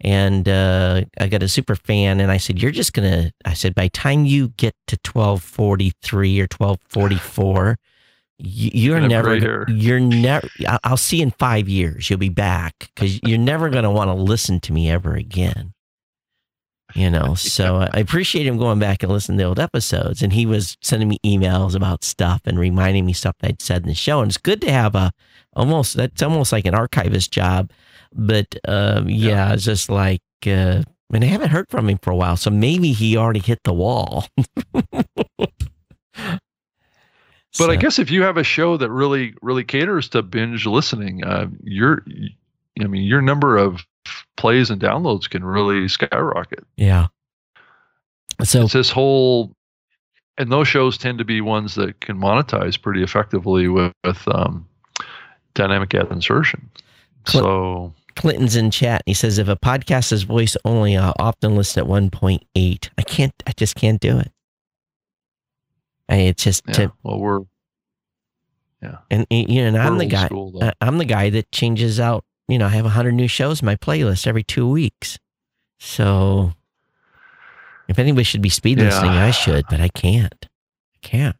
And 0.00 0.48
uh, 0.48 1.02
I 1.18 1.26
got 1.26 1.42
a 1.42 1.48
super 1.48 1.74
fan, 1.74 2.20
and 2.20 2.30
I 2.30 2.36
said, 2.36 2.62
"You're 2.62 2.70
just 2.70 2.92
gonna." 2.92 3.32
I 3.44 3.54
said, 3.54 3.74
"By 3.74 3.88
time 3.88 4.24
you 4.26 4.48
get 4.50 4.74
to 4.86 4.96
twelve 4.98 5.42
forty 5.42 5.92
three 6.02 6.38
or 6.38 6.46
twelve 6.46 6.78
forty 6.88 7.16
four, 7.16 7.78
you're 8.38 9.00
never. 9.08 9.30
You're 9.68 9.98
never. 10.00 10.46
I'll 10.84 10.96
see 10.96 11.16
you 11.16 11.24
in 11.24 11.30
five 11.32 11.68
years. 11.68 12.08
You'll 12.08 12.20
be 12.20 12.28
back 12.28 12.74
because 12.94 13.18
you're 13.24 13.38
never 13.38 13.70
gonna 13.70 13.90
want 13.90 14.08
to 14.08 14.14
listen 14.14 14.60
to 14.60 14.72
me 14.72 14.88
ever 14.88 15.14
again." 15.14 15.72
You 16.98 17.10
know, 17.10 17.34
so 17.36 17.88
I 17.92 17.98
appreciate 17.98 18.46
him 18.46 18.58
going 18.58 18.78
back 18.78 19.02
and 19.02 19.12
listening 19.12 19.38
to 19.38 19.44
the 19.44 19.48
old 19.48 19.60
episodes. 19.60 20.22
And 20.22 20.32
he 20.32 20.46
was 20.46 20.76
sending 20.82 21.08
me 21.08 21.18
emails 21.24 21.74
about 21.74 22.02
stuff 22.02 22.42
and 22.44 22.58
reminding 22.58 23.06
me 23.06 23.12
stuff 23.12 23.36
I'd 23.42 23.62
said 23.62 23.82
in 23.82 23.88
the 23.88 23.94
show. 23.94 24.20
And 24.20 24.30
it's 24.30 24.36
good 24.36 24.60
to 24.62 24.72
have 24.72 24.94
a 24.94 25.12
almost 25.54 25.94
that's 25.94 26.22
almost 26.22 26.52
like 26.52 26.66
an 26.66 26.74
archivist 26.74 27.30
job. 27.30 27.70
But 28.12 28.56
um, 28.66 29.08
yeah, 29.08 29.28
yeah, 29.48 29.52
it's 29.52 29.64
just 29.64 29.88
like 29.88 30.22
uh, 30.46 30.82
and 31.12 31.24
I 31.24 31.26
haven't 31.26 31.50
heard 31.50 31.68
from 31.68 31.88
him 31.88 31.98
for 32.02 32.10
a 32.10 32.16
while, 32.16 32.36
so 32.36 32.50
maybe 32.50 32.92
he 32.92 33.16
already 33.16 33.40
hit 33.40 33.60
the 33.64 33.72
wall. 33.72 34.26
but 34.72 35.02
so. 37.52 37.70
I 37.70 37.76
guess 37.76 37.98
if 37.98 38.10
you 38.10 38.22
have 38.22 38.36
a 38.36 38.44
show 38.44 38.76
that 38.76 38.90
really 38.90 39.34
really 39.40 39.64
caters 39.64 40.08
to 40.10 40.22
binge 40.22 40.66
listening, 40.66 41.24
uh, 41.24 41.46
your 41.62 42.04
I 42.80 42.86
mean 42.86 43.04
your 43.04 43.22
number 43.22 43.56
of 43.56 43.84
plays 44.36 44.70
and 44.70 44.80
downloads 44.80 45.28
can 45.28 45.44
really 45.44 45.88
skyrocket. 45.88 46.64
Yeah. 46.76 47.08
So 48.44 48.62
it's 48.62 48.72
this 48.72 48.90
whole, 48.90 49.54
and 50.36 50.52
those 50.52 50.68
shows 50.68 50.96
tend 50.96 51.18
to 51.18 51.24
be 51.24 51.40
ones 51.40 51.74
that 51.74 52.00
can 52.00 52.16
monetize 52.16 52.80
pretty 52.80 53.02
effectively 53.02 53.68
with, 53.68 53.92
with 54.04 54.26
um, 54.28 54.66
dynamic 55.54 55.94
ad 55.94 56.10
insertion. 56.10 56.70
so 57.26 57.92
Clinton's 58.18 58.56
in 58.56 58.70
chat. 58.70 59.02
He 59.06 59.14
says, 59.14 59.38
if 59.38 59.48
a 59.48 59.56
podcast 59.56 60.12
is 60.12 60.24
voice 60.24 60.56
only, 60.64 60.96
I'll 60.96 61.14
often 61.18 61.56
listen 61.56 61.84
at 61.84 61.88
1.8. 61.88 62.88
I 62.98 63.02
can't, 63.02 63.32
I 63.46 63.52
just 63.52 63.76
can't 63.76 64.00
do 64.00 64.18
it. 64.18 64.32
I, 66.08 66.16
it's 66.16 66.42
just, 66.42 66.62
yeah, 66.66 66.74
to, 66.74 66.92
well, 67.02 67.18
we're, 67.20 67.40
yeah. 68.82 68.98
And, 69.10 69.26
you 69.30 69.62
know, 69.62 69.68
and 69.68 69.78
I'm 69.78 69.98
the 69.98 70.06
guy, 70.06 70.26
school, 70.26 70.60
I'm 70.80 70.98
the 70.98 71.04
guy 71.04 71.30
that 71.30 71.50
changes 71.52 72.00
out, 72.00 72.24
you 72.48 72.58
know, 72.58 72.66
I 72.66 72.70
have 72.70 72.84
100 72.84 73.12
new 73.12 73.28
shows 73.28 73.60
in 73.60 73.66
my 73.66 73.76
playlist 73.76 74.26
every 74.26 74.42
two 74.42 74.68
weeks. 74.68 75.18
So 75.78 76.52
if 77.88 77.98
anybody 77.98 78.24
should 78.24 78.42
be 78.42 78.48
speed 78.48 78.78
listening, 78.78 79.12
yeah. 79.12 79.26
I 79.26 79.30
should, 79.30 79.66
but 79.70 79.80
I 79.80 79.88
can't. 79.88 80.48
I 80.94 80.98
can't. 81.02 81.36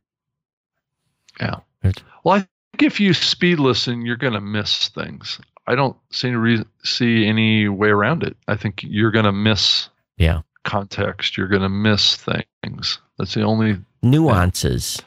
Yeah. 1.41 1.57
Well, 2.25 2.37
I 2.37 2.39
think 2.73 2.83
if 2.83 3.01
you 3.01 3.15
speed 3.15 3.59
listen, 3.59 4.05
you're 4.05 4.17
going 4.17 4.35
to 4.35 4.41
miss 4.41 4.89
things. 4.89 5.41
I 5.67 5.75
don't 5.75 5.97
see 6.11 6.29
any 6.29 6.37
reason, 6.37 6.67
see 6.85 7.27
any 7.27 7.69
way 7.69 7.89
around 7.89 8.23
it. 8.23 8.37
I 8.49 8.57
think 8.57 8.83
you're 8.83 9.11
going 9.11 9.25
to 9.25 9.33
miss 9.33 9.89
yeah 10.17 10.41
context. 10.65 11.37
You're 11.37 11.49
going 11.49 11.63
to 11.63 11.69
miss 11.69 12.17
things. 12.17 12.99
That's 13.19 13.35
the 13.35 13.43
only 13.43 13.79
nuances, 14.03 14.97
thing. 14.97 15.07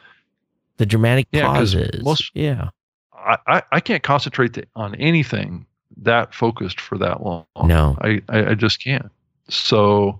the 0.77 0.85
dramatic 0.85 1.27
yeah, 1.31 1.47
pauses. 1.47 2.03
Most, 2.03 2.31
yeah, 2.33 2.69
I, 3.13 3.63
I 3.71 3.79
can't 3.79 4.03
concentrate 4.03 4.65
on 4.75 4.95
anything 4.95 5.65
that 6.01 6.33
focused 6.33 6.79
for 6.79 6.97
that 6.97 7.23
long. 7.23 7.45
No, 7.63 7.97
I, 8.01 8.21
I, 8.29 8.51
I 8.51 8.53
just 8.55 8.83
can't. 8.83 9.11
So 9.49 10.19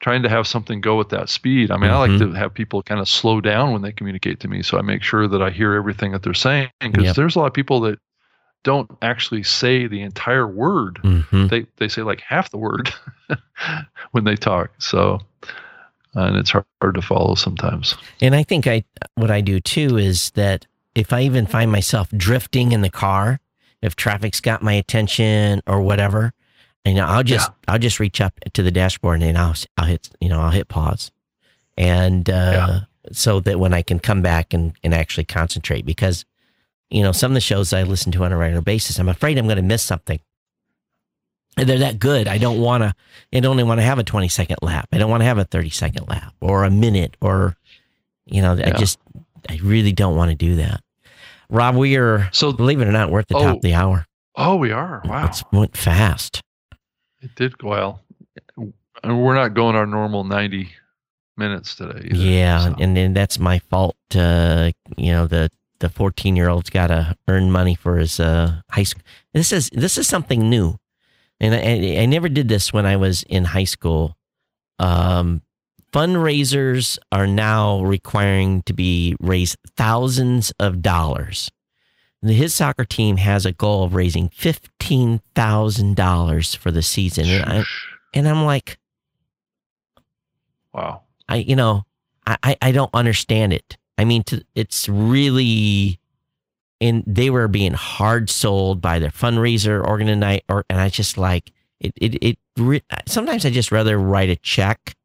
trying 0.00 0.22
to 0.22 0.28
have 0.28 0.46
something 0.46 0.80
go 0.80 1.00
at 1.00 1.08
that 1.08 1.28
speed. 1.28 1.70
I 1.70 1.76
mean, 1.76 1.90
mm-hmm. 1.90 1.94
I 1.94 1.98
like 1.98 2.10
mm-hmm. 2.12 2.32
to 2.32 2.38
have 2.38 2.52
people 2.52 2.82
kind 2.82 3.00
of 3.00 3.08
slow 3.08 3.40
down 3.40 3.72
when 3.72 3.82
they 3.82 3.92
communicate 3.92 4.40
to 4.40 4.48
me, 4.48 4.62
so 4.62 4.78
I 4.78 4.82
make 4.82 5.02
sure 5.02 5.26
that 5.28 5.42
I 5.42 5.50
hear 5.50 5.74
everything 5.74 6.12
that 6.12 6.22
they're 6.22 6.34
saying 6.34 6.68
because 6.80 7.04
yep. 7.04 7.16
there's 7.16 7.36
a 7.36 7.38
lot 7.38 7.46
of 7.46 7.54
people 7.54 7.80
that 7.80 7.98
don't 8.62 8.90
actually 9.00 9.42
say 9.44 9.86
the 9.86 10.02
entire 10.02 10.46
word. 10.46 10.98
Mm-hmm. 11.02 11.46
They 11.48 11.66
they 11.76 11.88
say 11.88 12.02
like 12.02 12.20
half 12.20 12.50
the 12.50 12.58
word 12.58 12.92
when 14.10 14.24
they 14.24 14.36
talk. 14.36 14.70
So 14.78 15.20
and 16.16 16.36
it's 16.36 16.50
hard, 16.50 16.64
hard 16.80 16.94
to 16.94 17.02
follow 17.02 17.34
sometimes. 17.34 17.94
And 18.20 18.34
I 18.34 18.42
think 18.42 18.66
I 18.66 18.84
what 19.14 19.30
I 19.30 19.40
do 19.40 19.60
too 19.60 19.98
is 19.98 20.30
that 20.30 20.66
if 20.94 21.12
I 21.12 21.22
even 21.22 21.46
find 21.46 21.70
myself 21.70 22.08
drifting 22.16 22.72
in 22.72 22.80
the 22.80 22.90
car, 22.90 23.38
if 23.82 23.96
traffic's 23.96 24.40
got 24.40 24.62
my 24.62 24.72
attention 24.72 25.62
or 25.66 25.80
whatever, 25.80 26.32
and 26.84 26.98
I'll 27.00 27.22
just 27.22 27.48
yeah. 27.48 27.72
I'll 27.72 27.78
just 27.78 28.00
reach 28.00 28.20
up 28.20 28.38
to 28.52 28.62
the 28.62 28.70
dashboard 28.70 29.22
and 29.22 29.36
I'll 29.36 29.54
I'll 29.76 29.86
hit 29.86 30.10
you 30.20 30.28
know 30.28 30.40
I'll 30.40 30.50
hit 30.50 30.68
pause, 30.68 31.10
and 31.76 32.28
uh, 32.28 32.32
yeah. 32.32 32.80
so 33.12 33.40
that 33.40 33.58
when 33.58 33.74
I 33.74 33.82
can 33.82 33.98
come 33.98 34.22
back 34.22 34.54
and 34.54 34.72
and 34.82 34.94
actually 34.94 35.24
concentrate 35.24 35.84
because 35.84 36.24
you 36.90 37.02
know, 37.02 37.12
some 37.12 37.32
of 37.32 37.34
the 37.34 37.40
shows 37.40 37.72
I 37.72 37.82
listen 37.82 38.12
to 38.12 38.24
on 38.24 38.32
a 38.32 38.36
regular 38.36 38.62
basis, 38.62 38.98
I'm 38.98 39.08
afraid 39.08 39.38
I'm 39.38 39.46
going 39.46 39.56
to 39.56 39.62
miss 39.62 39.82
something. 39.82 40.20
And 41.56 41.68
they're 41.68 41.78
that 41.78 41.98
good. 41.98 42.28
I 42.28 42.38
don't 42.38 42.60
want 42.60 42.82
to, 42.82 42.94
I 43.32 43.40
don't 43.40 43.52
only 43.52 43.64
want 43.64 43.80
to 43.80 43.84
have 43.84 43.98
a 43.98 44.04
20 44.04 44.28
second 44.28 44.58
lap. 44.62 44.88
I 44.92 44.98
don't 44.98 45.10
want 45.10 45.22
to 45.22 45.24
have 45.24 45.38
a 45.38 45.44
30 45.44 45.70
second 45.70 46.08
lap 46.08 46.34
or 46.40 46.64
a 46.64 46.70
minute 46.70 47.16
or, 47.20 47.56
you 48.26 48.42
know, 48.42 48.54
yeah. 48.54 48.68
I 48.68 48.78
just, 48.78 48.98
I 49.48 49.58
really 49.62 49.92
don't 49.92 50.16
want 50.16 50.30
to 50.30 50.36
do 50.36 50.56
that. 50.56 50.82
Rob, 51.48 51.76
we 51.76 51.96
are, 51.96 52.28
so 52.32 52.52
believe 52.52 52.80
it 52.80 52.88
or 52.88 52.92
not, 52.92 53.10
we're 53.10 53.20
at 53.20 53.28
the 53.28 53.36
oh, 53.36 53.42
top 53.42 53.56
of 53.56 53.62
the 53.62 53.74
hour. 53.74 54.06
Oh, 54.34 54.56
we 54.56 54.70
are. 54.70 55.02
Wow. 55.04 55.26
It 55.26 55.42
went 55.52 55.76
fast. 55.76 56.42
It 57.22 57.34
did 57.34 57.56
go 57.58 57.68
well. 57.68 58.02
And 59.02 59.22
we're 59.22 59.34
not 59.34 59.54
going 59.54 59.76
our 59.76 59.86
normal 59.86 60.24
90 60.24 60.70
minutes 61.36 61.76
today. 61.76 62.08
Either, 62.10 62.16
yeah. 62.16 62.64
So. 62.64 62.74
And 62.78 62.96
then 62.96 63.12
that's 63.12 63.38
my 63.38 63.58
fault. 63.58 63.96
Uh, 64.14 64.72
you 64.96 65.12
know, 65.12 65.26
the 65.26 65.50
the 65.78 65.88
14 65.88 66.36
year 66.36 66.48
old's 66.48 66.70
got 66.70 66.86
to 66.88 67.14
earn 67.28 67.52
money 67.52 67.74
for 67.74 67.98
his 67.98 68.18
uh, 68.18 68.60
high 68.70 68.82
school. 68.82 69.02
This 69.34 69.52
is 69.52 69.70
this 69.72 69.98
is 69.98 70.06
something 70.08 70.48
new, 70.48 70.76
and 71.40 71.54
I, 71.54 72.02
I 72.02 72.06
never 72.06 72.28
did 72.28 72.48
this 72.48 72.72
when 72.72 72.86
I 72.86 72.96
was 72.96 73.22
in 73.24 73.44
high 73.44 73.64
school. 73.64 74.16
Um, 74.78 75.42
fundraisers 75.96 76.98
are 77.10 77.26
now 77.26 77.80
requiring 77.82 78.62
to 78.62 78.74
be 78.74 79.16
raise 79.18 79.56
thousands 79.76 80.52
of 80.60 80.82
dollars. 80.82 81.50
His 82.22 82.54
soccer 82.54 82.84
team 82.84 83.18
has 83.18 83.46
a 83.46 83.52
goal 83.52 83.84
of 83.84 83.94
raising 83.94 84.28
fifteen 84.28 85.20
thousand 85.34 85.96
dollars 85.96 86.54
for 86.54 86.70
the 86.70 86.82
season, 86.82 87.26
and, 87.28 87.44
I, 87.44 87.64
and 88.12 88.28
I'm 88.28 88.44
like, 88.44 88.78
wow. 90.72 91.02
I 91.28 91.36
you 91.36 91.56
know 91.56 91.84
I 92.26 92.56
I 92.60 92.72
don't 92.72 92.90
understand 92.92 93.52
it. 93.52 93.76
I 93.96 94.04
mean, 94.04 94.24
to, 94.24 94.44
it's 94.54 94.88
really, 94.88 95.98
and 96.80 97.04
they 97.06 97.30
were 97.30 97.48
being 97.48 97.72
hard 97.72 98.28
sold 98.28 98.82
by 98.82 98.98
their 98.98 99.10
fundraiser 99.10 99.82
organizer, 99.86 100.42
or, 100.48 100.64
and 100.68 100.80
I 100.80 100.88
just 100.88 101.16
like 101.16 101.52
it. 101.80 101.92
It, 101.96 102.22
it 102.22 102.38
re, 102.58 102.82
sometimes 103.06 103.46
I 103.46 103.50
just 103.50 103.70
rather 103.70 103.98
write 103.98 104.30
a 104.30 104.36
check, 104.36 104.95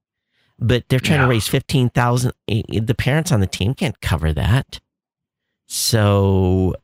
but 0.62 0.88
they're 0.88 1.00
trying 1.00 1.20
yeah. 1.20 1.26
to 1.26 1.32
raise 1.32 1.48
fifteen 1.48 1.90
thousand. 1.90 2.34
The 2.48 2.96
parents 2.98 3.32
on 3.32 3.42
the 3.42 3.48
team 3.48 3.74
can't 3.74 4.00
cover 4.00 4.32
that. 4.34 4.80
So, 5.68 6.76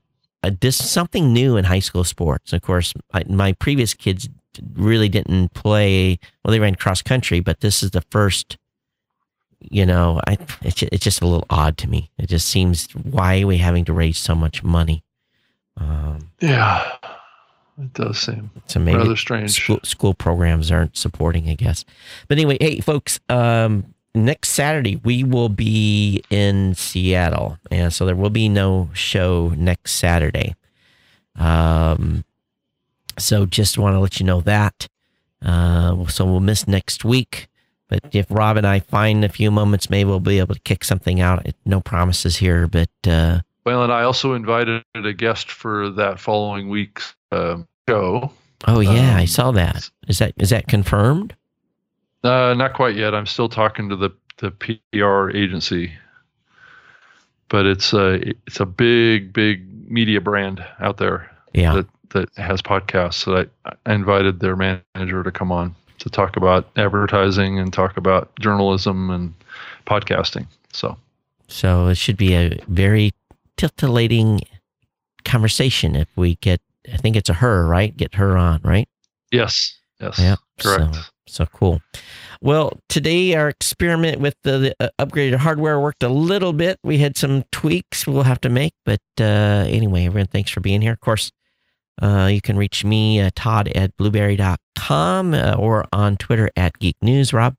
uh, 0.43 0.51
this 0.59 0.79
is 0.79 0.89
something 0.89 1.31
new 1.31 1.57
in 1.57 1.65
high 1.65 1.79
school 1.79 2.03
sports. 2.03 2.53
Of 2.53 2.61
course, 2.61 2.93
I, 3.13 3.23
my 3.29 3.53
previous 3.53 3.93
kids 3.93 4.27
really 4.73 5.09
didn't 5.09 5.53
play. 5.53 6.19
Well, 6.43 6.51
they 6.51 6.59
ran 6.59 6.75
cross 6.75 7.01
country, 7.01 7.39
but 7.39 7.59
this 7.59 7.83
is 7.83 7.91
the 7.91 8.03
first 8.09 8.57
you 9.59 9.85
know, 9.85 10.21
I 10.27 10.37
it's 10.61 10.81
it's 10.83 11.03
just 11.03 11.21
a 11.21 11.25
little 11.25 11.45
odd 11.49 11.77
to 11.79 11.89
me. 11.89 12.11
It 12.17 12.27
just 12.27 12.47
seems 12.47 12.91
why 12.91 13.41
are 13.41 13.47
we 13.47 13.57
having 13.57 13.85
to 13.85 13.93
raise 13.93 14.17
so 14.17 14.35
much 14.35 14.63
money? 14.63 15.03
Um, 15.77 16.31
yeah, 16.39 16.97
it 17.79 17.93
does 17.93 18.19
seem 18.19 18.49
so 18.67 18.79
maybe 18.79 18.97
rather 18.97 19.15
strange. 19.15 19.51
School, 19.51 19.79
school, 19.83 20.13
programs 20.13 20.71
aren't 20.71 20.97
supporting, 20.97 21.49
I 21.49 21.55
guess. 21.55 21.85
But 22.27 22.37
anyway, 22.37 22.57
hey 22.59 22.79
folks, 22.79 23.19
um, 23.29 23.93
next 24.15 24.49
Saturday 24.49 24.97
we 25.03 25.23
will 25.23 25.49
be 25.49 26.23
in 26.29 26.75
Seattle, 26.75 27.57
and 27.69 27.93
so 27.93 28.05
there 28.05 28.15
will 28.15 28.29
be 28.29 28.49
no 28.49 28.89
show 28.93 29.53
next 29.55 29.93
Saturday. 29.93 30.55
Um, 31.35 32.25
so 33.17 33.45
just 33.45 33.77
want 33.77 33.95
to 33.95 33.99
let 33.99 34.19
you 34.19 34.25
know 34.25 34.41
that. 34.41 34.87
Uh, 35.43 36.07
so 36.07 36.25
we'll 36.25 36.39
miss 36.39 36.67
next 36.67 37.05
week. 37.05 37.47
But 37.89 38.03
if 38.11 38.25
Rob 38.29 38.57
and 38.57 38.67
I 38.67 38.79
find 38.79 39.23
a 39.23 39.29
few 39.29 39.49
moments, 39.49 39.89
maybe 39.89 40.09
we'll 40.09 40.19
be 40.19 40.39
able 40.39 40.55
to 40.55 40.61
kick 40.61 40.83
something 40.83 41.21
out. 41.21 41.45
No 41.65 41.79
promises 41.79 42.37
here, 42.37 42.67
but 42.67 42.89
uh, 43.07 43.41
well, 43.65 43.83
and 43.83 43.91
I 43.91 44.03
also 44.03 44.33
invited 44.33 44.83
a 44.95 45.11
guest 45.11 45.51
for 45.51 45.89
that 45.91 46.19
following 46.21 46.69
week's 46.69 47.16
uh, 47.31 47.57
show. 47.87 48.31
Oh 48.67 48.79
yeah, 48.79 49.11
um, 49.11 49.17
I 49.17 49.25
saw 49.25 49.51
that. 49.51 49.89
Is 50.07 50.19
that 50.19 50.33
is 50.37 50.49
that 50.49 50.67
confirmed? 50.67 51.35
Uh, 52.23 52.53
not 52.57 52.73
quite 52.73 52.95
yet. 52.95 53.13
I'm 53.13 53.25
still 53.25 53.49
talking 53.49 53.89
to 53.89 53.95
the 53.95 54.09
the 54.37 54.51
PR 54.51 55.29
agency, 55.35 55.93
but 57.49 57.65
it's 57.65 57.93
a 57.93 58.33
it's 58.47 58.59
a 58.59 58.65
big 58.65 59.33
big 59.33 59.89
media 59.89 60.21
brand 60.21 60.63
out 60.79 60.97
there. 60.97 61.31
Yeah. 61.53 61.73
That 61.73 61.87
that 62.09 62.29
has 62.37 62.61
podcasts. 62.61 63.25
that 63.25 63.49
I, 63.65 63.73
I 63.85 63.93
invited 63.93 64.39
their 64.39 64.55
manager 64.55 65.23
to 65.23 65.31
come 65.31 65.51
on 65.51 65.75
to 65.99 66.09
talk 66.09 66.37
about 66.37 66.69
advertising 66.75 67.59
and 67.59 67.73
talk 67.73 67.97
about 67.97 68.31
journalism 68.39 69.09
and 69.09 69.33
podcasting. 69.85 70.47
So, 70.71 70.97
so 71.47 71.87
it 71.87 71.95
should 71.95 72.17
be 72.17 72.33
a 72.33 72.59
very 72.67 73.13
titillating 73.57 74.41
conversation 75.25 75.95
if 75.95 76.07
we 76.15 76.35
get. 76.35 76.61
I 76.91 76.97
think 76.97 77.15
it's 77.15 77.29
a 77.29 77.33
her, 77.33 77.65
right? 77.65 77.95
Get 77.95 78.15
her 78.15 78.37
on, 78.37 78.61
right? 78.63 78.87
Yes. 79.31 79.77
Yes. 79.99 80.19
Yeah. 80.19 80.35
Correct. 80.59 80.95
So, 80.95 81.01
so 81.27 81.45
cool. 81.47 81.81
Well, 82.41 82.79
today 82.87 83.35
our 83.35 83.49
experiment 83.49 84.19
with 84.21 84.35
the, 84.43 84.57
the 84.59 84.75
uh, 84.79 84.89
upgraded 84.99 85.35
hardware 85.37 85.79
worked 85.79 86.03
a 86.03 86.09
little 86.09 86.53
bit. 86.53 86.79
We 86.83 86.99
had 86.99 87.17
some 87.17 87.43
tweaks 87.51 88.05
we'll 88.05 88.23
have 88.23 88.41
to 88.41 88.49
make, 88.49 88.73
but 88.85 89.01
uh, 89.19 89.23
anyway, 89.67 90.05
everyone, 90.05 90.27
thanks 90.27 90.51
for 90.51 90.59
being 90.59 90.81
here. 90.81 90.93
Of 90.93 90.99
course, 90.99 91.31
uh, 92.01 92.29
you 92.31 92.41
can 92.41 92.57
reach 92.57 92.85
me, 92.85 93.19
uh, 93.19 93.31
Todd 93.35 93.69
at 93.69 93.95
blubrry.com 93.97 95.33
uh, 95.33 95.55
or 95.57 95.85
on 95.91 96.15
Twitter 96.17 96.51
at 96.55 96.77
Geek 96.79 96.97
News. 97.01 97.33
Rob? 97.33 97.55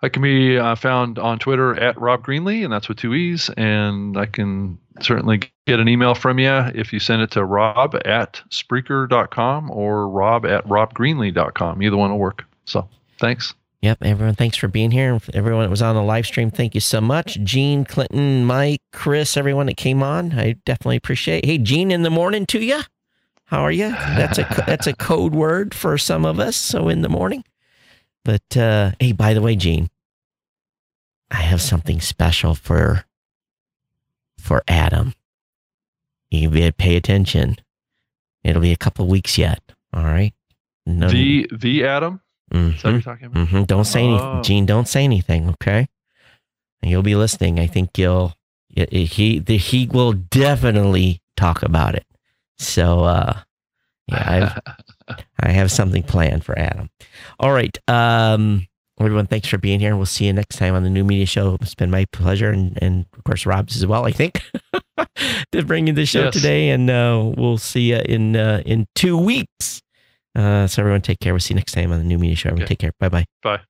I 0.00 0.08
can 0.08 0.22
be 0.22 0.56
uh, 0.56 0.76
found 0.76 1.18
on 1.18 1.38
Twitter 1.38 1.78
at 1.78 2.00
Rob 2.00 2.24
Greenlee, 2.24 2.64
and 2.64 2.72
that's 2.72 2.88
with 2.88 2.98
two 2.98 3.14
E's. 3.14 3.50
And 3.56 4.16
I 4.16 4.26
can 4.26 4.78
certainly 5.00 5.42
get 5.66 5.80
an 5.80 5.88
email 5.88 6.14
from 6.14 6.38
you 6.38 6.52
if 6.74 6.92
you 6.92 7.00
send 7.00 7.22
it 7.22 7.32
to 7.32 7.44
rob 7.44 7.96
at 8.04 8.40
Spreaker.com 8.50 9.70
or 9.70 10.08
rob 10.08 10.46
at 10.46 10.64
robgreenlee.com. 10.66 11.82
Either 11.82 11.96
one 11.96 12.10
will 12.10 12.18
work. 12.18 12.44
So 12.64 12.88
thanks. 13.18 13.54
Yep, 13.80 13.98
everyone, 14.02 14.34
thanks 14.34 14.56
for 14.56 14.66
being 14.66 14.90
here. 14.90 15.20
Everyone 15.34 15.62
that 15.62 15.70
was 15.70 15.82
on 15.82 15.94
the 15.94 16.02
live 16.02 16.26
stream, 16.26 16.50
thank 16.50 16.74
you 16.74 16.80
so 16.80 17.00
much. 17.00 17.38
Gene, 17.44 17.84
Clinton, 17.84 18.44
Mike, 18.44 18.82
Chris, 18.92 19.36
everyone 19.36 19.66
that 19.66 19.76
came 19.76 20.02
on, 20.02 20.32
I 20.32 20.56
definitely 20.64 20.96
appreciate. 20.96 21.44
Hey, 21.44 21.58
Gene, 21.58 21.92
in 21.92 22.02
the 22.02 22.10
morning 22.10 22.44
to 22.46 22.60
you. 22.60 22.80
How 23.44 23.62
are 23.62 23.70
you? 23.70 23.88
That's 23.88 24.38
a 24.38 24.42
that's 24.66 24.86
a 24.86 24.94
code 24.94 25.34
word 25.34 25.74
for 25.74 25.96
some 25.96 26.24
of 26.24 26.40
us. 26.40 26.56
So 26.56 26.88
in 26.88 27.02
the 27.02 27.08
morning. 27.08 27.44
But 28.28 28.58
uh, 28.58 28.90
hey, 29.00 29.12
by 29.12 29.32
the 29.32 29.40
way, 29.40 29.56
Gene, 29.56 29.88
I 31.30 31.36
have 31.36 31.62
something 31.62 31.98
special 31.98 32.54
for 32.54 33.06
for 34.38 34.62
Adam. 34.68 35.14
You 36.30 36.50
better 36.50 36.72
pay 36.72 36.96
attention. 36.96 37.56
It'll 38.44 38.60
be 38.60 38.72
a 38.72 38.76
couple 38.76 39.06
weeks 39.06 39.38
yet. 39.38 39.62
All 39.94 40.04
right. 40.04 40.34
No, 40.84 41.08
the 41.08 41.48
the 41.50 41.86
Adam. 41.86 42.20
Mm-hmm. 42.52 42.76
Is 42.76 42.82
that 42.82 42.88
what 42.88 42.92
you're 42.92 43.00
talking 43.00 43.26
about? 43.28 43.46
Mm-hmm. 43.46 43.62
Don't 43.62 43.84
say 43.86 44.04
anything, 44.04 44.26
Oh. 44.26 44.42
Gene. 44.42 44.66
Don't 44.66 44.88
say 44.88 45.04
anything. 45.04 45.48
Okay. 45.48 45.88
And 46.82 46.90
you'll 46.90 47.00
be 47.00 47.14
listening. 47.16 47.58
I 47.58 47.66
think 47.66 47.96
you'll 47.96 48.34
he 48.68 49.38
the, 49.38 49.56
he 49.56 49.86
will 49.86 50.12
definitely 50.12 51.22
talk 51.34 51.62
about 51.62 51.94
it. 51.94 52.04
So 52.58 53.04
uh, 53.04 53.38
yeah, 54.06 54.60
I've 54.66 54.74
I 55.40 55.50
have 55.50 55.70
something 55.70 56.02
planned 56.02 56.44
for 56.44 56.58
Adam. 56.58 56.90
All 57.40 57.52
right. 57.52 57.76
Um, 57.88 58.66
everyone, 59.00 59.26
thanks 59.26 59.48
for 59.48 59.58
being 59.58 59.80
here. 59.80 59.96
We'll 59.96 60.06
see 60.06 60.26
you 60.26 60.32
next 60.32 60.56
time 60.56 60.74
on 60.74 60.82
the 60.82 60.90
New 60.90 61.04
Media 61.04 61.26
Show. 61.26 61.56
It's 61.60 61.74
been 61.74 61.90
my 61.90 62.04
pleasure, 62.12 62.50
and, 62.50 62.78
and 62.82 63.06
of 63.16 63.24
course, 63.24 63.46
Rob's 63.46 63.76
as 63.76 63.86
well, 63.86 64.04
I 64.06 64.10
think, 64.12 64.42
to 65.52 65.62
bring 65.64 65.86
you 65.86 65.92
the 65.92 66.06
show 66.06 66.24
Yes. 66.24 66.32
today. 66.34 66.70
And 66.70 66.90
uh, 66.90 67.32
we'll 67.36 67.58
see 67.58 67.90
you 67.92 67.98
in, 67.98 68.36
uh, 68.36 68.62
in 68.66 68.86
two 68.94 69.16
weeks. 69.16 69.80
Uh, 70.34 70.66
so, 70.66 70.82
everyone, 70.82 71.00
take 71.02 71.20
care. 71.20 71.32
We'll 71.32 71.40
see 71.40 71.54
you 71.54 71.58
next 71.58 71.72
time 71.72 71.90
on 71.92 71.98
the 71.98 72.04
New 72.04 72.18
Media 72.18 72.36
Show. 72.36 72.48
Everyone, 72.50 72.64
Okay. 72.64 72.74
take 72.74 72.78
care. 72.80 72.92
Bye 73.00 73.08
bye. 73.08 73.24
Bye. 73.42 73.60